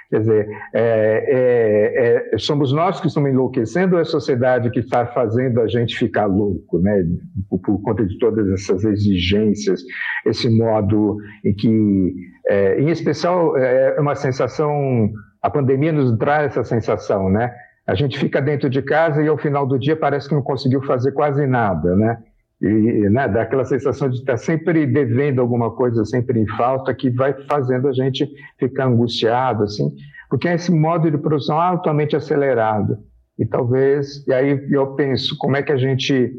Quer 0.10 0.22
dizer, 0.22 0.49
é, 0.74 1.26
é, 1.28 2.34
é, 2.34 2.38
somos 2.39 2.74
nós 2.74 2.99
que 2.99 3.05
estamos 3.05 3.30
enlouquecendo 3.30 3.93
ou 3.93 3.99
é 3.99 4.01
a 4.01 4.05
sociedade 4.05 4.72
que 4.72 4.80
está 4.80 5.05
fazendo 5.05 5.62
a 5.62 5.68
gente 5.68 5.95
ficar 5.95 6.26
louco, 6.26 6.80
né? 6.80 7.05
Por, 7.47 7.60
por 7.60 7.82
conta 7.84 8.03
de 8.03 8.18
todas 8.18 8.49
essas 8.51 8.84
exigências, 8.84 9.82
esse 10.26 10.49
modo 10.49 11.18
em 11.45 11.53
que, 11.53 12.16
é, 12.47 12.82
em 12.82 12.89
especial, 12.89 13.55
é, 13.55 13.97
é 13.97 14.01
uma 14.01 14.16
sensação, 14.16 15.12
a 15.43 15.49
pandemia 15.49 15.91
nos 15.91 16.18
traz 16.18 16.47
essa 16.47 16.64
sensação, 16.64 17.30
né? 17.30 17.53
A 17.86 17.93
gente 17.93 18.18
fica 18.18 18.41
dentro 18.41 18.68
de 18.68 18.82
casa 18.82 19.22
e 19.22 19.28
ao 19.28 19.38
final 19.38 19.68
do 19.68 19.78
dia 19.78 19.95
parece 19.95 20.28
que 20.28 20.34
não 20.34 20.41
conseguiu 20.41 20.82
fazer 20.82 21.12
quase 21.12 21.45
nada, 21.45 21.95
né? 21.95 22.18
E 22.62 23.10
né, 23.10 23.28
dá 23.28 23.43
aquela 23.43 23.64
sensação 23.64 24.10
de 24.10 24.18
estar 24.18 24.38
sempre 24.38 24.86
devendo 24.86 25.39
alguma 25.39 25.72
coisa, 25.72 26.03
sempre 26.03 26.39
em 26.39 26.47
falta, 26.57 26.93
que 26.93 27.10
vai 27.10 27.34
fazendo 27.47 27.88
a 27.88 27.93
gente 27.93 28.30
ficar 28.60 28.88
angustiado, 28.88 29.64
assim, 29.64 29.89
porque 30.30 30.47
é 30.47 30.55
esse 30.55 30.72
modo 30.72 31.10
de 31.10 31.18
produção 31.18 31.60
altamente 31.60 32.16
acelerado. 32.16 32.97
E 33.38 33.45
talvez, 33.45 34.28
e 34.28 34.34
aí 34.34 34.68
eu 34.72 34.88
penso, 34.95 35.38
como 35.38 35.55
é 35.55 35.64
que 35.64 35.72
a 35.72 35.78
gente 35.78 36.34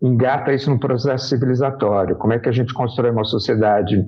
engata 0.00 0.52
isso 0.52 0.70
no 0.70 0.78
processo 0.78 1.28
civilizatório? 1.28 2.14
Como 2.16 2.32
é 2.32 2.38
que 2.38 2.48
a 2.48 2.52
gente 2.52 2.72
constrói 2.72 3.10
uma 3.10 3.24
sociedade 3.24 4.00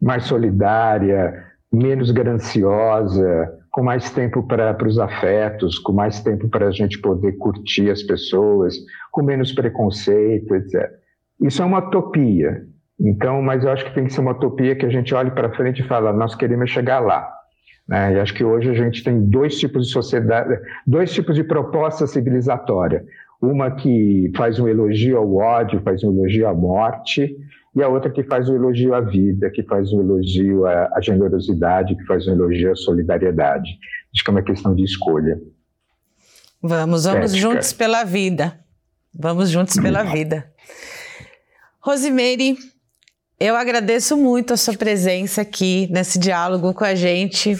mais 0.00 0.24
solidária, 0.24 1.44
menos 1.72 2.12
gananciosa, 2.12 3.52
com 3.70 3.82
mais 3.82 4.10
tempo 4.10 4.42
para 4.44 4.86
os 4.86 4.98
afetos, 4.98 5.78
com 5.78 5.92
mais 5.92 6.20
tempo 6.20 6.48
para 6.48 6.68
a 6.68 6.70
gente 6.70 7.00
poder 7.00 7.32
curtir 7.38 7.90
as 7.90 8.02
pessoas, 8.02 8.76
com 9.10 9.22
menos 9.22 9.52
preconceito, 9.52 10.54
etc. 10.54 10.99
Isso 11.40 11.62
é 11.62 11.64
uma 11.64 11.78
utopia. 11.78 12.66
Então, 12.98 13.40
mas 13.40 13.64
eu 13.64 13.70
acho 13.70 13.84
que 13.84 13.94
tem 13.94 14.04
que 14.04 14.12
ser 14.12 14.20
uma 14.20 14.32
utopia 14.32 14.76
que 14.76 14.84
a 14.84 14.90
gente 14.90 15.14
olhe 15.14 15.30
para 15.30 15.54
frente 15.54 15.80
e 15.80 15.86
fala, 15.86 16.12
nós 16.12 16.34
queremos 16.34 16.70
chegar 16.70 17.00
lá. 17.00 17.32
Né? 17.88 18.14
E 18.14 18.20
acho 18.20 18.34
que 18.34 18.44
hoje 18.44 18.68
a 18.68 18.74
gente 18.74 19.02
tem 19.02 19.20
dois 19.28 19.58
tipos 19.58 19.86
de 19.86 19.92
sociedade, 19.92 20.60
dois 20.86 21.12
tipos 21.12 21.34
de 21.34 21.42
proposta 21.42 22.06
civilizatória. 22.06 23.04
Uma 23.40 23.70
que 23.70 24.30
faz 24.36 24.60
um 24.60 24.68
elogio 24.68 25.16
ao 25.16 25.34
ódio, 25.34 25.80
faz 25.82 26.04
um 26.04 26.12
elogio 26.12 26.46
à 26.46 26.52
morte, 26.52 27.34
e 27.74 27.82
a 27.82 27.88
outra 27.88 28.10
que 28.10 28.22
faz 28.24 28.48
um 28.48 28.54
elogio 28.54 28.94
à 28.94 29.00
vida, 29.00 29.48
que 29.50 29.62
faz 29.62 29.92
um 29.92 30.00
elogio 30.00 30.66
à, 30.66 30.90
à 30.92 31.00
generosidade, 31.00 31.96
que 31.96 32.04
faz 32.04 32.28
um 32.28 32.32
elogio 32.32 32.70
à 32.70 32.76
solidariedade. 32.76 33.70
Acho 34.14 34.24
que 34.24 34.30
é 34.30 34.32
uma 34.32 34.42
questão 34.42 34.74
de 34.74 34.84
escolha. 34.84 35.40
Vamos, 36.62 37.04
vamos 37.04 37.32
Ética. 37.32 37.38
juntos 37.38 37.72
pela 37.72 38.04
vida. 38.04 38.58
Vamos 39.18 39.50
juntos 39.50 39.76
pela 39.76 40.02
vida. 40.02 40.46
Rosimeire, 41.82 42.58
eu 43.38 43.56
agradeço 43.56 44.14
muito 44.14 44.52
a 44.52 44.56
sua 44.58 44.74
presença 44.74 45.40
aqui 45.40 45.88
nesse 45.90 46.18
diálogo 46.18 46.74
com 46.74 46.84
a 46.84 46.94
gente. 46.94 47.56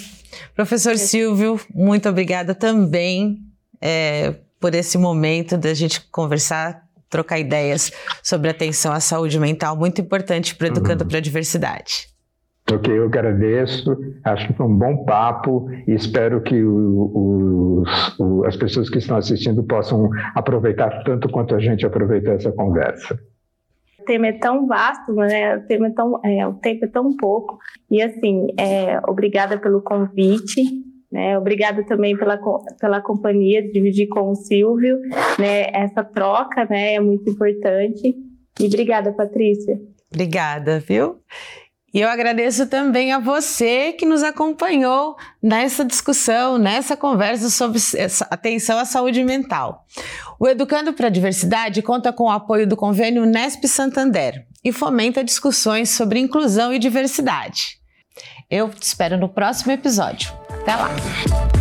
Professor 0.54 0.94
Silvio, 0.98 1.58
muito 1.74 2.06
obrigada 2.06 2.54
também 2.54 3.38
é, 3.80 4.34
por 4.60 4.74
esse 4.74 4.98
momento 4.98 5.56
da 5.56 5.72
gente 5.72 6.02
conversar, 6.10 6.82
trocar 7.08 7.38
ideias 7.38 7.90
sobre 8.22 8.50
atenção 8.50 8.92
à 8.92 9.00
saúde 9.00 9.40
mental, 9.40 9.74
muito 9.74 10.02
importante 10.02 10.54
para 10.54 10.66
Educando 10.66 11.02
uhum. 11.04 11.08
para 11.08 11.16
a 11.16 11.22
Diversidade. 11.22 12.10
Ok, 12.70 12.92
eu 12.92 13.06
agradeço. 13.06 13.96
Acho 14.22 14.48
que 14.48 14.52
foi 14.52 14.66
um 14.66 14.76
bom 14.76 15.02
papo 15.06 15.70
e 15.88 15.94
espero 15.94 16.42
que 16.42 16.62
o, 16.62 17.84
o, 18.18 18.44
as 18.44 18.54
pessoas 18.54 18.90
que 18.90 18.98
estão 18.98 19.16
assistindo 19.16 19.64
possam 19.64 20.10
aproveitar 20.34 21.02
tanto 21.04 21.26
quanto 21.30 21.54
a 21.54 21.58
gente 21.58 21.86
aproveitou 21.86 22.34
essa 22.34 22.52
conversa 22.52 23.18
tema 24.10 24.26
é 24.26 24.32
tão 24.32 24.66
vasto, 24.66 25.12
né? 25.12 25.56
O 25.56 25.66
tema 25.68 25.86
é 25.86 25.90
tão, 25.90 26.20
é, 26.24 26.44
o 26.44 26.54
tempo 26.54 26.84
é 26.84 26.88
tão 26.88 27.16
pouco. 27.16 27.58
E 27.88 28.02
assim, 28.02 28.48
é, 28.58 28.98
obrigada 29.08 29.56
pelo 29.56 29.80
convite. 29.80 30.62
Né, 31.12 31.36
obrigada 31.36 31.84
também 31.86 32.16
pela, 32.16 32.38
pela 32.80 33.00
companhia 33.00 33.68
dividir 33.68 34.06
com 34.08 34.30
o 34.30 34.34
Silvio. 34.36 34.96
Né, 35.38 35.66
essa 35.72 36.04
troca 36.04 36.64
né, 36.70 36.94
é 36.94 37.00
muito 37.00 37.28
importante. 37.30 38.14
E 38.60 38.66
obrigada, 38.66 39.12
Patrícia. 39.12 39.76
Obrigada, 40.12 40.78
viu? 40.78 41.16
E 41.92 42.00
eu 42.00 42.08
agradeço 42.08 42.66
também 42.66 43.12
a 43.12 43.18
você 43.18 43.92
que 43.92 44.06
nos 44.06 44.22
acompanhou 44.22 45.16
nessa 45.42 45.84
discussão, 45.84 46.56
nessa 46.56 46.96
conversa 46.96 47.50
sobre 47.50 47.80
atenção 48.30 48.78
à 48.78 48.84
saúde 48.84 49.24
mental. 49.24 49.84
O 50.38 50.46
Educando 50.46 50.92
para 50.92 51.08
a 51.08 51.10
Diversidade 51.10 51.82
conta 51.82 52.12
com 52.12 52.24
o 52.24 52.30
apoio 52.30 52.66
do 52.66 52.76
convênio 52.76 53.26
Nesp 53.26 53.66
Santander 53.66 54.46
e 54.64 54.72
fomenta 54.72 55.24
discussões 55.24 55.90
sobre 55.90 56.20
inclusão 56.20 56.72
e 56.72 56.78
diversidade. 56.78 57.80
Eu 58.48 58.68
te 58.68 58.82
espero 58.82 59.16
no 59.16 59.28
próximo 59.28 59.72
episódio. 59.72 60.32
Até 60.48 60.76
lá! 60.76 61.59